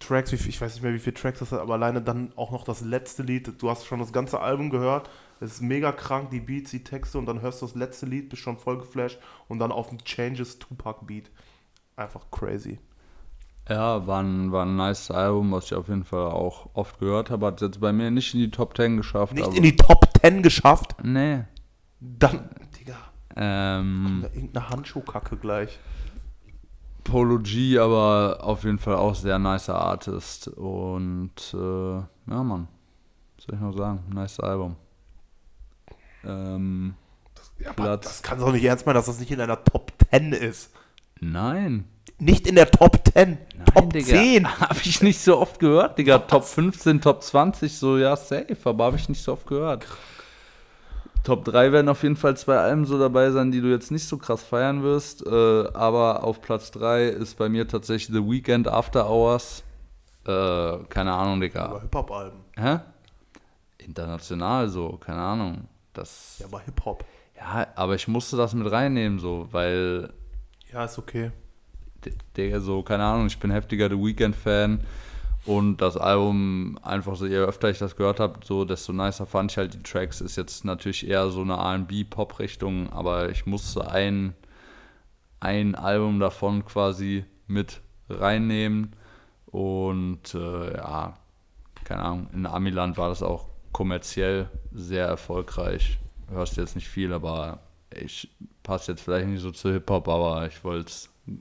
Tracks, 0.00 0.32
ich 0.32 0.60
weiß 0.60 0.74
nicht 0.74 0.82
mehr, 0.82 0.92
wie 0.92 0.98
viele 0.98 1.14
Tracks 1.14 1.38
das 1.38 1.52
hat, 1.52 1.60
aber 1.60 1.74
alleine 1.74 2.02
dann 2.02 2.32
auch 2.34 2.50
noch 2.50 2.64
das 2.64 2.80
letzte 2.80 3.22
Lied. 3.22 3.62
Du 3.62 3.70
hast 3.70 3.86
schon 3.86 4.00
das 4.00 4.12
ganze 4.12 4.40
Album 4.40 4.70
gehört. 4.70 5.08
Es 5.40 5.52
ist 5.52 5.62
mega 5.62 5.92
krank, 5.92 6.30
die 6.30 6.40
Beats, 6.40 6.70
die 6.70 6.82
Texte 6.82 7.18
und 7.18 7.26
dann 7.26 7.42
hörst 7.42 7.60
du 7.60 7.66
das 7.66 7.74
letzte 7.74 8.06
Lied, 8.06 8.30
bist 8.30 8.42
schon 8.42 8.56
voll 8.56 8.78
geflasht 8.78 9.18
und 9.48 9.58
dann 9.58 9.72
auf 9.72 9.88
dem 9.90 9.98
Changes 9.98 10.58
Tupac 10.58 11.04
Beat. 11.06 11.30
Einfach 11.96 12.30
crazy. 12.30 12.78
Ja, 13.68 14.06
war 14.06 14.22
ein, 14.22 14.52
war 14.52 14.64
ein 14.64 14.76
nice 14.76 15.10
Album, 15.10 15.50
was 15.52 15.66
ich 15.66 15.74
auf 15.74 15.88
jeden 15.88 16.04
Fall 16.04 16.30
auch 16.30 16.70
oft 16.74 17.00
gehört 17.00 17.30
habe. 17.30 17.46
Hat 17.46 17.60
es 17.60 17.66
jetzt 17.66 17.80
bei 17.80 17.92
mir 17.92 18.10
nicht 18.10 18.32
in 18.32 18.40
die 18.40 18.50
Top 18.50 18.76
10 18.76 18.96
geschafft. 18.96 19.34
Nicht 19.34 19.54
in 19.54 19.62
die 19.64 19.76
Top 19.76 20.08
10 20.22 20.42
geschafft. 20.42 20.94
Nee. 21.02 21.44
Dann, 22.00 22.48
Digga, 22.78 22.96
Ähm, 23.34 24.20
da 24.22 24.28
irgendeine 24.28 24.70
Handschuhkacke 24.70 25.36
gleich. 25.36 25.78
Polo 27.02 27.38
G, 27.40 27.78
aber 27.78 28.38
auf 28.42 28.64
jeden 28.64 28.78
Fall 28.78 28.96
auch 28.96 29.14
sehr 29.14 29.38
nicer 29.38 29.74
Artist. 29.74 30.48
Und 30.48 31.54
äh, 31.54 31.96
ja, 31.96 32.06
Mann. 32.26 32.68
Was 33.36 33.46
soll 33.46 33.54
ich 33.56 33.60
noch 33.60 33.76
sagen? 33.76 34.04
Nice 34.12 34.38
Album. 34.40 34.76
Ähm, 36.26 36.94
Ja, 37.58 37.72
Platz. 37.72 38.04
das 38.04 38.22
kann 38.22 38.38
doch 38.40 38.52
nicht 38.52 38.64
ernst 38.64 38.84
meinen, 38.86 38.96
dass 38.96 39.06
das 39.06 39.18
nicht 39.20 39.30
in 39.30 39.40
einer 39.40 39.62
Top 39.64 39.92
10 40.10 40.32
ist. 40.32 40.70
nein. 41.20 41.84
Nicht 42.18 42.46
in 42.46 42.54
der 42.54 42.70
Top 42.70 42.98
10. 43.12 43.36
Top 43.74 43.92
10. 43.92 44.46
Habe 44.60 44.80
ich 44.82 45.02
nicht 45.02 45.20
so 45.20 45.38
oft 45.38 45.58
gehört, 45.58 45.98
Digga. 45.98 46.18
Top 46.20 46.44
15, 46.44 47.02
Top 47.02 47.22
20, 47.22 47.76
so 47.76 47.98
ja, 47.98 48.16
safe, 48.16 48.56
aber 48.64 48.84
habe 48.86 48.96
ich 48.96 49.10
nicht 49.10 49.22
so 49.22 49.32
oft 49.34 49.46
gehört. 49.46 49.86
Top 51.24 51.44
3 51.44 51.72
werden 51.72 51.90
auf 51.90 52.02
jeden 52.02 52.16
Fall 52.16 52.34
zwei 52.38 52.56
Alben 52.56 52.86
so 52.86 52.98
dabei 52.98 53.32
sein, 53.32 53.50
die 53.50 53.60
du 53.60 53.68
jetzt 53.68 53.90
nicht 53.90 54.08
so 54.08 54.16
krass 54.16 54.42
feiern 54.42 54.82
wirst. 54.82 55.26
Äh, 55.26 55.68
aber 55.74 56.24
auf 56.24 56.40
Platz 56.40 56.70
3 56.70 57.04
ist 57.08 57.36
bei 57.36 57.50
mir 57.50 57.68
tatsächlich 57.68 58.16
The 58.16 58.24
Weekend 58.26 58.66
After 58.68 59.10
Hours. 59.10 59.62
Äh, 60.26 60.78
keine 60.88 61.12
Ahnung, 61.12 61.40
Digga. 61.42 61.80
Hip-Hop-Alben. 61.82 62.38
Hä? 62.56 62.78
International 63.78 64.68
so, 64.70 64.96
keine 64.96 65.20
Ahnung. 65.20 65.68
Das. 65.96 66.38
Ja, 66.38 66.46
aber 66.46 66.60
Hip-Hop. 66.60 67.04
Ja, 67.36 67.66
aber 67.74 67.94
ich 67.94 68.08
musste 68.08 68.36
das 68.36 68.54
mit 68.54 68.70
reinnehmen, 68.70 69.18
so, 69.18 69.48
weil 69.50 70.12
Ja, 70.72 70.84
ist 70.84 70.98
okay. 70.98 71.32
Digga, 72.36 72.60
so, 72.60 72.82
keine 72.82 73.04
Ahnung, 73.04 73.26
ich 73.26 73.38
bin 73.38 73.50
heftiger 73.50 73.88
The 73.88 73.96
Weeknd-Fan 73.96 74.80
und 75.44 75.78
das 75.78 75.96
Album 75.96 76.78
einfach 76.82 77.16
so, 77.16 77.26
je 77.26 77.38
öfter 77.38 77.70
ich 77.70 77.78
das 77.78 77.96
gehört 77.96 78.20
habe, 78.20 78.40
so, 78.44 78.64
desto 78.64 78.92
nicer 78.92 79.26
fand 79.26 79.52
ich 79.52 79.58
halt 79.58 79.74
die 79.74 79.82
Tracks. 79.82 80.20
Ist 80.20 80.36
jetzt 80.36 80.64
natürlich 80.64 81.08
eher 81.08 81.30
so 81.30 81.42
eine 81.42 81.54
RB-Pop-Richtung, 81.54 82.92
aber 82.92 83.30
ich 83.30 83.46
musste 83.46 83.90
ein, 83.90 84.34
ein 85.40 85.74
Album 85.74 86.20
davon 86.20 86.64
quasi 86.64 87.24
mit 87.46 87.80
reinnehmen 88.08 88.94
und 89.46 90.34
äh, 90.34 90.76
ja, 90.76 91.14
keine 91.84 92.02
Ahnung, 92.02 92.28
in 92.32 92.46
Amiland 92.46 92.98
war 92.98 93.08
das 93.08 93.22
auch 93.22 93.46
kommerziell 93.76 94.48
sehr 94.72 95.06
erfolgreich. 95.06 95.98
Hörst 96.30 96.56
jetzt 96.56 96.76
nicht 96.76 96.88
viel, 96.88 97.12
aber 97.12 97.60
ich 97.94 98.30
passe 98.62 98.92
jetzt 98.92 99.02
vielleicht 99.02 99.28
nicht 99.28 99.42
so 99.42 99.50
zu 99.50 99.70
Hip-Hop, 99.70 100.08
aber 100.08 100.46
ich 100.46 100.64
wollte 100.64 100.90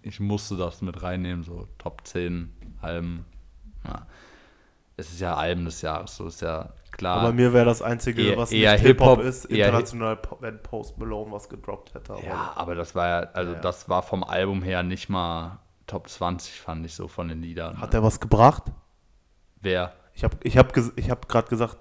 ich 0.02 0.19
musste 0.19 0.58
das 0.58 0.82
mit 0.82 1.02
reinnehmen, 1.02 1.43
so 1.45 1.65
Top 1.78 2.02
10 2.06 2.52
Alben. 2.82 3.24
Ja. 3.88 4.06
Es 4.98 5.12
ist 5.13 5.21
ja 5.21 5.36
Alben 5.36 5.63
des 5.63 5.82
Jahres, 5.82 6.17
so 6.17 6.28
ist 6.28 6.41
ja 6.41 6.74
klar. 6.91 7.21
Aber 7.21 7.32
mir 7.32 7.54
wäre 7.54 7.63
das 7.65 7.82
Einzige, 7.82 8.21
Eher- 8.21 8.38
was 8.38 8.52
eher 8.52 8.74
nicht 8.74 8.82
Hip-Hop 8.82 9.21
ist, 9.21 9.45
international, 9.45 10.17
Po- 10.17 10.38
wenn 10.41 10.62
Post 10.62 10.98
Malone 10.98 11.32
was 11.32 11.48
gedroppt 11.48 11.93
hätte. 11.93 12.13
Aber 12.13 12.24
ja, 12.26 12.52
aber 12.56 12.76
das 12.76 12.95
war 12.95 13.08
ja, 13.08 13.19
also 13.32 13.54
Ja, 13.54 13.60
das 13.60 13.88
war 13.88 14.04
vom 14.04 14.26
Album 14.26 14.62
her 14.62 14.84
nicht 14.84 15.08
mal 15.08 15.60
Top 15.88 16.10
20, 16.10 16.60
fand 16.60 16.86
ich 16.86 16.95
so 16.95 17.08
von 17.08 17.30
den 17.30 17.41
Liedern. 17.41 17.80
Hat 17.80 17.93
er 17.93 18.04
was 18.04 18.19
gebracht? 18.19 18.63
Wer? 19.62 19.93
Ich 20.13 20.24
habe 20.26 20.36
ich 20.43 20.58
hab, 20.58 20.76
ich 20.98 21.10
hab 21.10 21.30
gerade 21.30 21.48
gesagt, 21.48 21.78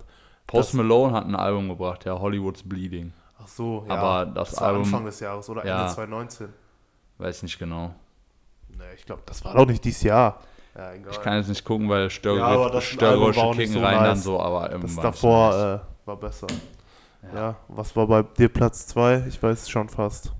Post 0.46 0.70
Das- 0.70 0.74
Malone 0.74 1.12
hat 1.14 1.24
ein 1.24 1.34
Album 1.34 1.68
gebracht, 1.68 2.04
ja, 2.04 2.18
Hollywood's 2.18 2.62
Bleeding. 2.62 3.12
ach 3.42 3.48
so, 3.48 3.84
ja. 3.88 3.94
Aber 3.94 4.26
das 4.30 4.56
war 4.60 4.68
Album- 4.68 4.82
Anfang 4.84 5.04
des 5.04 5.20
Jahres 5.20 5.48
oder 5.48 5.64
Ja. 5.66 5.82
Ende 5.82 5.94
2019. 5.94 6.48
Weiß 7.18 7.42
nicht 7.42 7.58
genau. 7.58 7.94
Nee, 8.68 8.82
ich 8.96 9.06
glaube, 9.06 9.22
das 9.26 9.44
war 9.44 9.54
doch 9.54 9.66
nicht 9.66 9.84
dieses 9.84 10.02
Jahr. 10.02 10.40
Ja, 10.76 10.92
egal. 10.92 11.12
Ich 11.12 11.20
kann 11.22 11.36
jetzt 11.36 11.48
nicht 11.48 11.64
gucken, 11.64 11.88
weil 11.88 12.02
Ja, 12.02 12.68
das 12.68 12.84
Störgeräusche 12.84 13.40
war 13.40 13.46
nicht 13.50 13.56
kicken 13.58 13.72
so 13.74 13.80
rein 13.80 13.94
nice. 13.98 14.08
dann 14.08 14.16
so, 14.18 14.40
aber 14.40 14.70
irgendwann 14.72 14.96
das 14.96 15.02
davor 15.20 15.50
nice. 15.50 15.80
äh, 15.80 16.06
war 16.06 16.16
besser. 16.16 16.46
Ja. 17.34 17.56
was 17.68 17.94
war 17.96 18.06
bei 18.06 18.22
dir 18.22 18.48
Platz 18.50 18.86
2? 18.88 19.24
Ich 19.28 19.42
weiß 19.42 19.70
schon 19.70 19.88
fast. 19.88 20.32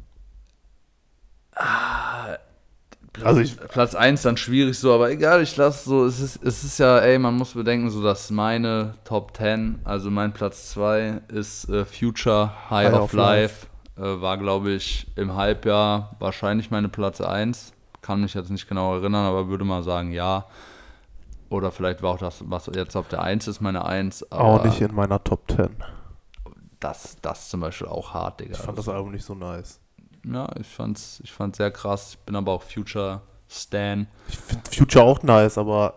Also 3.22 3.40
ich, 3.40 3.56
Platz 3.56 3.94
1 3.94 4.22
dann 4.22 4.36
schwierig 4.36 4.78
so, 4.78 4.92
aber 4.92 5.10
egal, 5.10 5.42
ich 5.42 5.56
lasse 5.56 5.88
so, 5.88 6.04
es 6.04 6.18
ist, 6.20 6.42
es 6.42 6.64
ist 6.64 6.78
ja, 6.78 6.98
ey, 6.98 7.18
man 7.18 7.34
muss 7.34 7.52
bedenken, 7.54 7.88
so 7.90 8.02
dass 8.02 8.30
meine 8.30 8.94
Top 9.04 9.36
10, 9.36 9.80
also 9.84 10.10
mein 10.10 10.32
Platz 10.32 10.70
2 10.70 11.20
ist 11.28 11.68
äh, 11.68 11.84
Future 11.84 12.52
High, 12.70 12.86
High 12.88 12.94
of, 12.94 13.00
of 13.02 13.12
Life, 13.12 13.66
Äh, 13.96 14.20
war 14.20 14.38
glaube 14.38 14.72
ich 14.72 15.06
im 15.14 15.36
Halbjahr 15.36 16.16
wahrscheinlich 16.18 16.72
meine 16.72 16.88
Platz 16.88 17.20
1, 17.20 17.72
kann 18.02 18.20
mich 18.20 18.34
jetzt 18.34 18.50
nicht 18.50 18.68
genau 18.68 18.96
erinnern, 18.96 19.24
aber 19.26 19.48
würde 19.48 19.64
mal 19.64 19.84
sagen 19.84 20.10
ja. 20.10 20.46
Oder 21.50 21.70
vielleicht 21.70 22.02
war 22.02 22.14
auch 22.14 22.18
das, 22.18 22.42
was 22.48 22.66
jetzt 22.74 22.96
auf 22.96 23.06
der 23.06 23.22
1 23.22 23.46
ist, 23.46 23.60
meine 23.60 23.84
1, 23.84 24.32
aber 24.32 24.42
auch 24.42 24.64
nicht 24.64 24.80
in 24.80 24.92
meiner 24.94 25.22
Top 25.22 25.48
10. 25.52 25.68
das, 26.80 27.16
das 27.22 27.48
zum 27.48 27.60
Beispiel 27.60 27.86
auch 27.86 28.12
hart, 28.12 28.40
Digga. 28.40 28.52
Ich 28.52 28.58
fand 28.58 28.76
das 28.78 28.88
Album 28.88 29.12
nicht 29.12 29.24
so 29.24 29.34
nice. 29.34 29.80
Ja, 30.24 30.48
ich 30.58 30.66
fand's, 30.66 31.20
ich 31.22 31.32
fand's 31.32 31.58
sehr 31.58 31.70
krass, 31.70 32.14
ich 32.14 32.18
bin 32.20 32.36
aber 32.36 32.52
auch 32.52 32.62
Future 32.62 33.22
Stan. 33.48 34.06
Ich 34.28 34.38
finde 34.38 34.70
Future 34.70 35.04
auch 35.04 35.22
nice, 35.22 35.58
aber 35.58 35.94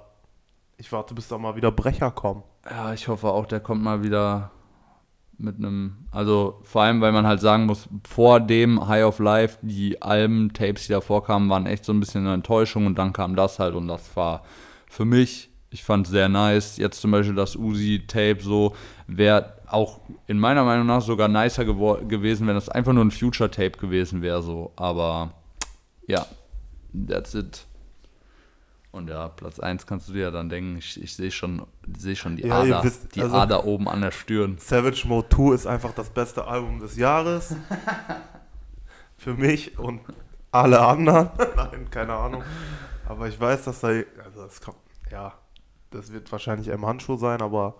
ich 0.77 0.91
warte, 0.91 1.13
bis 1.13 1.27
da 1.27 1.37
mal 1.37 1.55
wieder 1.55 1.71
Brecher 1.71 2.11
kommen. 2.11 2.43
Ja, 2.69 2.93
ich 2.93 3.07
hoffe 3.07 3.27
auch, 3.29 3.45
der 3.45 3.59
kommt 3.59 3.81
mal 3.81 4.03
wieder 4.03 4.51
mit 5.39 5.57
einem, 5.57 6.07
also 6.11 6.59
vor 6.63 6.83
allem, 6.83 7.01
weil 7.01 7.11
man 7.11 7.27
halt 7.27 7.39
sagen 7.39 7.65
muss, 7.65 7.87
vor 8.07 8.39
dem 8.39 8.87
High 8.87 9.05
of 9.05 9.19
Life, 9.19 9.59
die 9.61 10.01
Alben, 10.01 10.51
Tapes, 10.53 10.87
die 10.87 10.93
davor 10.93 11.23
kamen, 11.23 11.49
waren 11.49 11.65
echt 11.65 11.85
so 11.85 11.93
ein 11.93 11.99
bisschen 11.99 12.21
eine 12.25 12.33
Enttäuschung 12.33 12.85
und 12.85 12.97
dann 12.97 13.13
kam 13.13 13.35
das 13.35 13.59
halt 13.59 13.75
und 13.75 13.87
das 13.87 14.15
war 14.15 14.43
für 14.87 15.05
mich, 15.05 15.49
ich 15.69 15.83
fand 15.83 16.07
sehr 16.07 16.29
nice. 16.29 16.77
Jetzt 16.77 17.01
zum 17.01 17.11
Beispiel 17.11 17.35
das 17.35 17.55
Uzi-Tape 17.55 18.39
so, 18.41 18.75
wäre 19.05 19.56
auch 19.69 19.99
in 20.27 20.39
meiner 20.39 20.63
Meinung 20.63 20.87
nach 20.87 21.01
sogar 21.01 21.27
nicer 21.27 21.65
gewesen, 21.65 22.47
wenn 22.47 22.55
das 22.55 22.69
einfach 22.69 22.93
nur 22.93 23.03
ein 23.05 23.11
Future-Tape 23.11 23.71
gewesen 23.77 24.21
wäre 24.21 24.41
so, 24.41 24.71
aber 24.75 25.33
ja, 26.07 26.25
that's 27.07 27.33
it. 27.33 27.65
Und 28.91 29.09
ja, 29.09 29.27
Platz 29.27 29.59
1 29.59 29.85
kannst 29.85 30.07
du 30.09 30.13
dir 30.13 30.23
ja 30.23 30.31
dann 30.31 30.49
denken, 30.49 30.77
ich, 30.77 31.01
ich 31.01 31.13
sehe 31.15 31.29
schon, 31.29 31.67
seh 31.97 32.15
schon 32.15 32.37
die, 32.37 32.47
Ja, 32.47 32.61
Ader, 32.61 32.83
wisst, 32.83 33.15
die 33.15 33.21
also- 33.21 33.35
Ader 33.35 33.65
oben 33.65 33.87
an 33.87 34.01
der 34.01 34.11
Stirn. 34.11 34.57
Savage 34.57 35.07
Mode 35.07 35.27
2 35.29 35.53
ist 35.53 35.67
einfach 35.67 35.93
das 35.93 36.09
beste 36.09 36.45
Album 36.47 36.79
des 36.79 36.95
Jahres. 36.95 37.55
Für 39.17 39.33
mich 39.33 39.77
und 39.77 40.01
alle 40.51 40.79
anderen. 40.79 41.29
Nein, 41.55 41.89
keine 41.91 42.13
Ahnung. 42.13 42.43
Aber 43.07 43.27
ich 43.27 43.39
weiß, 43.39 43.65
dass 43.65 43.81
da. 43.81 43.87
Also 43.89 44.43
das 44.43 44.61
kommt, 44.61 44.77
ja, 45.11 45.33
das 45.91 46.11
wird 46.11 46.31
wahrscheinlich 46.31 46.67
im 46.69 46.85
Handschuh 46.85 47.17
sein, 47.17 47.41
aber 47.41 47.75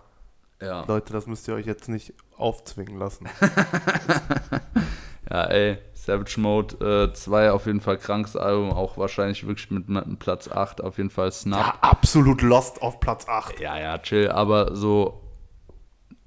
Ja. 0.60 0.84
Leute, 0.86 1.12
das 1.12 1.26
müsst 1.26 1.46
ihr 1.48 1.54
euch 1.54 1.66
jetzt 1.66 1.88
nicht 1.88 2.14
aufzwingen 2.36 2.98
lassen. 2.98 3.28
ja, 5.30 5.44
ey, 5.44 5.78
Savage 5.94 6.40
Mode 6.40 7.12
2 7.12 7.52
auf 7.52 7.66
jeden 7.66 7.80
Fall 7.80 7.98
krankes 7.98 8.34
Album, 8.34 8.72
auch 8.72 8.96
wahrscheinlich 8.96 9.46
wirklich 9.46 9.70
mit, 9.70 9.88
mit 9.88 10.04
einem 10.04 10.16
Platz 10.16 10.48
8 10.48 10.80
auf 10.80 10.96
jeden 10.96 11.10
Fall 11.10 11.30
Snap. 11.30 11.58
Ja, 11.60 11.78
absolut 11.80 12.42
lost 12.42 12.82
auf 12.82 12.98
Platz 12.98 13.28
8. 13.28 13.60
Ja, 13.60 13.78
ja, 13.78 13.98
chill, 13.98 14.30
aber 14.30 14.74
so, 14.74 15.20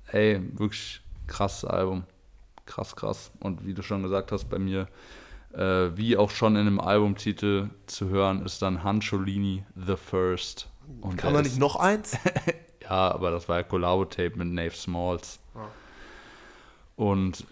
ey, 0.08 0.40
wirklich 0.58 1.02
krasses 1.28 1.66
Album. 1.66 2.04
Krass, 2.66 2.96
krass. 2.96 3.32
Und 3.40 3.66
wie 3.66 3.74
du 3.74 3.82
schon 3.82 4.04
gesagt 4.04 4.32
hast, 4.32 4.50
bei 4.50 4.60
mir, 4.60 4.88
äh, 5.54 5.90
wie 5.98 6.16
auch 6.16 6.30
schon 6.30 6.56
in 6.56 6.66
dem 6.66 6.80
Albumtitel 6.80 7.70
zu 7.86 8.08
hören, 8.08 8.46
ist 8.46 8.62
dann 8.62 8.84
Hancholini 8.84 9.66
The 9.76 9.98
First. 9.98 10.70
Und 11.02 11.18
Kann 11.18 11.34
man 11.34 11.44
nicht 11.44 11.58
noch 11.58 11.76
eins? 11.76 12.18
Ja, 12.92 13.14
aber 13.14 13.32
das 13.32 13.48
war 13.48 13.56
ja 13.56 13.64
Collabo-Tape 13.64 14.34
mit 14.36 14.50
Nave 14.50 14.76
Smalls. 14.76 15.40
Und 16.98 17.46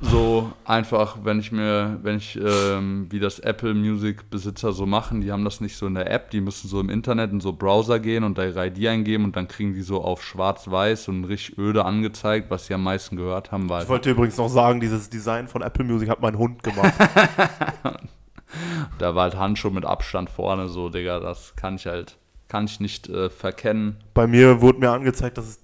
so 0.00 0.50
einfach, 0.64 1.18
wenn 1.22 1.38
ich 1.38 1.52
mir, 1.52 1.98
wenn 2.02 2.16
ich, 2.16 2.40
ähm, 2.40 3.08
wie 3.10 3.20
das 3.20 3.40
Apple 3.40 3.74
Music 3.74 4.30
Besitzer 4.30 4.72
so 4.72 4.86
machen, 4.86 5.20
die 5.20 5.32
haben 5.32 5.44
das 5.44 5.60
nicht 5.60 5.76
so 5.76 5.86
in 5.86 5.94
der 5.94 6.10
App, 6.10 6.30
die 6.30 6.40
müssen 6.40 6.66
so 6.66 6.80
im 6.80 6.88
Internet 6.88 7.30
in 7.30 7.40
so 7.40 7.52
Browser 7.52 7.98
gehen 7.98 8.24
und 8.24 8.38
da 8.38 8.46
ihre 8.46 8.68
ID 8.68 8.86
eingeben 8.86 9.24
und 9.24 9.36
dann 9.36 9.48
kriegen 9.48 9.74
die 9.74 9.82
so 9.82 10.02
auf 10.02 10.24
schwarz-weiß 10.24 11.08
und 11.08 11.24
richtig 11.24 11.58
öde 11.58 11.84
angezeigt, 11.84 12.50
was 12.50 12.66
sie 12.66 12.74
am 12.74 12.84
meisten 12.84 13.16
gehört 13.16 13.52
haben, 13.52 13.68
weil 13.68 13.82
Ich 13.82 13.88
wollte 13.88 14.10
übrigens 14.10 14.38
noch 14.38 14.48
sagen, 14.48 14.80
dieses 14.80 15.10
Design 15.10 15.46
von 15.46 15.60
Apple 15.60 15.84
Music 15.84 16.08
hat 16.08 16.22
mein 16.22 16.38
Hund 16.38 16.62
gemacht. 16.62 16.94
da 18.98 19.14
war 19.14 19.24
halt 19.24 19.36
Handschuh 19.36 19.70
mit 19.70 19.84
Abstand 19.84 20.30
vorne, 20.30 20.68
so, 20.68 20.88
Digga, 20.88 21.20
das 21.20 21.54
kann 21.54 21.76
ich 21.76 21.86
halt, 21.86 22.16
kann 22.48 22.64
ich 22.64 22.80
nicht 22.80 23.08
äh, 23.08 23.30
verkennen. 23.30 24.02
Bei 24.14 24.26
mir 24.26 24.60
wurde 24.60 24.78
mir 24.78 24.90
angezeigt, 24.90 25.38
dass 25.38 25.46
es 25.46 25.60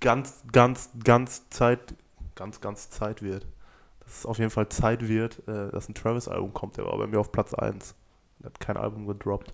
ganz, 0.00 0.42
ganz, 0.52 0.90
ganz 1.04 1.48
Zeit, 1.50 1.94
ganz, 2.34 2.60
ganz 2.60 2.90
Zeit 2.90 3.22
wird. 3.22 3.46
Dass 4.00 4.20
es 4.20 4.26
auf 4.26 4.38
jeden 4.38 4.50
Fall 4.50 4.68
Zeit 4.68 5.06
wird, 5.06 5.46
äh, 5.48 5.70
dass 5.70 5.88
ein 5.88 5.94
Travis-Album 5.94 6.54
kommt. 6.54 6.76
Der 6.76 6.86
war 6.86 6.96
bei 6.96 7.06
mir 7.06 7.20
auf 7.20 7.32
Platz 7.32 7.52
1. 7.54 7.94
Er 8.40 8.46
hat 8.46 8.60
kein 8.60 8.76
Album 8.76 9.06
gedroppt. 9.06 9.52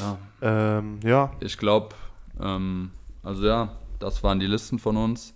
Ja, 0.00 0.18
Ähm, 0.42 1.00
ja, 1.02 1.32
Ich 1.40 1.58
glaube, 1.58 1.94
ähm, 2.40 2.92
also 3.22 3.44
ja, 3.46 3.76
das 3.98 4.22
waren 4.22 4.38
die 4.38 4.46
Listen 4.46 4.78
von 4.78 4.96
uns. 4.96 5.34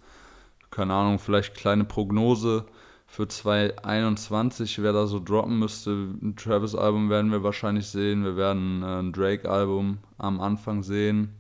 Keine 0.71 0.95
Ahnung, 0.95 1.19
vielleicht 1.19 1.55
kleine 1.55 1.85
Prognose 1.85 2.67
für 3.07 3.29
2021, 3.29 4.83
wer 4.83 4.93
da 4.93 5.07
so 5.07 5.21
droppen 5.21 5.59
müsste. 5.59 5.91
Ein 5.91 6.35
Travis-Album 6.37 7.09
werden 7.09 7.31
wir 7.31 7.43
wahrscheinlich 7.43 7.87
sehen. 7.87 8.25
Wir 8.25 8.37
werden 8.37 8.83
äh, 8.83 8.99
ein 8.99 9.13
Drake-Album 9.13 9.99
am 10.19 10.41
Anfang 10.41 10.83
sehen. 10.83 11.35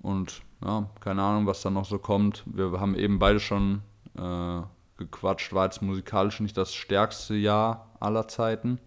Und 0.00 0.42
ja, 0.64 0.88
keine 1.00 1.22
Ahnung, 1.22 1.46
was 1.46 1.62
da 1.62 1.70
noch 1.70 1.84
so 1.84 1.98
kommt. 1.98 2.44
Wir 2.46 2.80
haben 2.80 2.94
eben 2.94 3.18
beide 3.18 3.40
schon 3.40 3.82
äh, 4.16 4.60
gequatscht. 4.96 5.52
War 5.52 5.64
jetzt 5.64 5.82
musikalisch 5.82 6.40
nicht 6.40 6.56
das 6.56 6.74
stärkste 6.74 7.34
Jahr 7.34 7.90
aller 8.00 8.28
Zeiten. 8.28 8.78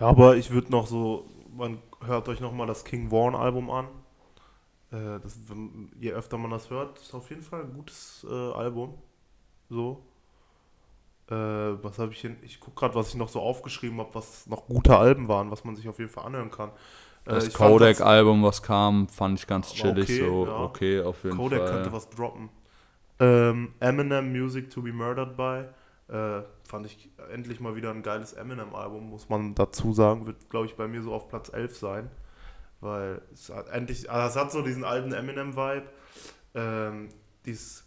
Ja, 0.00 0.06
aber 0.06 0.36
ich 0.36 0.50
würde 0.50 0.70
noch 0.70 0.86
so, 0.86 1.26
man 1.54 1.78
hört 2.04 2.28
euch 2.28 2.40
nochmal 2.40 2.66
das 2.66 2.84
King 2.84 3.10
Vaughn 3.10 3.34
Album 3.34 3.70
an. 3.70 3.86
Äh, 4.90 5.20
das, 5.20 5.38
je 6.00 6.12
öfter 6.12 6.38
man 6.38 6.50
das 6.50 6.70
hört, 6.70 7.00
ist 7.00 7.14
auf 7.14 7.28
jeden 7.30 7.42
Fall 7.42 7.62
ein 7.62 7.74
gutes 7.74 8.26
äh, 8.28 8.52
Album. 8.52 8.94
So. 9.68 10.02
Äh, 11.30 11.34
was 11.82 11.98
habe 11.98 12.12
ich 12.12 12.20
hin? 12.20 12.36
Ich 12.42 12.60
gucke 12.60 12.78
gerade, 12.78 12.94
was 12.94 13.08
ich 13.08 13.16
noch 13.16 13.28
so 13.28 13.40
aufgeschrieben 13.40 13.98
habe, 13.98 14.14
was 14.14 14.46
noch 14.46 14.66
gute 14.66 14.96
Alben 14.96 15.26
waren, 15.28 15.50
was 15.50 15.64
man 15.64 15.74
sich 15.74 15.88
auf 15.88 15.98
jeden 15.98 16.10
Fall 16.10 16.24
anhören 16.26 16.50
kann. 16.50 16.70
Äh, 17.24 17.34
Das 17.34 17.52
Kodak-Album, 17.52 18.42
was 18.44 18.62
kam, 18.62 19.08
fand 19.08 19.38
ich 19.40 19.46
ganz 19.46 19.72
chillig. 19.72 20.04
okay, 20.04 20.20
so, 20.28 20.46
ja. 20.46 20.58
okay, 20.60 21.00
auf 21.02 21.24
jeden 21.24 21.36
Kodak 21.36 21.60
Fall. 21.60 21.70
könnte 21.72 21.92
was 21.92 22.08
droppen. 22.10 22.48
Ähm, 23.18 23.74
Eminem 23.80 24.30
Music 24.30 24.70
to 24.70 24.82
be 24.82 24.92
Murdered 24.92 25.36
by. 25.36 25.64
Äh, 26.12 26.42
fand 26.62 26.86
ich 26.86 27.10
endlich 27.32 27.58
mal 27.58 27.74
wieder 27.74 27.90
ein 27.90 28.02
geiles 28.02 28.32
Eminem-Album, 28.32 29.10
muss 29.10 29.28
man 29.28 29.54
dazu 29.56 29.92
sagen. 29.92 30.26
Wird, 30.26 30.48
glaube 30.48 30.66
ich, 30.66 30.76
bei 30.76 30.86
mir 30.86 31.02
so 31.02 31.12
auf 31.12 31.28
Platz 31.28 31.48
11 31.52 31.76
sein. 31.76 32.10
Weil 32.80 33.22
es 33.32 33.50
hat 33.50 33.68
endlich, 33.70 34.08
also 34.08 34.28
es 34.28 34.44
hat 34.44 34.52
so 34.52 34.62
diesen 34.62 34.84
alten 34.84 35.12
Eminem-Vibe. 35.12 35.86
Ähm, 36.54 37.08
dies, 37.44 37.84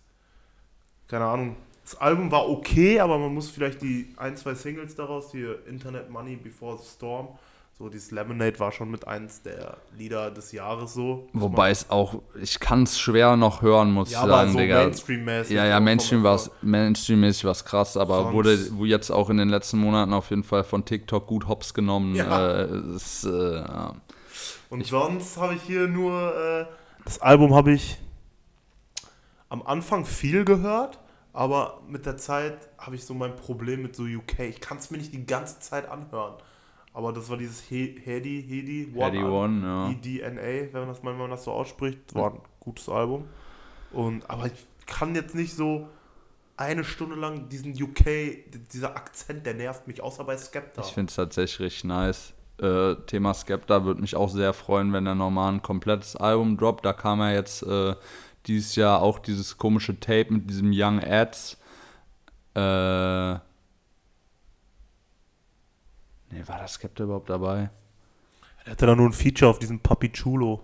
keine 1.08 1.26
Ahnung, 1.26 1.56
das 1.90 2.00
Album 2.00 2.30
war 2.32 2.48
okay, 2.48 3.00
aber 3.00 3.18
man 3.18 3.34
muss 3.34 3.50
vielleicht 3.50 3.82
die 3.82 4.10
ein, 4.18 4.38
zwei 4.38 4.54
Singles 4.54 4.94
daraus, 4.94 5.32
die 5.32 5.48
Internet 5.68 6.12
Money 6.12 6.36
Before 6.36 6.78
the 6.78 6.88
Storm, 6.88 7.30
so 7.80 7.90
dieses 7.90 8.12
Lemonade 8.12 8.60
war 8.60 8.72
schon 8.72 8.92
mit 8.92 9.08
eins 9.08 9.42
der 9.42 9.78
Lieder 9.98 10.30
des 10.30 10.52
Jahres 10.52 10.94
so. 10.94 11.28
Wobei 11.34 11.72
es 11.72 11.90
auch, 11.90 12.22
ich 12.40 12.60
kann 12.60 12.84
es 12.84 13.00
schwer 13.00 13.38
noch 13.38 13.64
hören, 13.64 13.92
muss 13.92 14.12
ja, 14.12 14.22
ich 14.22 14.30
sagen, 14.30 14.52
so 14.52 14.60
Digga. 14.60 14.84
Mainstream-mäßig. 14.84 15.56
Ja, 15.56 15.66
ja, 15.66 15.80
Mainstream 15.80 16.22
war. 16.22 16.40
Mainstream-mäßig 16.62 17.46
was 17.46 17.66
krass, 17.66 17.98
aber 17.98 18.24
Sonst- 18.24 18.34
wurde 18.34 18.78
wo 18.78 18.86
jetzt 18.86 19.10
auch 19.10 19.32
in 19.32 19.38
den 19.38 19.50
letzten 19.50 19.80
Monaten 19.80 20.14
auf 20.14 20.30
jeden 20.30 20.44
Fall 20.44 20.64
von 20.64 20.86
TikTok 20.86 21.26
gut 21.26 21.48
hops 21.48 21.74
genommen. 21.74 22.14
Ja. 22.14 22.66
Äh, 22.66 22.96
ist, 22.96 23.24
äh. 23.24 23.64
Und 24.70 24.86
sonst 24.86 25.38
habe 25.38 25.56
ich 25.56 25.64
hier 25.64 25.88
nur. 25.88 26.36
Äh, 26.36 26.66
das 27.04 27.20
Album 27.20 27.56
habe 27.56 27.72
ich 27.72 27.98
am 29.48 29.64
Anfang 29.64 30.06
viel 30.06 30.46
gehört, 30.46 31.00
aber 31.34 31.82
mit 31.88 32.06
der 32.06 32.18
Zeit 32.18 32.70
habe 32.78 32.96
ich 32.96 33.06
so 33.06 33.14
mein 33.14 33.36
Problem 33.36 33.82
mit 33.82 33.96
so 33.96 34.04
UK. 34.04 34.40
Ich 34.40 34.60
kann 34.60 34.78
es 34.78 34.90
mir 34.90 34.98
nicht 34.98 35.14
die 35.14 35.26
ganze 35.26 35.60
Zeit 35.60 35.88
anhören. 35.90 36.36
Aber 36.94 37.14
das 37.14 37.30
war 37.30 37.38
dieses 37.38 37.62
He 37.62 38.00
Hedi, 38.04 38.44
Hedi, 38.48 38.92
Heady 38.94 39.24
One, 39.24 39.62
ja. 39.66 39.90
EDNA, 39.92 40.74
wenn 40.74 40.82
man 40.82 40.88
das, 40.88 41.04
wenn 41.04 41.18
man 41.18 41.30
das 41.30 41.44
so 41.44 41.52
ausspricht. 41.52 42.16
War 42.16 42.34
ein 42.34 42.42
gutes 42.60 42.90
Album. 42.90 43.28
Und, 43.92 44.30
aber 44.30 44.48
ich 44.48 44.68
kann 44.86 45.16
jetzt 45.16 45.36
nicht 45.36 45.56
so 45.56 45.88
eine 46.58 46.84
Stunde 46.84 47.16
lang 47.16 47.48
diesen 47.48 47.72
UK, 47.72 48.06
dieser 48.74 48.96
Akzent, 48.96 49.46
der 49.46 49.54
nervt 49.54 49.88
mich, 49.88 50.02
außer 50.02 50.24
bei 50.26 50.38
Skepta. 50.38 50.82
Ich 50.82 50.94
finde 50.94 51.10
es 51.10 51.16
tatsächlich 51.16 51.60
richtig 51.60 51.84
nice. 51.86 52.34
Äh, 52.58 52.96
Thema 53.06 53.34
Skepta 53.34 53.86
würde 53.86 54.02
mich 54.02 54.16
auch 54.18 54.30
sehr 54.30 54.52
freuen, 54.52 54.92
wenn 54.92 55.06
er 55.06 55.16
nochmal 55.16 55.54
ein 55.54 55.62
komplettes 55.62 56.18
Album 56.18 56.58
droppt. 56.58 56.84
Da 56.84 56.92
kam 56.92 57.20
ja 57.20 57.32
jetzt 57.32 57.64
äh, 57.64 57.96
dieses 58.50 58.76
Jahr 58.76 59.02
auch 59.02 59.20
dieses 59.20 59.58
komische 59.58 60.00
Tape 60.00 60.34
mit 60.34 60.50
diesem 60.50 60.72
Young 60.74 61.02
Ads. 61.02 61.58
Äh, 62.56 63.34
nee, 66.32 66.43
war 66.45 66.60
das 66.60 66.74
Skepta 66.74 67.04
überhaupt 67.04 67.30
dabei? 67.30 67.70
Er 68.66 68.72
hatte 68.72 68.86
da 68.86 68.95
nur 68.95 69.08
ein 69.08 69.14
Feature 69.14 69.50
auf 69.50 69.60
diesem 69.60 69.80
Papi 69.80 70.12
Chulo. 70.12 70.64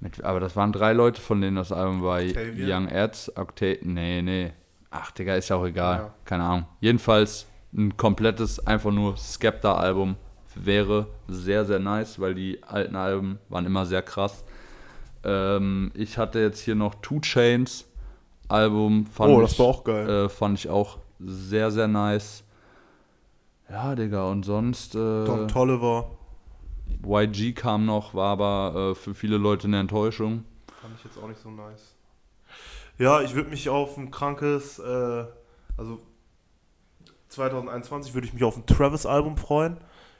Mit, 0.00 0.22
aber 0.22 0.40
das 0.40 0.56
waren 0.56 0.72
drei 0.72 0.92
Leute, 0.92 1.20
von 1.20 1.40
denen 1.40 1.56
das 1.56 1.72
Album 1.72 2.02
war. 2.02 2.20
Octavian? 2.20 2.84
Young 2.86 2.92
Ads, 2.92 3.36
Octave, 3.36 3.78
nee, 3.82 4.22
nee. 4.22 4.52
Ach, 4.90 5.10
Digga, 5.10 5.34
ist 5.34 5.48
ja 5.48 5.56
auch 5.56 5.66
egal. 5.66 5.98
Ja. 5.98 6.14
Keine 6.24 6.44
Ahnung. 6.44 6.66
Jedenfalls 6.80 7.46
ein 7.72 7.96
komplettes, 7.96 8.64
einfach 8.64 8.92
nur 8.92 9.16
Skepta-Album 9.16 10.16
wäre 10.54 11.08
sehr, 11.26 11.64
sehr 11.64 11.80
nice, 11.80 12.20
weil 12.20 12.34
die 12.34 12.62
alten 12.62 12.94
Alben 12.94 13.40
waren 13.48 13.66
immer 13.66 13.86
sehr 13.86 14.02
krass. 14.02 14.44
Ähm, 15.24 15.90
ich 15.94 16.18
hatte 16.18 16.40
jetzt 16.40 16.60
hier 16.60 16.74
noch 16.74 16.94
Two 16.96 17.20
Chains 17.20 17.86
Album. 18.48 19.06
Fand 19.06 19.32
Oh, 19.32 19.42
ich, 19.42 19.48
das 19.48 19.58
war 19.58 19.66
auch 19.66 19.84
geil. 19.84 20.08
Äh, 20.08 20.28
fand 20.28 20.58
ich 20.58 20.68
auch 20.68 20.98
sehr, 21.18 21.70
sehr 21.70 21.88
nice. 21.88 22.44
Ja, 23.68 23.94
Digga, 23.94 24.30
und 24.30 24.44
sonst. 24.44 24.94
Äh, 24.94 25.24
Don 25.24 25.48
Tolliver. 25.48 26.10
YG 27.06 27.54
kam 27.54 27.86
noch, 27.86 28.14
war 28.14 28.32
aber 28.32 28.90
äh, 28.90 28.94
für 28.94 29.14
viele 29.14 29.36
Leute 29.36 29.66
eine 29.66 29.80
Enttäuschung. 29.80 30.44
Fand 30.80 30.94
ich 30.98 31.04
jetzt 31.04 31.18
auch 31.18 31.28
nicht 31.28 31.40
so 31.40 31.50
nice. 31.50 31.96
Ja, 32.98 33.22
ich 33.22 33.34
würde 33.34 33.50
mich 33.50 33.68
auf 33.68 33.96
ein 33.96 34.10
krankes, 34.10 34.78
äh, 34.78 35.24
also 35.76 36.00
2021 37.28 38.14
würde 38.14 38.26
ich 38.26 38.32
mich 38.34 38.44
auf 38.44 38.56
ein 38.56 38.66
Travis-Album 38.66 39.36
freuen. 39.36 39.78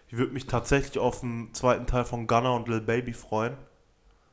Ich 0.08 0.16
würde 0.16 0.32
mich 0.32 0.46
tatsächlich 0.46 0.98
auf 0.98 1.22
einen 1.22 1.54
zweiten 1.54 1.86
Teil 1.86 2.04
von 2.04 2.26
Gunna 2.26 2.50
und 2.50 2.68
Lil 2.68 2.80
Baby 2.80 3.12
freuen. 3.12 3.56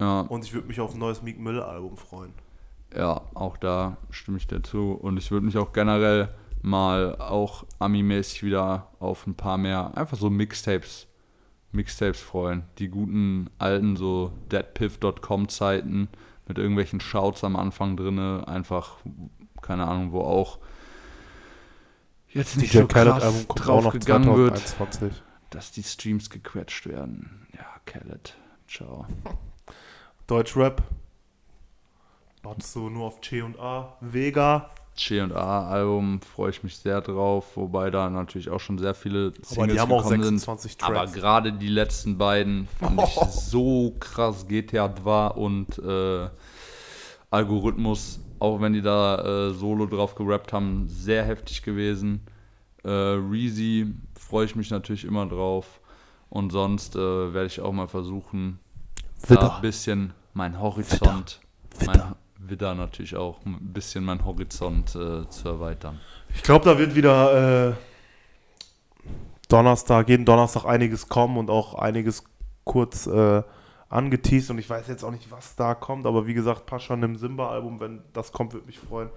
Ja, 0.02 0.22
Und 0.22 0.44
ich 0.44 0.52
würde 0.54 0.68
mich 0.68 0.82
auf 0.82 0.94
ein 0.94 1.00
neues 1.00 1.22
Meek 1.22 1.40
Mill-Album 1.40 1.96
freuen. 1.96 2.34
ja, 2.96 3.22
auch 3.36 3.56
da 3.56 3.98
stimme 4.10 4.38
ich 4.38 4.48
dir 4.48 4.64
zu. 4.64 4.94
Und 4.94 5.18
ich 5.18 5.30
würde 5.32 5.46
mich 5.46 5.58
auch 5.58 5.72
generell 5.74 6.30
mal 6.64 7.16
auch 7.18 7.66
Ami-mäßig 7.80 8.44
wieder 8.44 8.88
auf 9.00 9.28
ein 9.28 9.36
paar 9.36 9.58
mehr, 9.60 9.96
einfach 9.96 10.18
so 10.18 10.30
Mixtapes, 10.32 11.08
Mixtapes 11.72 12.20
freuen. 12.20 12.64
Die 12.80 12.90
guten 12.90 13.50
alten 13.60 13.96
so 13.96 14.34
deadpiff.com 14.52 15.50
Zeiten 15.50 16.10
mit 16.48 16.58
irgendwelchen 16.58 17.00
Shouts 17.00 17.44
am 17.44 17.56
Anfang 17.56 17.96
drinne, 17.96 18.44
einfach, 18.48 18.98
keine 19.62 19.88
Ahnung, 19.88 20.12
wo 20.12 20.22
auch 20.22 20.58
jetzt 22.30 22.58
nicht 22.58 22.74
so 22.74 22.88
krass 22.88 23.46
drauf 23.48 23.90
gegangen 23.94 24.36
wird, 24.36 24.58
2021. 24.58 25.24
dass 25.52 25.72
die 25.72 25.84
Streams 25.84 26.30
gequetscht 26.32 26.88
werden. 26.88 27.48
Ja, 27.54 27.66
Khaled, 27.86 28.36
ciao. 28.68 29.06
Deutschrap. 30.32 30.82
Wartest 32.42 32.74
du 32.78 32.90
nur 32.90 33.08
auf 33.08 33.20
C 33.20 33.42
und 33.42 33.60
A? 33.60 33.98
Vega. 34.00 34.70
C&A 34.96 35.68
Album 35.68 36.22
freue 36.22 36.52
ich 36.52 36.64
mich 36.64 36.78
sehr 36.78 37.02
drauf, 37.02 37.58
wobei 37.58 37.90
da 37.90 38.10
natürlich 38.10 38.50
auch 38.50 38.62
schon 38.62 38.78
sehr 38.78 38.94
viele 38.94 39.34
Singles 39.34 39.58
Aber 39.58 39.68
die 39.68 39.78
haben 39.78 39.92
auch 39.92 40.04
gekommen 40.04 40.24
26 40.24 40.72
sind. 40.72 40.84
Aber 40.84 40.96
Tracks. 41.00 41.12
gerade 41.12 41.52
die 41.52 41.68
letzten 41.68 42.18
beiden 42.18 42.70
fand 42.80 43.02
ich 43.02 43.14
so 43.30 43.94
krass. 44.00 44.48
GTA 44.48 44.96
2 44.96 45.28
und 45.32 45.78
äh, 45.80 46.30
Algorithmus, 47.30 48.22
auch 48.40 48.62
wenn 48.62 48.72
die 48.72 48.82
da 48.82 49.50
äh, 49.50 49.54
solo 49.54 49.86
drauf 49.86 50.16
gerappt 50.16 50.54
haben, 50.54 50.88
sehr 50.88 51.26
heftig 51.26 51.62
gewesen. 51.62 52.22
Äh, 52.86 52.90
Reezy 52.90 53.94
freue 54.18 54.46
ich 54.46 54.56
mich 54.56 54.70
natürlich 54.70 55.04
immer 55.04 55.26
drauf. 55.26 55.82
Und 56.30 56.52
sonst 56.52 56.96
äh, 56.96 57.34
werde 57.34 57.48
ich 57.48 57.60
auch 57.60 57.74
mal 57.74 57.90
versuchen, 57.90 58.60
da 59.28 59.58
ein 59.58 59.62
bisschen 59.62 60.14
mein 60.34 60.60
Horizont, 60.60 61.42
Widder. 61.80 62.16
mein 62.40 62.50
Widder 62.50 62.76
natürlich 62.76 63.16
auch, 63.16 63.46
ein 63.46 63.74
bisschen 63.74 64.04
mein 64.04 64.24
Horizont 64.26 64.96
äh, 64.96 65.28
zu 65.30 65.48
erweitern. 65.48 66.00
Ich 66.34 66.44
glaube, 66.44 66.66
da 66.66 66.78
wird 66.78 66.96
wieder 66.96 67.70
äh, 67.70 67.74
Donnerstag, 69.50 70.10
jeden 70.10 70.26
Donnerstag 70.26 70.66
einiges 70.66 71.10
kommen 71.10 71.38
und 71.38 71.50
auch 71.50 71.76
einiges 71.76 72.24
kurz 72.64 73.08
äh, 73.08 73.44
angeteased 73.90 74.50
und 74.52 74.58
ich 74.58 74.70
weiß 74.70 74.88
jetzt 74.88 75.04
auch 75.04 75.12
nicht, 75.12 75.30
was 75.32 75.56
da 75.56 75.76
kommt, 75.76 76.06
aber 76.06 76.26
wie 76.26 76.34
gesagt, 76.34 76.66
Pascha 76.66 76.94
im 76.94 77.18
Simba-Album, 77.18 77.80
wenn 77.80 78.02
das 78.14 78.32
kommt, 78.32 78.54
würde 78.54 78.66
mich 78.68 78.80
freuen. 78.80 79.10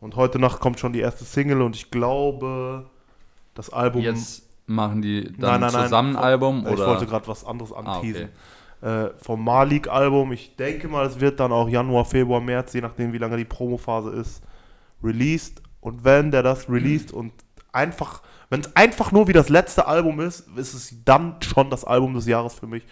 Und 0.00 0.16
heute 0.16 0.38
Nacht 0.38 0.60
kommt 0.60 0.78
schon 0.78 0.92
die 0.92 1.00
erste 1.00 1.24
Single 1.24 1.60
und 1.62 1.76
ich 1.76 1.90
glaube, 1.90 2.88
das 3.54 3.70
Album. 3.70 4.02
Jetzt 4.02 4.44
machen 4.66 5.02
die 5.02 5.22
Nein, 5.24 5.34
dann 5.38 5.60
nein, 5.60 5.72
nein. 5.72 5.82
zusammen 5.84 6.16
ein 6.16 6.22
Album 6.22 6.64
ich 6.66 6.72
oder? 6.72 6.86
wollte 6.86 7.06
gerade 7.06 7.26
was 7.26 7.44
anderes 7.44 7.72
Ah, 7.72 7.78
anteasen. 7.96 8.28
Äh, 8.82 9.10
vom 9.18 9.44
Malik-Album. 9.44 10.32
Ich 10.32 10.56
denke 10.56 10.88
mal, 10.88 11.06
es 11.06 11.20
wird 11.20 11.40
dann 11.40 11.52
auch 11.52 11.68
Januar, 11.68 12.04
Februar, 12.04 12.40
März, 12.40 12.72
je 12.72 12.80
nachdem, 12.80 13.12
wie 13.12 13.18
lange 13.18 13.36
die 13.36 13.44
Promophase 13.44 14.10
ist, 14.10 14.42
released. 15.02 15.62
Und 15.80 16.04
wenn 16.04 16.30
der 16.30 16.42
das 16.42 16.68
released 16.68 17.12
und 17.12 17.32
einfach, 17.72 18.22
wenn 18.48 18.60
es 18.60 18.74
einfach 18.76 19.12
nur 19.12 19.28
wie 19.28 19.32
das 19.32 19.48
letzte 19.48 19.86
Album 19.86 20.20
ist, 20.20 20.48
ist 20.56 20.74
es 20.74 20.94
dann 21.04 21.36
schon 21.42 21.70
das 21.70 21.84
Album 21.84 22.14
des 22.14 22.26
Jahres 22.26 22.54
für 22.54 22.66
mich. 22.66 22.84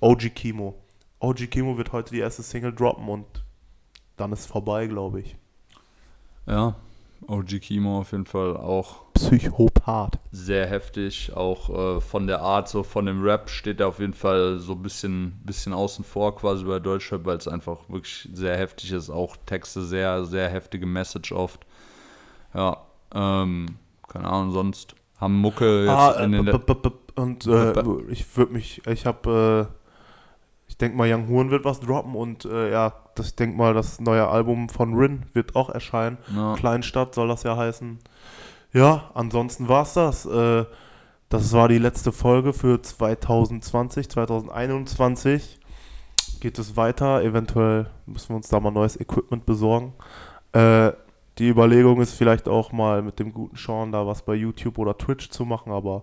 OG 0.00 0.34
Kimo. 0.34 0.74
OG 1.18 1.50
Kimo 1.50 1.76
wird 1.76 1.92
heute 1.92 2.12
die 2.12 2.20
erste 2.20 2.42
Single 2.42 2.72
droppen 2.72 3.08
und 3.08 3.26
dann 4.16 4.32
ist 4.32 4.46
vorbei, 4.46 4.86
glaube 4.86 5.20
ich. 5.20 5.36
Ja, 6.46 6.76
OG 7.26 7.60
Kimo 7.60 8.00
auf 8.00 8.12
jeden 8.12 8.26
Fall 8.26 8.56
auch 8.56 9.04
Psychopath. 9.14 10.18
sehr 10.32 10.66
heftig. 10.66 11.32
Auch 11.34 11.96
äh, 11.96 12.00
von 12.00 12.26
der 12.26 12.40
Art, 12.40 12.68
so 12.68 12.82
von 12.82 13.06
dem 13.06 13.22
Rap 13.22 13.50
steht 13.50 13.80
er 13.80 13.88
auf 13.88 13.98
jeden 14.00 14.14
Fall 14.14 14.58
so 14.58 14.72
ein 14.72 14.82
bisschen, 14.82 15.40
bisschen 15.44 15.72
außen 15.72 16.04
vor 16.04 16.34
quasi 16.36 16.64
bei 16.64 16.78
Deutschrap, 16.78 17.24
weil 17.24 17.36
es 17.36 17.46
einfach 17.48 17.78
wirklich 17.88 18.28
sehr 18.32 18.56
heftig 18.56 18.92
ist. 18.92 19.10
Auch 19.10 19.36
Texte 19.46 19.82
sehr, 19.82 20.24
sehr 20.24 20.48
heftige 20.48 20.86
Message 20.86 21.32
oft. 21.32 21.60
Ja, 22.54 22.78
ähm, 23.14 23.66
keine 24.08 24.28
Ahnung, 24.28 24.52
sonst 24.52 24.94
haben 25.18 25.38
Mucke 25.38 25.82
jetzt 25.84 25.90
Ah, 25.90 26.24
in 26.24 26.32
den 26.32 26.48
und 27.16 27.46
äh, 27.46 27.72
ich 28.08 28.36
würde 28.36 28.52
mich, 28.52 28.86
ich 28.86 29.04
habe, 29.04 29.68
äh, 29.68 29.79
denke 30.80 30.96
mal, 30.96 31.12
Young 31.12 31.28
Horn 31.28 31.50
wird 31.50 31.64
was 31.64 31.80
droppen 31.80 32.14
und 32.14 32.44
äh, 32.44 32.70
ja, 32.70 32.92
das, 33.14 33.28
ich 33.28 33.36
denke 33.36 33.56
mal, 33.56 33.74
das 33.74 34.00
neue 34.00 34.26
Album 34.26 34.68
von 34.68 34.94
Rin 34.94 35.26
wird 35.32 35.54
auch 35.54 35.70
erscheinen. 35.70 36.18
ja, 36.34 36.54
Kleinstadt 36.54 37.14
soll 37.14 37.28
das 37.28 37.42
ja 37.42 37.56
heißen. 37.56 37.98
Ja, 38.72 39.10
ansonsten 39.14 39.68
war's 39.68 39.94
das. 39.94 40.26
Äh, 40.26 40.64
das 41.28 41.52
war 41.52 41.68
die 41.68 41.78
letzte 41.78 42.12
Folge 42.12 42.52
für 42.52 42.82
2020, 42.82 44.08
2021. 44.08 45.60
Geht 46.40 46.58
es 46.58 46.76
weiter? 46.76 47.22
Eventuell 47.22 47.90
müssen 48.06 48.30
wir 48.30 48.36
uns 48.36 48.48
da 48.48 48.58
mal 48.58 48.70
neues 48.70 48.98
Equipment 48.98 49.46
besorgen. 49.46 49.92
Äh, 50.52 50.92
die 51.38 51.48
Überlegung 51.48 52.00
ist 52.00 52.14
vielleicht 52.14 52.48
auch 52.48 52.72
mal 52.72 53.02
mit 53.02 53.18
dem 53.18 53.32
guten 53.32 53.56
Sean 53.56 53.92
da 53.92 54.06
was 54.06 54.22
bei 54.22 54.34
YouTube 54.34 54.78
oder 54.78 54.96
Twitch 54.98 55.30
zu 55.30 55.44
machen, 55.44 55.72
aber 55.72 56.02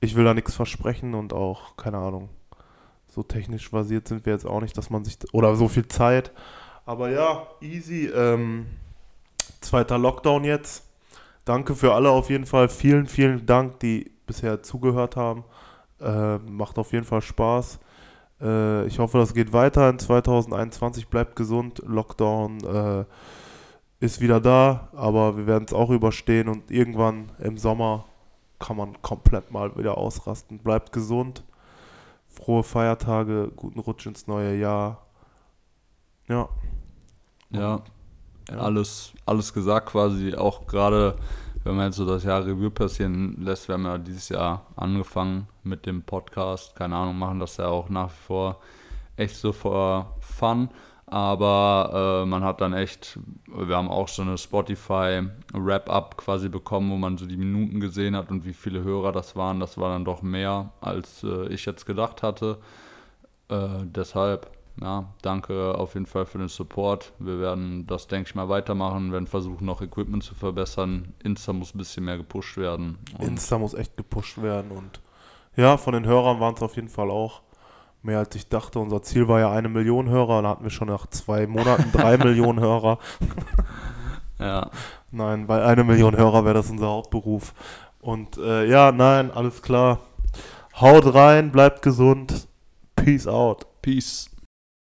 ich 0.00 0.14
will 0.16 0.24
da 0.24 0.34
nichts 0.34 0.54
versprechen 0.54 1.14
und 1.14 1.32
auch, 1.32 1.76
keine 1.76 1.98
Ahnung, 1.98 2.28
so 3.14 3.22
technisch 3.22 3.70
basiert 3.70 4.08
sind 4.08 4.26
wir 4.26 4.32
jetzt 4.32 4.46
auch 4.46 4.60
nicht, 4.60 4.76
dass 4.76 4.90
man 4.90 5.04
sich, 5.04 5.16
oder 5.32 5.54
so 5.56 5.68
viel 5.68 5.86
Zeit. 5.86 6.32
Aber 6.84 7.10
ja, 7.10 7.46
easy. 7.60 8.06
Ähm, 8.06 8.66
zweiter 9.60 9.98
Lockdown 9.98 10.44
jetzt. 10.44 10.84
Danke 11.44 11.74
für 11.74 11.94
alle 11.94 12.10
auf 12.10 12.30
jeden 12.30 12.46
Fall. 12.46 12.68
Vielen, 12.68 13.06
vielen 13.06 13.46
Dank, 13.46 13.80
die 13.80 14.10
bisher 14.26 14.62
zugehört 14.62 15.16
haben. 15.16 15.44
Äh, 16.00 16.38
macht 16.38 16.78
auf 16.78 16.92
jeden 16.92 17.04
Fall 17.04 17.22
Spaß. 17.22 17.78
Äh, 18.40 18.86
ich 18.86 18.98
hoffe, 18.98 19.18
das 19.18 19.34
geht 19.34 19.52
weiter 19.52 19.88
in 19.88 19.98
2021. 19.98 21.08
Bleibt 21.08 21.36
gesund. 21.36 21.82
Lockdown 21.86 22.64
äh, 22.64 23.04
ist 24.00 24.20
wieder 24.20 24.40
da, 24.40 24.88
aber 24.94 25.36
wir 25.36 25.46
werden 25.46 25.64
es 25.66 25.72
auch 25.72 25.90
überstehen 25.90 26.48
und 26.48 26.70
irgendwann 26.70 27.30
im 27.38 27.56
Sommer 27.58 28.04
kann 28.58 28.76
man 28.76 29.00
komplett 29.02 29.50
mal 29.50 29.76
wieder 29.76 29.96
ausrasten. 29.98 30.58
Bleibt 30.58 30.92
gesund. 30.92 31.44
Frohe 32.44 32.62
Feiertage, 32.62 33.50
guten 33.56 33.80
Rutsch 33.80 34.04
ins 34.04 34.26
neue 34.26 34.54
Jahr. 34.54 35.06
Ja. 36.28 36.46
ja, 37.50 37.82
alles, 38.48 39.14
alles 39.24 39.54
gesagt 39.54 39.86
quasi. 39.86 40.34
Auch 40.34 40.66
gerade, 40.66 41.16
wenn 41.62 41.74
man 41.74 41.86
jetzt 41.86 41.96
so 41.96 42.04
das 42.04 42.22
Jahr 42.22 42.44
Revue 42.44 42.70
passieren 42.70 43.34
lässt, 43.40 43.66
wir 43.68 43.74
haben 43.76 43.86
ja 43.86 43.96
dieses 43.96 44.28
Jahr 44.28 44.66
angefangen 44.76 45.48
mit 45.62 45.86
dem 45.86 46.02
Podcast. 46.02 46.76
Keine 46.76 46.96
Ahnung, 46.96 47.18
machen 47.18 47.40
das 47.40 47.56
ja 47.56 47.68
auch 47.68 47.88
nach 47.88 48.10
wie 48.10 48.26
vor 48.26 48.60
echt 49.16 49.36
so 49.36 49.50
for 49.50 50.14
Fun. 50.20 50.68
Aber 51.14 52.24
äh, 52.24 52.26
man 52.26 52.42
hat 52.42 52.60
dann 52.60 52.72
echt, 52.72 53.20
wir 53.46 53.76
haben 53.76 53.88
auch 53.88 54.08
so 54.08 54.22
eine 54.22 54.36
Spotify 54.36 55.22
Wrap-Up 55.52 56.16
quasi 56.16 56.48
bekommen, 56.48 56.90
wo 56.90 56.96
man 56.96 57.16
so 57.18 57.26
die 57.26 57.36
Minuten 57.36 57.78
gesehen 57.78 58.16
hat 58.16 58.32
und 58.32 58.44
wie 58.44 58.52
viele 58.52 58.82
Hörer 58.82 59.12
das 59.12 59.36
waren. 59.36 59.60
Das 59.60 59.78
war 59.78 59.90
dann 59.92 60.04
doch 60.04 60.22
mehr, 60.22 60.72
als 60.80 61.22
äh, 61.22 61.46
ich 61.50 61.66
jetzt 61.66 61.86
gedacht 61.86 62.24
hatte. 62.24 62.58
Äh, 63.48 63.84
deshalb, 63.84 64.50
ja, 64.80 65.04
danke 65.22 65.78
auf 65.78 65.94
jeden 65.94 66.06
Fall 66.06 66.26
für 66.26 66.38
den 66.38 66.48
Support. 66.48 67.12
Wir 67.20 67.38
werden 67.38 67.86
das, 67.86 68.08
denke 68.08 68.30
ich 68.30 68.34
mal, 68.34 68.48
weitermachen, 68.48 69.12
werden 69.12 69.28
versuchen, 69.28 69.66
noch 69.66 69.82
Equipment 69.82 70.24
zu 70.24 70.34
verbessern. 70.34 71.14
Insta 71.22 71.52
muss 71.52 71.76
ein 71.76 71.78
bisschen 71.78 72.06
mehr 72.06 72.16
gepusht 72.16 72.56
werden. 72.56 72.98
Insta 73.20 73.56
muss 73.56 73.74
echt 73.74 73.96
gepusht 73.96 74.42
werden 74.42 74.72
und 74.72 75.00
ja, 75.54 75.76
von 75.76 75.94
den 75.94 76.06
Hörern 76.06 76.40
waren 76.40 76.56
es 76.56 76.62
auf 76.62 76.74
jeden 76.74 76.88
Fall 76.88 77.08
auch 77.08 77.42
mehr 78.04 78.18
als 78.18 78.34
ich 78.36 78.48
dachte. 78.48 78.78
Unser 78.78 79.02
Ziel 79.02 79.28
war 79.28 79.40
ja 79.40 79.50
eine 79.50 79.68
Million 79.68 80.08
Hörer, 80.08 80.42
da 80.42 80.50
hatten 80.50 80.64
wir 80.64 80.70
schon 80.70 80.88
nach 80.88 81.06
zwei 81.08 81.46
Monaten 81.46 81.90
drei 81.92 82.16
Millionen 82.18 82.60
Hörer. 82.60 82.98
ja, 84.38 84.70
Nein, 85.16 85.46
bei 85.46 85.64
einer 85.64 85.84
Million 85.84 86.16
Hörer 86.16 86.44
wäre 86.44 86.54
das 86.54 86.70
unser 86.70 86.88
Hauptberuf. 86.88 87.54
Und 88.00 88.36
äh, 88.36 88.66
ja, 88.66 88.90
nein, 88.90 89.30
alles 89.30 89.62
klar. 89.62 90.00
Haut 90.80 91.14
rein, 91.14 91.52
bleibt 91.52 91.82
gesund. 91.82 92.48
Peace 92.96 93.28
out. 93.28 93.64
Peace. 93.80 94.28